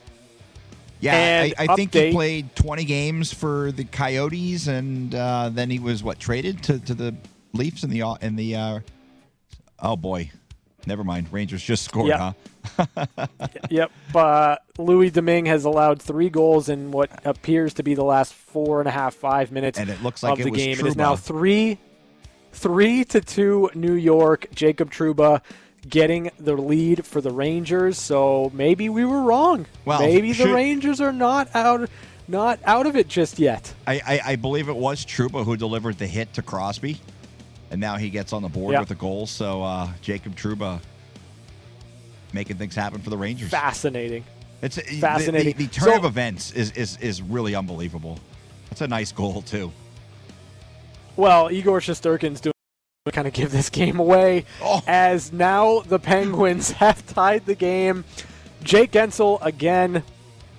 Yeah, 1.01 1.49
I, 1.59 1.67
I 1.67 1.77
think 1.77 1.95
he 1.95 2.13
played 2.13 2.55
20 2.57 2.85
games 2.85 3.33
for 3.33 3.73
the 3.73 3.85
Coyotes, 3.85 4.67
and 4.67 5.15
uh, 5.15 5.51
then 5.51 5.71
he 5.71 5.79
was 5.79 6.03
what 6.03 6.19
traded 6.19 6.63
to, 6.65 6.79
to 6.81 6.95
the 6.95 7.15
Leafs 7.53 7.83
in 7.83 7.91
the 7.91 8.03
in 8.21 8.37
the. 8.37 8.57
Uh, 8.57 8.81
oh 9.81 9.97
boy, 9.97 10.31
never 10.87 11.03
mind. 11.03 11.33
Rangers 11.33 11.63
just 11.63 11.85
scored, 11.85 12.09
yep. 12.09 12.37
huh? 12.77 13.27
yep. 13.71 13.91
Uh, 14.15 14.57
Louis 14.79 15.11
Domingue 15.11 15.47
has 15.47 15.65
allowed 15.65 16.03
three 16.03 16.29
goals 16.29 16.69
in 16.69 16.91
what 16.91 17.11
appears 17.25 17.75
to 17.75 17.83
be 17.83 17.95
the 17.95 18.05
last 18.05 18.35
four 18.35 18.81
and 18.81 18.89
a 18.89 18.93
half 18.93 19.15
five 19.15 19.51
minutes, 19.51 19.79
and 19.79 19.89
it 19.89 20.03
looks 20.03 20.23
like 20.23 20.39
of 20.39 20.45
the 20.45 20.51
game. 20.51 20.77
Trouba. 20.77 20.81
It 20.81 20.87
is 20.87 20.97
now 20.97 21.17
three, 21.17 21.79
three 22.53 23.05
to 23.07 23.21
two 23.21 23.71
New 23.75 23.95
York. 23.95 24.47
Jacob 24.55 24.91
Trouba 24.91 25.41
getting 25.89 26.31
the 26.39 26.55
lead 26.55 27.07
for 27.07 27.21
the 27.21 27.31
Rangers. 27.31 27.99
So 27.99 28.51
maybe 28.55 28.89
we 28.89 29.05
were 29.05 29.23
wrong. 29.23 29.67
Well, 29.85 30.01
maybe 30.01 30.33
should, 30.33 30.49
the 30.49 30.55
Rangers 30.55 31.01
are 31.01 31.13
not 31.13 31.49
out 31.55 31.89
not 32.29 32.61
out 32.65 32.87
of 32.87 32.97
it 32.97 33.09
just 33.09 33.39
yet. 33.39 33.73
I, 33.87 34.01
I, 34.07 34.21
I, 34.33 34.37
believe 34.37 34.69
it 34.69 34.77
was 34.77 35.05
Trouba 35.05 35.45
who 35.45 35.57
delivered 35.57 35.99
the 35.99 36.07
hit 36.07 36.33
to 36.35 36.43
Crosby, 36.43 37.01
and 37.71 37.81
now 37.81 37.97
he 37.97 38.09
gets 38.09 38.33
on 38.33 38.43
the 38.43 38.49
board 38.49 38.73
yep. 38.73 38.83
with 38.83 38.91
a 38.93 38.95
goal. 38.95 39.27
So 39.27 39.63
uh, 39.63 39.89
Jacob 40.01 40.37
Trouba 40.37 40.81
making 42.33 42.57
things 42.57 42.75
happen 42.75 43.01
for 43.01 43.11
the 43.11 43.19
Rangers. 43.19 43.51
Fascinating. 43.51 44.25
It's 44.63 44.79
fascinating. 45.01 45.55
The, 45.55 45.65
the, 45.65 45.67
the 45.67 45.73
turn 45.73 45.89
so, 45.89 45.97
of 45.97 46.05
events 46.05 46.53
is, 46.53 46.71
is 46.73 46.97
is 46.99 47.23
really 47.23 47.55
unbelievable. 47.55 48.19
That's 48.69 48.83
a 48.83 48.89
nice 48.89 49.11
goal 49.11 49.43
too. 49.43 49.73
Well, 51.17 51.51
Igor 51.51 51.81
Shesterkin's 51.81 52.41
doing 52.41 52.55
kind 53.09 53.27
of 53.27 53.33
give 53.33 53.51
this 53.51 53.71
game 53.71 53.99
away 53.99 54.45
oh. 54.61 54.83
as 54.87 55.33
now 55.33 55.81
the 55.81 55.99
Penguins 55.99 56.71
have 56.73 57.07
tied 57.07 57.47
the 57.47 57.55
game. 57.55 58.05
Jake 58.63 58.93
Guentzel 58.93 59.39
again. 59.41 60.03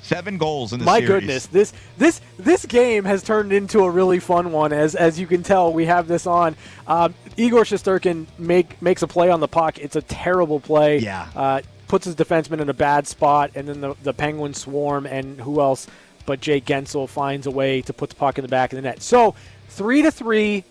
Seven 0.01 0.39
goals 0.39 0.73
in 0.73 0.79
the 0.79 0.85
My 0.85 0.97
series. 0.97 1.07
goodness, 1.07 1.45
this 1.45 1.71
this 1.99 2.19
this 2.39 2.65
game 2.65 3.05
has 3.05 3.21
turned 3.21 3.53
into 3.53 3.81
a 3.81 3.89
really 3.91 4.17
fun 4.17 4.51
one. 4.51 4.73
As 4.73 4.95
as 4.95 5.19
you 5.19 5.27
can 5.27 5.43
tell, 5.43 5.71
we 5.71 5.85
have 5.85 6.07
this 6.07 6.25
on. 6.25 6.55
Um, 6.87 7.13
Igor 7.37 7.61
Shesterkin 7.61 8.25
make 8.39 8.81
makes 8.81 9.03
a 9.03 9.07
play 9.07 9.29
on 9.29 9.39
the 9.39 9.47
puck. 9.47 9.77
It's 9.77 9.95
a 9.95 10.01
terrible 10.01 10.59
play. 10.59 10.97
Yeah. 10.97 11.29
Uh, 11.35 11.61
puts 11.87 12.05
his 12.05 12.15
defenseman 12.15 12.59
in 12.59 12.69
a 12.69 12.73
bad 12.73 13.05
spot, 13.05 13.51
and 13.53 13.67
then 13.67 13.81
the 13.81 13.93
the 14.01 14.13
Penguins 14.13 14.59
swarm, 14.59 15.05
and 15.05 15.39
who 15.39 15.61
else? 15.61 15.85
But 16.25 16.41
Jake 16.41 16.65
Guentzel 16.65 17.07
finds 17.07 17.45
a 17.45 17.51
way 17.51 17.83
to 17.83 17.93
put 17.93 18.09
the 18.09 18.15
puck 18.15 18.39
in 18.39 18.41
the 18.41 18.49
back 18.49 18.73
of 18.73 18.77
the 18.77 18.81
net. 18.81 19.03
So 19.03 19.35
Three 19.71 20.01
to 20.01 20.11
three, 20.11 20.65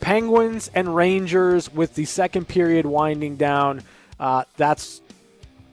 Penguins 0.00 0.70
and 0.74 0.94
Rangers 0.94 1.72
with 1.72 1.94
the 1.94 2.04
second 2.04 2.48
period 2.48 2.86
winding 2.86 3.36
down. 3.36 3.82
Uh, 4.18 4.44
that's 4.56 5.00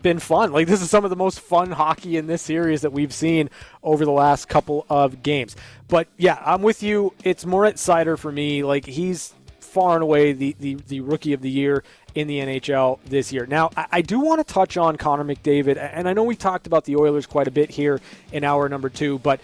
been 0.02 0.20
fun. 0.20 0.52
Like 0.52 0.68
this 0.68 0.82
is 0.82 0.90
some 0.90 1.04
of 1.04 1.10
the 1.10 1.16
most 1.16 1.40
fun 1.40 1.72
hockey 1.72 2.18
in 2.18 2.28
this 2.28 2.42
series 2.42 2.82
that 2.82 2.92
we've 2.92 3.14
seen 3.14 3.50
over 3.84 4.06
the 4.06 4.12
last 4.12 4.48
couple 4.48 4.86
of 4.90 5.24
games. 5.24 5.56
But 5.88 6.08
yeah, 6.18 6.42
I'm 6.46 6.62
with 6.62 6.84
you. 6.84 7.14
It's 7.24 7.46
Moritz 7.46 7.86
Seider 7.86 8.18
for 8.18 8.32
me. 8.32 8.64
Like 8.64 8.86
he's 8.86 9.34
far 9.60 9.96
and 9.96 10.04
away 10.04 10.34
the, 10.34 10.56
the, 10.60 10.76
the 10.88 11.02
rookie 11.02 11.34
of 11.34 11.42
the 11.42 11.50
year 11.50 11.84
in 12.16 12.28
the 12.28 12.40
NHL 12.40 13.00
this 13.06 13.32
year. 13.32 13.46
Now, 13.46 13.70
I, 13.76 13.86
I 13.92 14.02
do 14.02 14.20
want 14.20 14.46
to 14.46 14.54
touch 14.54 14.78
on 14.78 14.96
Connor 14.96 15.24
McDavid, 15.24 15.78
and 15.78 16.10
I 16.10 16.14
know 16.14 16.24
we 16.24 16.36
talked 16.36 16.66
about 16.66 16.86
the 16.86 16.96
Oilers 16.96 17.28
quite 17.28 17.48
a 17.48 17.52
bit 17.52 17.70
here 17.70 18.02
in 18.32 18.44
hour 18.44 18.68
number 18.70 18.90
two, 18.90 19.20
but 19.20 19.40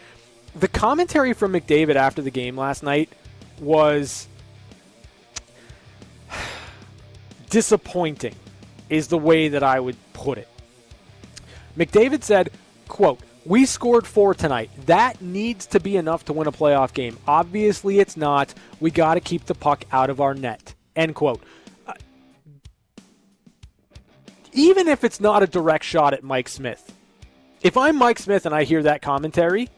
the 0.56 0.68
commentary 0.68 1.34
from 1.34 1.54
McDavid 1.54 1.96
after 1.96 2.22
the 2.22 2.32
game 2.32 2.58
last 2.58 2.84
night 2.84 3.10
was 3.60 4.28
disappointing 7.54 8.34
is 8.90 9.10
the 9.10 9.18
way 9.18 9.48
that 9.48 9.62
I 9.62 9.80
would 9.80 9.96
put 10.14 10.40
it. 10.40 10.48
McDavid 11.78 12.24
said, 12.24 12.50
quote, 12.88 13.20
we 13.46 13.68
scored 13.68 14.08
four 14.08 14.34
tonight. 14.34 14.72
That 14.88 15.22
needs 15.22 15.68
to 15.68 15.80
be 15.80 15.96
enough 15.96 16.26
to 16.26 16.34
win 16.34 16.48
a 16.48 16.52
playoff 16.52 16.96
game. 16.96 17.16
Obviously, 17.28 18.00
it's 18.00 18.18
not. 18.18 18.56
We 18.80 18.90
got 18.90 19.14
to 19.14 19.20
keep 19.20 19.46
the 19.46 19.54
puck 19.54 19.86
out 19.92 20.10
of 20.10 20.20
our 20.20 20.34
net. 20.34 20.74
End 20.96 21.14
quote. 21.14 21.44
Uh, 21.86 21.94
even 24.52 24.88
if 24.88 25.04
it's 25.04 25.20
not 25.20 25.44
a 25.44 25.48
direct 25.48 25.84
shot 25.84 26.16
at 26.16 26.24
Mike 26.24 26.50
Smith, 26.50 26.92
if 27.62 27.78
I'm 27.78 27.98
Mike 27.98 28.18
Smith 28.18 28.48
and 28.48 28.56
I 28.56 28.64
hear 28.64 28.82
that 28.82 29.04
commentary, 29.04 29.70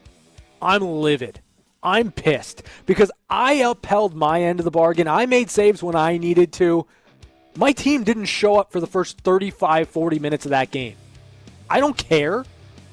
I'm 0.62 0.80
livid. 0.80 1.40
I'm 1.82 2.10
pissed 2.10 2.62
because 2.86 3.10
I 3.28 3.54
upheld 3.54 4.14
my 4.14 4.42
end 4.42 4.60
of 4.60 4.64
the 4.64 4.70
bargain. 4.70 5.08
I 5.08 5.26
made 5.26 5.50
saves 5.50 5.82
when 5.82 5.94
I 5.94 6.16
needed 6.16 6.54
to. 6.54 6.86
My 7.56 7.72
team 7.72 8.04
didn't 8.04 8.26
show 8.26 8.58
up 8.58 8.70
for 8.70 8.80
the 8.80 8.86
first 8.86 9.18
35, 9.22 9.88
40 9.88 10.18
minutes 10.18 10.44
of 10.44 10.50
that 10.50 10.70
game. 10.70 10.96
I 11.70 11.80
don't 11.80 11.96
care 11.96 12.44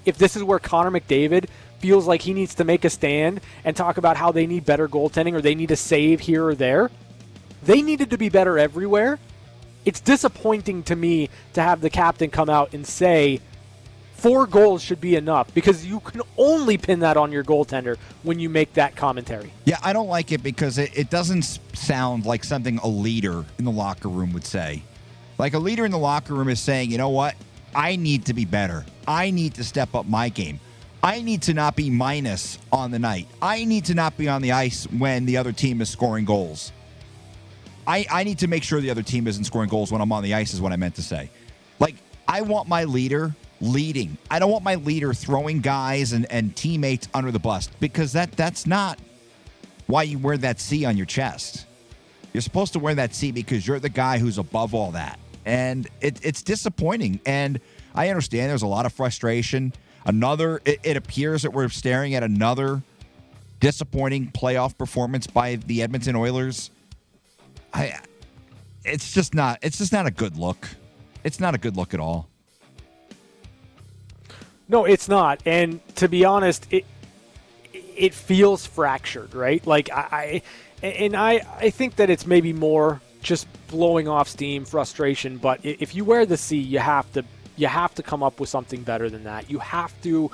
if 0.05 0.17
this 0.17 0.35
is 0.37 0.43
where 0.43 0.59
Connor 0.59 0.91
McDavid 0.91 1.49
feels 1.79 2.07
like 2.07 2.21
he 2.21 2.33
needs 2.33 2.55
to 2.55 2.63
make 2.63 2.85
a 2.85 2.89
stand 2.89 3.41
and 3.65 3.75
talk 3.75 3.97
about 3.97 4.15
how 4.15 4.31
they 4.31 4.47
need 4.47 4.65
better 4.65 4.87
goaltending 4.87 5.33
or 5.33 5.41
they 5.41 5.53
need 5.53 5.71
a 5.71 5.75
save 5.75 6.21
here 6.21 6.45
or 6.45 6.55
there. 6.55 6.89
They 7.61 7.81
needed 7.81 8.09
to 8.11 8.17
be 8.17 8.29
better 8.29 8.57
everywhere. 8.57 9.19
It's 9.83 9.99
disappointing 9.99 10.83
to 10.83 10.95
me 10.95 11.29
to 11.53 11.61
have 11.61 11.81
the 11.81 11.89
captain 11.89 12.29
come 12.29 12.49
out 12.49 12.73
and 12.73 12.87
say 12.87 13.41
four 14.13 14.47
goals 14.47 14.81
should 14.81 15.01
be 15.01 15.15
enough 15.15 15.53
because 15.53 15.85
you 15.85 15.99
can 15.99 16.21
only 16.37 16.77
pin 16.77 16.99
that 16.99 17.17
on 17.17 17.31
your 17.31 17.43
goaltender 17.43 17.97
when 18.23 18.39
you 18.39 18.49
make 18.49 18.73
that 18.73 18.95
commentary. 18.95 19.51
Yeah, 19.65 19.77
I 19.83 19.93
don't 19.93 20.07
like 20.07 20.31
it 20.31 20.41
because 20.41 20.77
it, 20.77 20.97
it 20.97 21.09
doesn't 21.09 21.59
sound 21.73 22.25
like 22.25 22.43
something 22.43 22.77
a 22.79 22.87
leader 22.87 23.43
in 23.59 23.65
the 23.65 23.71
locker 23.71 24.07
room 24.07 24.33
would 24.33 24.45
say. 24.45 24.83
Like 25.37 25.53
a 25.53 25.59
leader 25.59 25.83
in 25.83 25.91
the 25.91 25.97
locker 25.97 26.33
room 26.33 26.47
is 26.47 26.59
saying, 26.59 26.91
you 26.91 26.97
know 26.97 27.09
what? 27.09 27.35
I 27.75 27.95
need 27.95 28.25
to 28.27 28.33
be 28.33 28.45
better. 28.45 28.85
I 29.07 29.31
need 29.31 29.55
to 29.55 29.63
step 29.63 29.95
up 29.95 30.05
my 30.05 30.29
game. 30.29 30.59
I 31.03 31.21
need 31.21 31.41
to 31.43 31.53
not 31.53 31.75
be 31.75 31.89
minus 31.89 32.59
on 32.71 32.91
the 32.91 32.99
night. 32.99 33.27
I 33.41 33.65
need 33.65 33.85
to 33.85 33.93
not 33.93 34.15
be 34.15 34.29
on 34.29 34.41
the 34.41 34.53
ice 34.53 34.85
when 34.85 35.25
the 35.25 35.35
other 35.35 35.51
team 35.51 35.81
is 35.81 35.89
scoring 35.89 36.23
goals. 36.23 36.71
I, 37.85 38.05
I 38.09 38.23
need 38.23 38.39
to 38.39 38.47
make 38.47 38.63
sure 38.63 38.79
the 38.79 38.91
other 38.91 39.03
team 39.03 39.27
isn't 39.27 39.43
scoring 39.43 39.67
goals 39.67 39.91
when 39.91 39.99
I'm 39.99 40.13
on 40.13 40.23
the 40.23 40.33
ice, 40.33 40.53
is 40.53 40.61
what 40.61 40.71
I 40.71 40.77
meant 40.77 40.95
to 40.95 41.01
say. 41.01 41.29
Like, 41.79 41.95
I 42.25 42.41
want 42.41 42.69
my 42.69 42.85
leader 42.85 43.35
leading. 43.63 44.17
I 44.29 44.39
don't 44.39 44.51
want 44.51 44.63
my 44.63 44.75
leader 44.75 45.13
throwing 45.13 45.61
guys 45.61 46.13
and, 46.13 46.29
and 46.31 46.55
teammates 46.55 47.07
under 47.13 47.31
the 47.31 47.39
bus 47.39 47.69
because 47.79 48.13
that 48.13 48.33
that's 48.33 48.67
not 48.67 48.99
why 49.87 50.03
you 50.03 50.19
wear 50.19 50.37
that 50.37 50.59
C 50.59 50.85
on 50.85 50.97
your 50.97 51.05
chest. 51.05 51.65
You're 52.33 52.41
supposed 52.41 52.73
to 52.73 52.79
wear 52.79 52.95
that 52.95 53.15
C 53.15 53.31
because 53.31 53.65
you're 53.67 53.79
the 53.79 53.89
guy 53.89 54.17
who's 54.17 54.37
above 54.37 54.73
all 54.73 54.91
that 54.91 55.19
and 55.45 55.87
it, 56.01 56.19
it's 56.23 56.41
disappointing. 56.41 57.19
And 57.25 57.59
I 57.95 58.09
understand 58.09 58.49
there's 58.49 58.61
a 58.61 58.67
lot 58.67 58.85
of 58.85 58.93
frustration. 58.93 59.73
Another, 60.05 60.61
it, 60.65 60.79
it 60.83 60.97
appears 60.97 61.43
that 61.43 61.51
we're 61.51 61.69
staring 61.69 62.15
at 62.15 62.23
another 62.23 62.81
disappointing 63.59 64.31
playoff 64.31 64.77
performance 64.77 65.27
by 65.27 65.55
the 65.55 65.81
Edmonton 65.81 66.15
Oilers. 66.15 66.71
I, 67.73 67.99
it's 68.83 69.13
just 69.13 69.33
not. 69.33 69.59
It's 69.61 69.77
just 69.77 69.93
not 69.93 70.05
a 70.05 70.11
good 70.11 70.37
look. 70.37 70.67
It's 71.23 71.39
not 71.39 71.55
a 71.55 71.57
good 71.57 71.77
look 71.77 71.93
at 71.93 71.99
all. 71.99 72.27
No, 74.73 74.85
it's 74.85 75.07
not. 75.07 75.39
And 75.45 75.85
to 75.97 76.09
be 76.09 76.25
honest, 76.25 76.65
it 76.71 76.83
it 77.73 78.11
feels 78.15 78.65
fractured, 78.65 79.35
right? 79.35 79.65
Like 79.67 79.91
I, 79.91 80.41
I 80.81 80.87
and 80.87 81.15
I 81.15 81.41
I 81.59 81.69
think 81.69 81.97
that 81.97 82.09
it's 82.09 82.25
maybe 82.25 82.53
more 82.53 82.99
just 83.21 83.47
blowing 83.67 84.07
off 84.07 84.27
steam, 84.27 84.65
frustration. 84.65 85.37
But 85.37 85.59
if 85.63 85.93
you 85.93 86.03
wear 86.03 86.25
the 86.25 86.37
C, 86.37 86.57
you 86.57 86.79
have 86.79 87.05
to 87.13 87.23
you 87.55 87.67
have 87.67 87.93
to 87.93 88.01
come 88.01 88.23
up 88.23 88.39
with 88.39 88.49
something 88.49 88.81
better 88.81 89.11
than 89.11 89.25
that. 89.25 89.47
You 89.47 89.59
have 89.59 89.93
to 90.01 90.31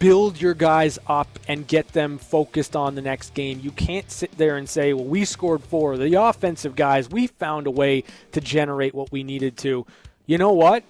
build 0.00 0.40
your 0.40 0.54
guys 0.54 0.98
up 1.06 1.28
and 1.46 1.64
get 1.64 1.86
them 1.92 2.18
focused 2.18 2.74
on 2.74 2.96
the 2.96 3.02
next 3.02 3.32
game. 3.32 3.60
You 3.62 3.70
can't 3.70 4.10
sit 4.10 4.36
there 4.36 4.56
and 4.56 4.68
say, 4.68 4.92
"Well, 4.92 5.04
we 5.04 5.24
scored 5.24 5.62
four. 5.62 5.96
The 5.96 6.20
offensive 6.20 6.74
guys, 6.74 7.08
we 7.08 7.28
found 7.28 7.68
a 7.68 7.70
way 7.70 8.02
to 8.32 8.40
generate 8.40 8.92
what 8.92 9.12
we 9.12 9.22
needed 9.22 9.56
to." 9.58 9.86
You 10.26 10.38
know 10.38 10.52
what? 10.52 10.82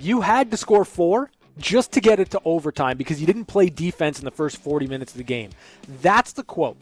You 0.00 0.22
had 0.22 0.50
to 0.52 0.56
score 0.56 0.86
four 0.86 1.30
just 1.58 1.92
to 1.92 2.00
get 2.00 2.20
it 2.20 2.30
to 2.30 2.40
overtime 2.44 2.96
because 2.96 3.20
you 3.20 3.26
didn't 3.26 3.46
play 3.46 3.68
defense 3.68 4.18
in 4.18 4.24
the 4.24 4.30
first 4.30 4.58
40 4.58 4.86
minutes 4.86 5.12
of 5.12 5.18
the 5.18 5.24
game. 5.24 5.50
That's 6.02 6.32
the 6.32 6.42
quote. 6.42 6.76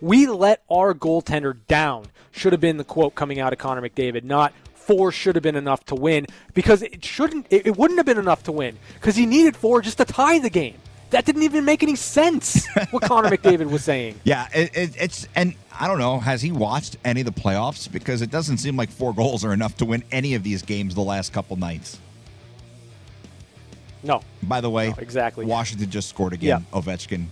We 0.00 0.26
let 0.26 0.62
our 0.70 0.94
goaltender 0.94 1.56
down, 1.68 2.06
should 2.30 2.52
have 2.52 2.60
been 2.60 2.76
the 2.76 2.84
quote 2.84 3.14
coming 3.14 3.40
out 3.40 3.52
of 3.52 3.58
Connor 3.58 3.80
McDavid, 3.80 4.24
not 4.24 4.52
four 4.74 5.10
should 5.10 5.34
have 5.34 5.42
been 5.42 5.56
enough 5.56 5.84
to 5.86 5.94
win 5.94 6.26
because 6.54 6.82
it 6.82 7.04
shouldn't 7.04 7.46
it, 7.50 7.66
it 7.66 7.76
wouldn't 7.76 7.98
have 7.98 8.06
been 8.06 8.18
enough 8.18 8.44
to 8.44 8.52
win 8.52 8.78
because 8.94 9.16
he 9.16 9.26
needed 9.26 9.56
four 9.56 9.82
just 9.82 9.98
to 9.98 10.04
tie 10.04 10.38
the 10.38 10.50
game. 10.50 10.76
That 11.10 11.24
didn't 11.24 11.42
even 11.42 11.64
make 11.64 11.82
any 11.82 11.96
sense 11.96 12.66
what 12.90 13.02
Connor 13.02 13.30
McDavid 13.30 13.70
was 13.70 13.84
saying. 13.84 14.20
Yeah, 14.24 14.48
it, 14.54 14.76
it, 14.76 14.96
it's 15.00 15.28
and 15.34 15.54
I 15.78 15.88
don't 15.88 15.98
know. 15.98 16.18
Has 16.18 16.42
he 16.42 16.52
watched 16.52 16.96
any 17.04 17.20
of 17.20 17.26
the 17.26 17.40
playoffs? 17.40 17.90
Because 17.90 18.22
it 18.22 18.30
doesn't 18.30 18.58
seem 18.58 18.76
like 18.76 18.90
four 18.90 19.12
goals 19.14 19.44
are 19.44 19.52
enough 19.52 19.76
to 19.78 19.84
win 19.84 20.04
any 20.10 20.34
of 20.34 20.42
these 20.42 20.62
games 20.62 20.94
the 20.94 21.02
last 21.02 21.32
couple 21.32 21.56
nights. 21.56 21.98
No. 24.06 24.22
By 24.42 24.60
the 24.60 24.70
way, 24.70 24.90
no, 24.90 24.94
exactly. 24.98 25.44
Washington 25.44 25.90
just 25.90 26.08
scored 26.08 26.32
again. 26.32 26.64
Yeah. 26.72 26.78
Ovechkin 26.78 27.26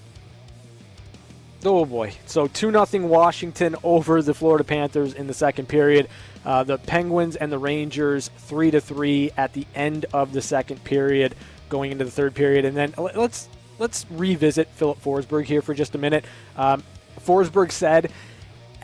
Oh 1.66 1.86
boy! 1.86 2.12
So 2.26 2.46
two 2.46 2.70
nothing 2.70 3.08
Washington 3.08 3.76
over 3.82 4.20
the 4.20 4.34
Florida 4.34 4.64
Panthers 4.64 5.14
in 5.14 5.26
the 5.26 5.34
second 5.34 5.66
period. 5.66 6.08
Uh, 6.44 6.62
the 6.62 6.76
Penguins 6.76 7.36
and 7.36 7.50
the 7.50 7.58
Rangers 7.58 8.30
three 8.36 8.70
to 8.70 8.80
three 8.80 9.30
at 9.36 9.54
the 9.54 9.66
end 9.74 10.04
of 10.12 10.32
the 10.32 10.42
second 10.42 10.84
period, 10.84 11.34
going 11.70 11.90
into 11.90 12.04
the 12.04 12.10
third 12.10 12.34
period, 12.34 12.66
and 12.66 12.76
then 12.76 12.92
let's 12.98 13.48
let's 13.78 14.04
revisit 14.10 14.68
Filip 14.68 15.02
Forsberg 15.02 15.46
here 15.46 15.62
for 15.62 15.72
just 15.72 15.94
a 15.94 15.98
minute. 15.98 16.26
Um, 16.56 16.82
Forsberg 17.20 17.72
said 17.72 18.12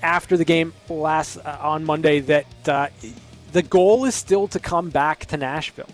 after 0.00 0.38
the 0.38 0.46
game 0.46 0.72
last 0.88 1.36
uh, 1.36 1.58
on 1.60 1.84
Monday 1.84 2.20
that 2.20 2.68
uh, 2.68 2.88
the 3.52 3.62
goal 3.62 4.06
is 4.06 4.14
still 4.14 4.48
to 4.48 4.58
come 4.58 4.88
back 4.88 5.26
to 5.26 5.36
Nashville. 5.36 5.88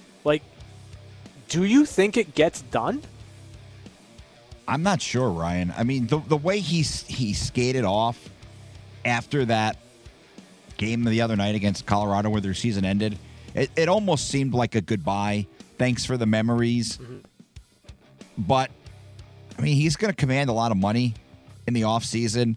Do 1.49 1.65
you 1.65 1.85
think 1.85 2.17
it 2.17 2.35
gets 2.35 2.63
done? 2.63 3.03
I'm 4.69 4.83
not 4.83 5.01
sure, 5.01 5.31
Ryan. 5.31 5.73
I 5.77 5.85
mean, 5.85 6.09
the 6.09 6.19
the 6.19 6.37
way 6.37 6.59
he 6.59 6.83
he 6.83 7.33
skated 7.33 7.85
off 7.85 8.29
after 9.05 9.45
that 9.45 9.77
game 10.77 11.05
the 11.05 11.21
other 11.21 11.37
night 11.37 11.55
against 11.55 11.87
Colorado, 11.87 12.31
where 12.31 12.41
their 12.41 12.55
season 12.55 12.85
ended, 12.85 13.19
it, 13.55 13.71
it 13.77 13.89
almost 13.89 14.29
seemed 14.29 14.55
like 14.55 14.75
a 14.75 14.81
goodbye. 14.81 15.47
Thanks 15.79 16.05
for 16.05 16.17
the 16.17 16.27
memories, 16.27 16.97
mm-hmm. 16.97 17.19
but 18.39 18.71
I 19.59 19.63
mean, 19.63 19.77
he's 19.77 19.97
going 19.97 20.13
to 20.13 20.17
command 20.17 20.51
a 20.51 20.53
lot 20.53 20.73
of 20.73 20.79
money 20.79 21.15
in 21.67 21.75
the 21.75 21.85
off 21.85 22.05
season. 22.05 22.57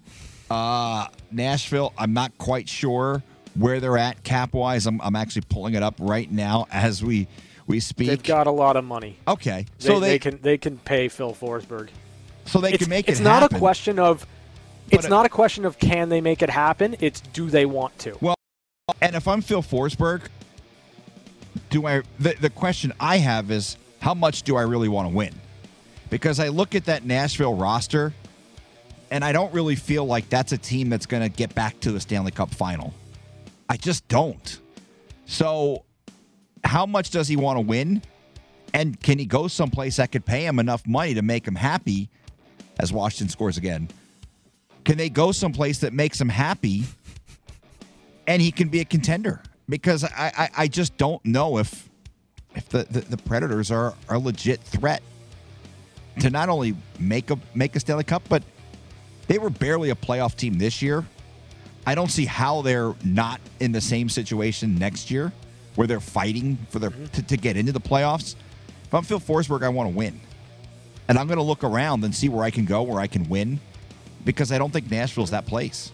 Uh, 0.50 1.08
Nashville, 1.32 1.94
I'm 1.98 2.14
not 2.14 2.38
quite 2.38 2.68
sure 2.68 3.24
where 3.56 3.80
they're 3.80 3.98
at 3.98 4.24
cap 4.24 4.54
wise. 4.54 4.88
I'm, 4.88 5.00
I'm 5.02 5.16
actually 5.16 5.44
pulling 5.50 5.76
it 5.76 5.84
up 5.84 5.96
right 6.00 6.32
now 6.32 6.68
as 6.72 7.04
we 7.04 7.28
we 7.70 7.80
speak. 7.80 8.08
They've 8.08 8.24
got 8.24 8.48
a 8.48 8.52
lot 8.52 8.76
of 8.76 8.84
money. 8.84 9.18
Okay, 9.28 9.68
so 9.78 10.00
they, 10.00 10.10
they 10.10 10.20
can 10.20 10.42
they 10.42 10.58
can 10.58 10.78
pay 10.80 11.08
Phil 11.08 11.34
Forsberg. 11.34 11.90
So 12.46 12.60
they 12.60 12.74
it's, 12.74 12.84
can 12.84 12.90
make 12.90 13.08
it. 13.08 13.12
It's 13.12 13.22
not 13.22 13.44
happen. 13.44 13.56
a 13.56 13.60
question 13.60 14.00
of. 14.00 14.26
It's 14.92 15.08
not 15.08 15.28
a 15.28 15.30
question 15.30 15.66
of 15.66 15.78
can 15.78 16.10
they 16.10 16.20
make 16.20 16.42
it 16.42 16.50
happen. 16.50 16.98
It's 17.00 17.22
do 17.22 17.50
they 17.50 17.68
want 17.68 17.98
to. 18.00 18.18
Well, 18.20 18.36
and 19.02 19.16
if 19.16 19.28
I'm 19.28 19.42
Phil 19.42 19.62
Forsberg, 19.62 20.24
do 21.70 21.86
I? 21.86 22.02
The, 22.20 22.36
the 22.42 22.50
question 22.50 22.92
I 23.00 23.18
have 23.18 23.52
is 23.52 23.78
how 24.02 24.16
much 24.16 24.42
do 24.44 24.56
I 24.58 24.64
really 24.64 24.90
want 24.90 25.08
to 25.08 25.16
win? 25.16 25.36
Because 26.10 26.40
I 26.40 26.48
look 26.48 26.74
at 26.74 26.86
that 26.86 27.06
Nashville 27.06 27.54
roster, 27.54 28.14
and 29.12 29.24
I 29.24 29.32
don't 29.32 29.54
really 29.54 29.76
feel 29.76 30.06
like 30.06 30.28
that's 30.28 30.52
a 30.54 30.58
team 30.58 30.90
that's 30.90 31.06
going 31.06 31.22
to 31.22 31.30
get 31.30 31.54
back 31.54 31.80
to 31.82 31.92
the 31.92 32.00
Stanley 32.00 32.32
Cup 32.32 32.52
final. 32.52 32.96
I 33.70 33.78
just 33.78 34.08
don't. 34.08 34.60
So 35.28 35.84
how 36.64 36.86
much 36.86 37.12
does 37.12 37.28
he 37.28 37.36
want 37.36 37.57
to 37.57 37.62
win? 37.62 38.01
And 38.74 38.99
can 39.01 39.18
he 39.18 39.26
go 39.26 39.47
someplace 39.47 39.97
that 39.97 40.12
could 40.12 40.26
pay 40.26 40.45
him 40.45 40.60
enough 40.60 40.86
money 40.86 41.14
to 41.16 41.22
make 41.22 41.47
him 41.47 41.55
happy 41.55 42.10
as 42.80 42.93
Washington 42.93 43.30
scores 43.30 43.57
again? 43.57 43.89
Can 44.86 44.97
they 44.97 45.10
go 45.10 45.32
someplace 45.32 45.80
that 45.80 45.93
makes 45.93 46.20
him 46.20 46.30
happy 46.30 46.84
and 48.28 48.41
he 48.41 48.51
can 48.51 48.70
be 48.70 48.80
a 48.80 48.86
contender? 48.86 49.41
Because 49.68 50.03
I, 50.03 50.32
I, 50.38 50.49
I 50.57 50.68
just 50.68 50.97
don't 50.97 51.24
know 51.26 51.57
if 51.57 51.89
if 52.55 52.68
the, 52.70 52.84
the, 52.89 53.01
the 53.01 53.18
Predators 53.18 53.70
are, 53.70 53.93
are 54.07 54.16
a 54.16 54.20
legit 54.20 54.60
threat 54.62 55.03
to 56.20 56.30
not 56.30 56.49
only 56.49 56.76
make 56.99 57.30
a 57.30 57.39
make 57.53 57.76
a 57.76 57.80
Stanley 57.80 58.03
Cup, 58.03 58.24
but 58.30 58.43
they 59.28 59.38
were 59.38 59.49
barely 59.49 59.91
a 59.91 59.95
playoff 59.95 60.36
team 60.36 60.57
this 60.57 60.82
year. 60.82 61.05
I 61.86 61.95
don't 61.95 62.10
see 62.10 62.26
how 62.26 62.62
they're 62.62 62.93
not 63.03 63.39
in 63.60 63.72
the 63.72 63.82
same 63.82 64.10
situation 64.10 64.76
next 64.76 65.10
year 65.10 65.32
where 65.76 65.88
they're 65.88 66.00
fighting 66.00 66.58
for 66.70 66.80
their 66.80 66.90
to, 66.90 67.24
to 67.24 67.38
get 67.38 67.58
into 67.58 67.72
the 67.72 67.80
playoffs. 67.80 68.36
If 68.84 68.94
I'm 68.94 69.04
Phil 69.04 69.20
Forsberg, 69.20 69.64
I 69.64 69.70
want 69.70 69.90
to 69.90 69.96
win. 69.96 70.20
And 71.08 71.18
I'm 71.18 71.28
going 71.28 71.38
to 71.38 71.44
look 71.44 71.64
around 71.64 72.04
and 72.04 72.14
see 72.14 72.30
where 72.30 72.44
I 72.44 72.52
can 72.52 72.66
go, 72.66 72.84
where 72.84 73.00
I 73.00 73.08
can 73.08 73.28
win, 73.30 73.60
because 74.26 74.52
I 74.52 74.58
don't 74.58 74.72
think 74.72 74.92
Nashville's 74.92 75.32
that 75.32 75.46
place. 75.46 75.92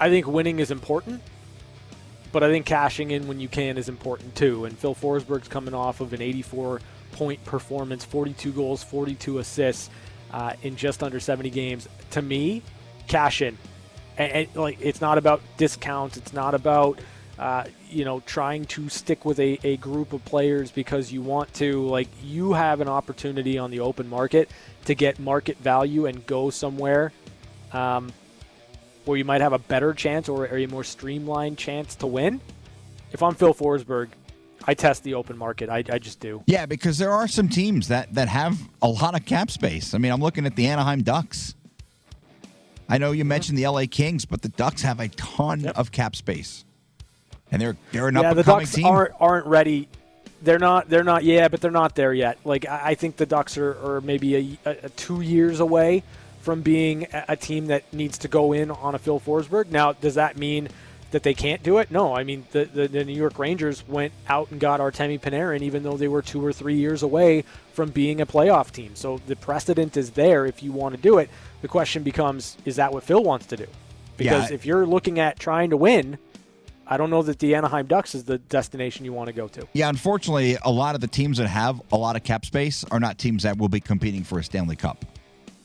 I 0.00 0.08
think 0.08 0.26
winning 0.26 0.60
is 0.60 0.70
important, 0.70 1.22
but 2.30 2.44
I 2.44 2.50
think 2.50 2.66
cashing 2.66 3.10
in 3.10 3.26
when 3.26 3.40
you 3.40 3.48
can 3.48 3.78
is 3.78 3.88
important 3.88 4.34
too. 4.36 4.64
And 4.64 4.78
Phil 4.78 4.94
Forsberg's 4.94 5.48
coming 5.48 5.74
off 5.74 6.00
of 6.00 6.12
an 6.12 6.22
84 6.22 6.80
point 7.12 7.44
performance, 7.44 8.04
42 8.04 8.52
goals, 8.52 8.82
42 8.84 9.38
assists 9.38 9.90
uh, 10.32 10.52
in 10.62 10.76
just 10.76 11.02
under 11.02 11.18
70 11.18 11.50
games. 11.50 11.88
To 12.12 12.22
me, 12.22 12.62
cash 13.08 13.42
in. 13.42 13.58
And, 14.18 14.32
and 14.32 14.56
like 14.56 14.78
it's 14.80 15.00
not 15.00 15.16
about 15.16 15.40
discounts. 15.56 16.16
It's 16.16 16.32
not 16.34 16.54
about 16.54 17.00
uh, 17.38 17.64
you 17.88 18.04
know 18.04 18.20
trying 18.20 18.66
to 18.66 18.88
stick 18.88 19.24
with 19.24 19.38
a, 19.40 19.58
a 19.64 19.76
group 19.78 20.12
of 20.12 20.24
players 20.24 20.70
because 20.70 21.10
you 21.10 21.22
want 21.22 21.54
to. 21.54 21.86
Like 21.86 22.08
you 22.22 22.52
have 22.52 22.80
an 22.80 22.88
opportunity 22.88 23.56
on 23.56 23.70
the 23.70 23.80
open 23.80 24.10
market 24.10 24.50
to 24.84 24.94
get 24.94 25.18
market 25.18 25.56
value 25.58 26.06
and 26.06 26.26
go 26.26 26.50
somewhere. 26.50 27.12
Um, 27.72 28.12
where 29.08 29.16
you 29.16 29.24
might 29.24 29.40
have 29.40 29.54
a 29.54 29.58
better 29.58 29.94
chance 29.94 30.28
or 30.28 30.54
a 30.54 30.66
more 30.66 30.84
streamlined 30.84 31.56
chance 31.56 31.94
to 31.96 32.06
win. 32.06 32.40
If 33.10 33.22
I'm 33.22 33.34
Phil 33.34 33.54
Forsberg, 33.54 34.08
I 34.66 34.74
test 34.74 35.02
the 35.02 35.14
open 35.14 35.38
market. 35.38 35.70
I, 35.70 35.78
I 35.90 35.98
just 35.98 36.20
do. 36.20 36.42
Yeah, 36.46 36.66
because 36.66 36.98
there 36.98 37.10
are 37.10 37.26
some 37.26 37.48
teams 37.48 37.88
that 37.88 38.12
that 38.14 38.28
have 38.28 38.58
a 38.82 38.88
lot 38.88 39.14
of 39.14 39.24
cap 39.24 39.50
space. 39.50 39.94
I 39.94 39.98
mean, 39.98 40.12
I'm 40.12 40.20
looking 40.20 40.44
at 40.44 40.56
the 40.56 40.66
Anaheim 40.66 41.02
Ducks. 41.02 41.54
I 42.88 42.98
know 42.98 43.12
you 43.12 43.24
mentioned 43.24 43.58
the 43.58 43.66
LA 43.66 43.84
Kings, 43.90 44.24
but 44.24 44.42
the 44.42 44.48
Ducks 44.48 44.82
have 44.82 44.98
a 45.00 45.08
ton 45.08 45.60
Yep. 45.60 45.76
of 45.76 45.92
cap 45.92 46.16
space, 46.16 46.64
and 47.52 47.60
they're 47.60 47.76
they're 47.92 48.08
an 48.08 48.14
yeah, 48.14 48.30
up 48.30 48.36
and 48.36 48.44
coming 48.44 48.60
Ducks 48.64 48.74
team. 48.74 48.86
aren't 48.86 49.12
aren't 49.20 49.46
ready. 49.46 49.88
They're 50.42 50.58
not. 50.58 50.88
They're 50.88 51.04
not. 51.04 51.24
Yeah, 51.24 51.48
but 51.48 51.60
they're 51.60 51.70
not 51.70 51.94
there 51.96 52.14
yet. 52.14 52.38
Like 52.44 52.66
I, 52.68 52.90
I 52.90 52.94
think 52.94 53.16
the 53.16 53.26
Ducks 53.26 53.58
are, 53.58 53.72
are 53.84 54.00
maybe 54.00 54.36
a, 54.64 54.70
a, 54.70 54.76
a 54.84 54.88
two 54.90 55.20
years 55.20 55.60
away 55.60 56.02
from 56.40 56.62
being 56.62 57.06
a, 57.12 57.24
a 57.30 57.36
team 57.36 57.66
that 57.66 57.92
needs 57.92 58.16
to 58.18 58.28
go 58.28 58.52
in 58.52 58.70
on 58.70 58.94
a 58.94 58.98
Phil 58.98 59.20
Forsberg. 59.20 59.70
Now, 59.70 59.92
does 59.92 60.14
that 60.14 60.36
mean 60.38 60.68
that 61.10 61.22
they 61.22 61.34
can't 61.34 61.62
do 61.62 61.78
it? 61.78 61.90
No. 61.90 62.14
I 62.14 62.22
mean, 62.24 62.46
the, 62.52 62.64
the, 62.66 62.88
the 62.88 63.04
New 63.04 63.14
York 63.14 63.38
Rangers 63.38 63.86
went 63.88 64.12
out 64.28 64.50
and 64.50 64.60
got 64.60 64.80
Artemi 64.80 65.18
Panarin, 65.20 65.62
even 65.62 65.82
though 65.82 65.96
they 65.96 66.08
were 66.08 66.22
two 66.22 66.44
or 66.44 66.52
three 66.52 66.76
years 66.76 67.02
away 67.02 67.44
from 67.72 67.90
being 67.90 68.20
a 68.20 68.26
playoff 68.26 68.70
team. 68.70 68.94
So 68.94 69.18
the 69.26 69.36
precedent 69.36 69.96
is 69.96 70.10
there 70.10 70.44
if 70.46 70.62
you 70.62 70.72
want 70.72 70.94
to 70.94 71.00
do 71.00 71.18
it. 71.18 71.30
The 71.62 71.68
question 71.68 72.02
becomes, 72.02 72.56
is 72.64 72.76
that 72.76 72.92
what 72.92 73.02
Phil 73.04 73.22
wants 73.22 73.46
to 73.46 73.56
do? 73.56 73.66
Because 74.16 74.50
Yeah. 74.50 74.54
if 74.54 74.66
you're 74.66 74.84
looking 74.86 75.18
at 75.18 75.38
trying 75.38 75.70
to 75.70 75.76
win, 75.76 76.18
I 76.86 76.96
don't 76.96 77.10
know 77.10 77.22
that 77.22 77.38
the 77.38 77.54
Anaheim 77.54 77.86
Ducks 77.86 78.14
is 78.14 78.24
the 78.24 78.38
destination 78.38 79.04
you 79.04 79.12
want 79.12 79.28
to 79.28 79.32
go 79.34 79.46
to. 79.48 79.66
Yeah, 79.74 79.88
unfortunately, 79.90 80.56
a 80.62 80.70
lot 80.70 80.94
of 80.94 81.00
the 81.00 81.06
teams 81.06 81.38
that 81.38 81.46
have 81.46 81.80
a 81.92 81.96
lot 81.96 82.16
of 82.16 82.24
cap 82.24 82.44
space 82.46 82.82
are 82.90 82.98
not 82.98 83.18
teams 83.18 83.42
that 83.42 83.58
will 83.58 83.68
be 83.68 83.80
competing 83.80 84.24
for 84.24 84.38
a 84.38 84.44
Stanley 84.44 84.74
Cup 84.76 85.04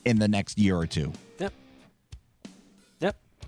in 0.04 0.18
the 0.18 0.28
next 0.28 0.58
year 0.58 0.76
or 0.76 0.86
two. 0.86 1.12
Yep. 1.38 1.52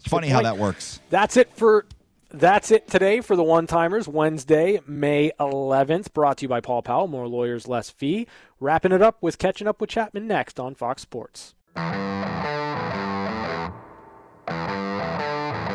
Yep. 0.07 0.13
It's 0.13 0.13
funny 0.13 0.29
how 0.29 0.43
that 0.43 0.59
works. 0.59 1.01
That's 1.11 1.37
it 1.37 1.53
for 1.53 1.87
that's 2.31 2.71
it 2.71 2.89
today 2.89 3.21
for 3.21 3.35
the 3.37 3.43
one 3.43 3.67
timers. 3.67 4.07
Wednesday, 4.07 4.81
May 4.87 5.33
11th, 5.41 6.13
brought 6.13 6.39
to 6.39 6.43
you 6.43 6.49
by 6.49 6.61
Paul 6.61 6.83
Powell. 6.83 7.09
More 7.09 7.27
lawyers, 7.27 7.67
less 7.67 7.91
fee. 7.91 8.27
Wrapping 8.61 8.93
it 8.93 9.03
up 9.03 9.23
with 9.23 9.39
catching 9.39 9.67
up 9.67 9.81
with 9.81 9.91
Chapman 9.91 10.27
next 10.27 10.61
on 10.61 10.75
Fox 10.75 11.03
Sports. 11.03 11.55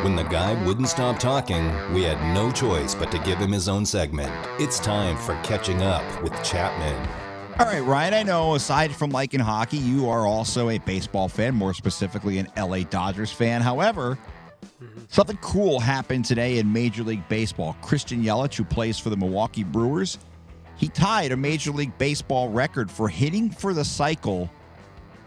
When 0.03 0.15
the 0.15 0.23
guy 0.23 0.53
wouldn't 0.65 0.87
stop 0.87 1.19
talking, 1.19 1.71
we 1.93 2.03
had 2.03 2.19
no 2.33 2.51
choice 2.51 2.95
but 2.95 3.11
to 3.11 3.19
give 3.19 3.37
him 3.37 3.51
his 3.51 3.69
own 3.69 3.85
segment. 3.85 4.31
It's 4.59 4.79
time 4.79 5.15
for 5.17 5.35
Catching 5.43 5.81
Up 5.83 6.23
with 6.23 6.33
Chapman. 6.43 7.20
All 7.61 7.67
right, 7.67 7.83
Ryan, 7.83 8.15
I 8.15 8.23
know 8.23 8.55
aside 8.55 8.91
from 8.95 9.11
liking 9.11 9.39
hockey, 9.39 9.77
you 9.77 10.09
are 10.09 10.25
also 10.25 10.69
a 10.69 10.79
baseball 10.79 11.29
fan, 11.29 11.53
more 11.53 11.75
specifically 11.75 12.39
an 12.39 12.47
LA 12.57 12.79
Dodgers 12.79 13.31
fan. 13.31 13.61
However, 13.61 14.17
mm-hmm. 14.81 15.01
something 15.09 15.37
cool 15.41 15.79
happened 15.79 16.25
today 16.25 16.57
in 16.57 16.73
Major 16.73 17.03
League 17.03 17.29
Baseball. 17.29 17.77
Christian 17.83 18.23
Yelich, 18.23 18.55
who 18.55 18.63
plays 18.63 18.97
for 18.97 19.11
the 19.11 19.15
Milwaukee 19.15 19.63
Brewers, 19.63 20.17
he 20.75 20.87
tied 20.87 21.33
a 21.33 21.37
Major 21.37 21.69
League 21.69 21.95
Baseball 21.99 22.49
record 22.49 22.89
for 22.89 23.07
hitting 23.07 23.51
for 23.51 23.75
the 23.75 23.85
cycle 23.85 24.49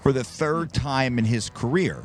for 0.01 0.12
the 0.12 0.24
third 0.24 0.72
mm-hmm. 0.72 0.82
time 0.82 1.18
in 1.20 1.24
his 1.24 1.51
career. 1.51 2.03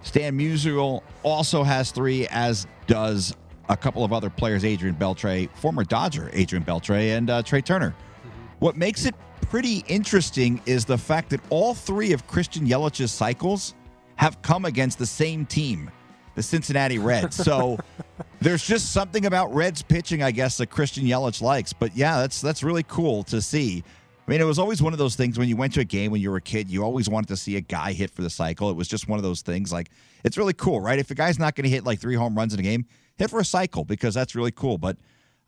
Stan 0.00 0.38
Musial 0.38 1.02
also 1.22 1.62
has 1.64 1.90
three, 1.90 2.26
as 2.28 2.66
does 2.86 3.36
a 3.68 3.76
couple 3.76 4.04
of 4.04 4.12
other 4.14 4.30
players, 4.30 4.64
Adrian 4.64 4.94
Beltre, 4.94 5.50
former 5.54 5.84
Dodger 5.84 6.30
Adrian 6.32 6.64
Beltre, 6.64 7.14
and 7.14 7.28
uh, 7.28 7.42
Trea 7.42 7.60
Turner. 7.60 7.90
Mm-hmm. 7.90 8.30
What 8.60 8.78
makes 8.78 9.04
it 9.04 9.14
pretty 9.42 9.84
interesting 9.88 10.60
is 10.66 10.84
the 10.84 10.98
fact 10.98 11.30
that 11.30 11.40
all 11.50 11.74
three 11.74 12.12
of 12.12 12.26
Christian 12.26 12.66
Yelich's 12.66 13.12
cycles 13.12 13.74
have 14.16 14.40
come 14.42 14.64
against 14.64 14.98
the 14.98 15.06
same 15.06 15.46
team, 15.46 15.90
the 16.34 16.42
Cincinnati 16.42 16.98
Reds. 16.98 17.36
So 17.36 17.78
there's 18.40 18.66
just 18.66 18.92
something 18.92 19.26
about 19.26 19.52
Reds 19.54 19.82
pitching, 19.82 20.22
I 20.22 20.30
guess, 20.30 20.56
that 20.58 20.66
Christian 20.66 21.04
Yelich 21.04 21.40
likes. 21.40 21.72
But 21.72 21.96
yeah, 21.96 22.18
that's 22.18 22.40
that's 22.40 22.62
really 22.62 22.82
cool 22.84 23.22
to 23.24 23.40
see. 23.40 23.82
I 24.26 24.30
mean, 24.30 24.40
it 24.40 24.44
was 24.44 24.58
always 24.58 24.80
one 24.80 24.92
of 24.92 24.98
those 24.98 25.16
things 25.16 25.38
when 25.38 25.48
you 25.48 25.56
went 25.56 25.72
to 25.74 25.80
a 25.80 25.84
game 25.84 26.12
when 26.12 26.20
you 26.20 26.30
were 26.30 26.36
a 26.36 26.42
kid, 26.42 26.70
you 26.70 26.84
always 26.84 27.08
wanted 27.08 27.28
to 27.28 27.36
see 27.36 27.56
a 27.56 27.60
guy 27.60 27.92
hit 27.92 28.10
for 28.10 28.22
the 28.22 28.30
cycle. 28.30 28.70
It 28.70 28.76
was 28.76 28.86
just 28.86 29.08
one 29.08 29.18
of 29.18 29.24
those 29.24 29.42
things. 29.42 29.72
Like, 29.72 29.90
it's 30.22 30.38
really 30.38 30.52
cool, 30.52 30.80
right? 30.80 31.00
If 31.00 31.10
a 31.10 31.16
guy's 31.16 31.38
not 31.38 31.56
going 31.56 31.64
to 31.64 31.70
hit 31.70 31.84
like 31.84 31.98
three 31.98 32.14
home 32.14 32.36
runs 32.36 32.54
in 32.54 32.60
a 32.60 32.62
game, 32.62 32.86
hit 33.16 33.28
for 33.28 33.40
a 33.40 33.44
cycle 33.44 33.84
because 33.84 34.14
that's 34.14 34.36
really 34.36 34.52
cool. 34.52 34.78
But 34.78 34.98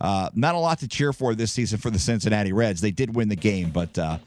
uh, 0.03 0.29
not 0.35 0.57
a 0.57 0.59
lot 0.59 0.81
to 0.81 0.89
cheer 0.89 1.13
for 1.13 1.35
this 1.35 1.53
season 1.53 1.79
for 1.79 1.89
the 1.89 1.99
Cincinnati 1.99 2.53
Reds. 2.53 2.81
They 2.81 2.91
did 2.91 3.15
win 3.15 3.29
the 3.29 3.37
game, 3.37 3.71
but 3.71 3.97
uh, 3.97 4.19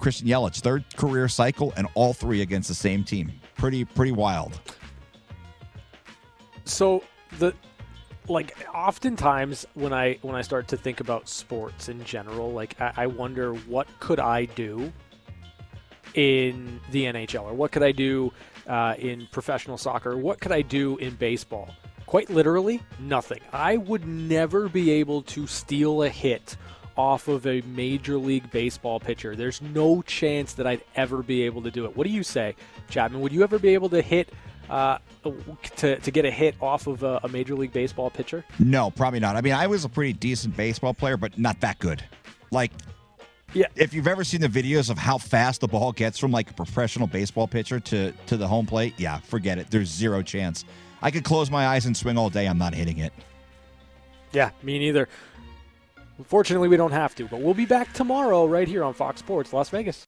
Christian 0.00 0.26
Yelich, 0.26 0.60
third 0.60 0.84
career 0.96 1.28
cycle, 1.28 1.72
and 1.76 1.86
all 1.94 2.12
three 2.12 2.42
against 2.42 2.68
the 2.68 2.74
same 2.74 3.04
team. 3.04 3.32
Pretty, 3.56 3.84
pretty 3.84 4.10
wild. 4.10 4.60
So 6.64 7.04
the 7.38 7.54
like 8.28 8.56
oftentimes 8.74 9.66
when 9.74 9.92
I 9.92 10.18
when 10.22 10.34
I 10.34 10.42
start 10.42 10.66
to 10.68 10.76
think 10.76 10.98
about 10.98 11.28
sports 11.28 11.88
in 11.88 12.02
general, 12.04 12.52
like 12.52 12.80
I, 12.80 12.92
I 12.96 13.06
wonder 13.06 13.54
what 13.54 13.86
could 14.00 14.18
I 14.18 14.46
do 14.46 14.92
in 16.14 16.80
the 16.90 17.04
NHL 17.04 17.44
or 17.44 17.54
what 17.54 17.70
could 17.70 17.84
I 17.84 17.92
do 17.92 18.32
uh, 18.66 18.94
in 18.98 19.28
professional 19.30 19.78
soccer? 19.78 20.16
What 20.16 20.40
could 20.40 20.52
I 20.52 20.62
do 20.62 20.96
in 20.96 21.14
baseball? 21.14 21.70
Quite 22.10 22.28
literally, 22.28 22.82
nothing. 22.98 23.38
I 23.52 23.76
would 23.76 24.04
never 24.04 24.68
be 24.68 24.90
able 24.90 25.22
to 25.22 25.46
steal 25.46 26.02
a 26.02 26.08
hit 26.08 26.56
off 26.96 27.28
of 27.28 27.46
a 27.46 27.60
major 27.60 28.18
league 28.18 28.50
baseball 28.50 28.98
pitcher. 28.98 29.36
There's 29.36 29.62
no 29.62 30.02
chance 30.02 30.54
that 30.54 30.66
I'd 30.66 30.82
ever 30.96 31.22
be 31.22 31.42
able 31.42 31.62
to 31.62 31.70
do 31.70 31.84
it. 31.84 31.96
What 31.96 32.08
do 32.08 32.12
you 32.12 32.24
say, 32.24 32.56
Chapman? 32.88 33.20
Would 33.20 33.30
you 33.30 33.44
ever 33.44 33.60
be 33.60 33.68
able 33.74 33.88
to 33.90 34.02
hit 34.02 34.28
uh, 34.68 34.98
to, 35.76 36.00
to 36.00 36.10
get 36.10 36.24
a 36.24 36.32
hit 36.32 36.56
off 36.60 36.88
of 36.88 37.04
a, 37.04 37.20
a 37.22 37.28
major 37.28 37.54
league 37.54 37.72
baseball 37.72 38.10
pitcher? 38.10 38.44
No, 38.58 38.90
probably 38.90 39.20
not. 39.20 39.36
I 39.36 39.40
mean, 39.40 39.52
I 39.52 39.68
was 39.68 39.84
a 39.84 39.88
pretty 39.88 40.12
decent 40.12 40.56
baseball 40.56 40.92
player, 40.92 41.16
but 41.16 41.38
not 41.38 41.60
that 41.60 41.78
good. 41.78 42.02
Like, 42.50 42.72
Yeah. 43.54 43.66
if 43.76 43.94
you've 43.94 44.08
ever 44.08 44.24
seen 44.24 44.40
the 44.40 44.48
videos 44.48 44.90
of 44.90 44.98
how 44.98 45.16
fast 45.16 45.60
the 45.60 45.68
ball 45.68 45.92
gets 45.92 46.18
from 46.18 46.32
like 46.32 46.50
a 46.50 46.54
professional 46.54 47.06
baseball 47.06 47.46
pitcher 47.46 47.78
to 47.78 48.10
to 48.26 48.36
the 48.36 48.48
home 48.48 48.66
plate, 48.66 48.94
yeah, 48.96 49.18
forget 49.20 49.58
it. 49.58 49.70
There's 49.70 49.88
zero 49.88 50.22
chance. 50.22 50.64
I 51.02 51.10
could 51.10 51.24
close 51.24 51.50
my 51.50 51.66
eyes 51.66 51.86
and 51.86 51.96
swing 51.96 52.18
all 52.18 52.30
day. 52.30 52.46
I'm 52.46 52.58
not 52.58 52.74
hitting 52.74 52.98
it. 52.98 53.12
Yeah, 54.32 54.50
me 54.62 54.78
neither. 54.78 55.08
Fortunately, 56.24 56.68
we 56.68 56.76
don't 56.76 56.92
have 56.92 57.14
to, 57.16 57.26
but 57.26 57.40
we'll 57.40 57.54
be 57.54 57.66
back 57.66 57.92
tomorrow 57.92 58.46
right 58.46 58.68
here 58.68 58.84
on 58.84 58.92
Fox 58.94 59.20
Sports 59.20 59.52
Las 59.52 59.70
Vegas. 59.70 60.06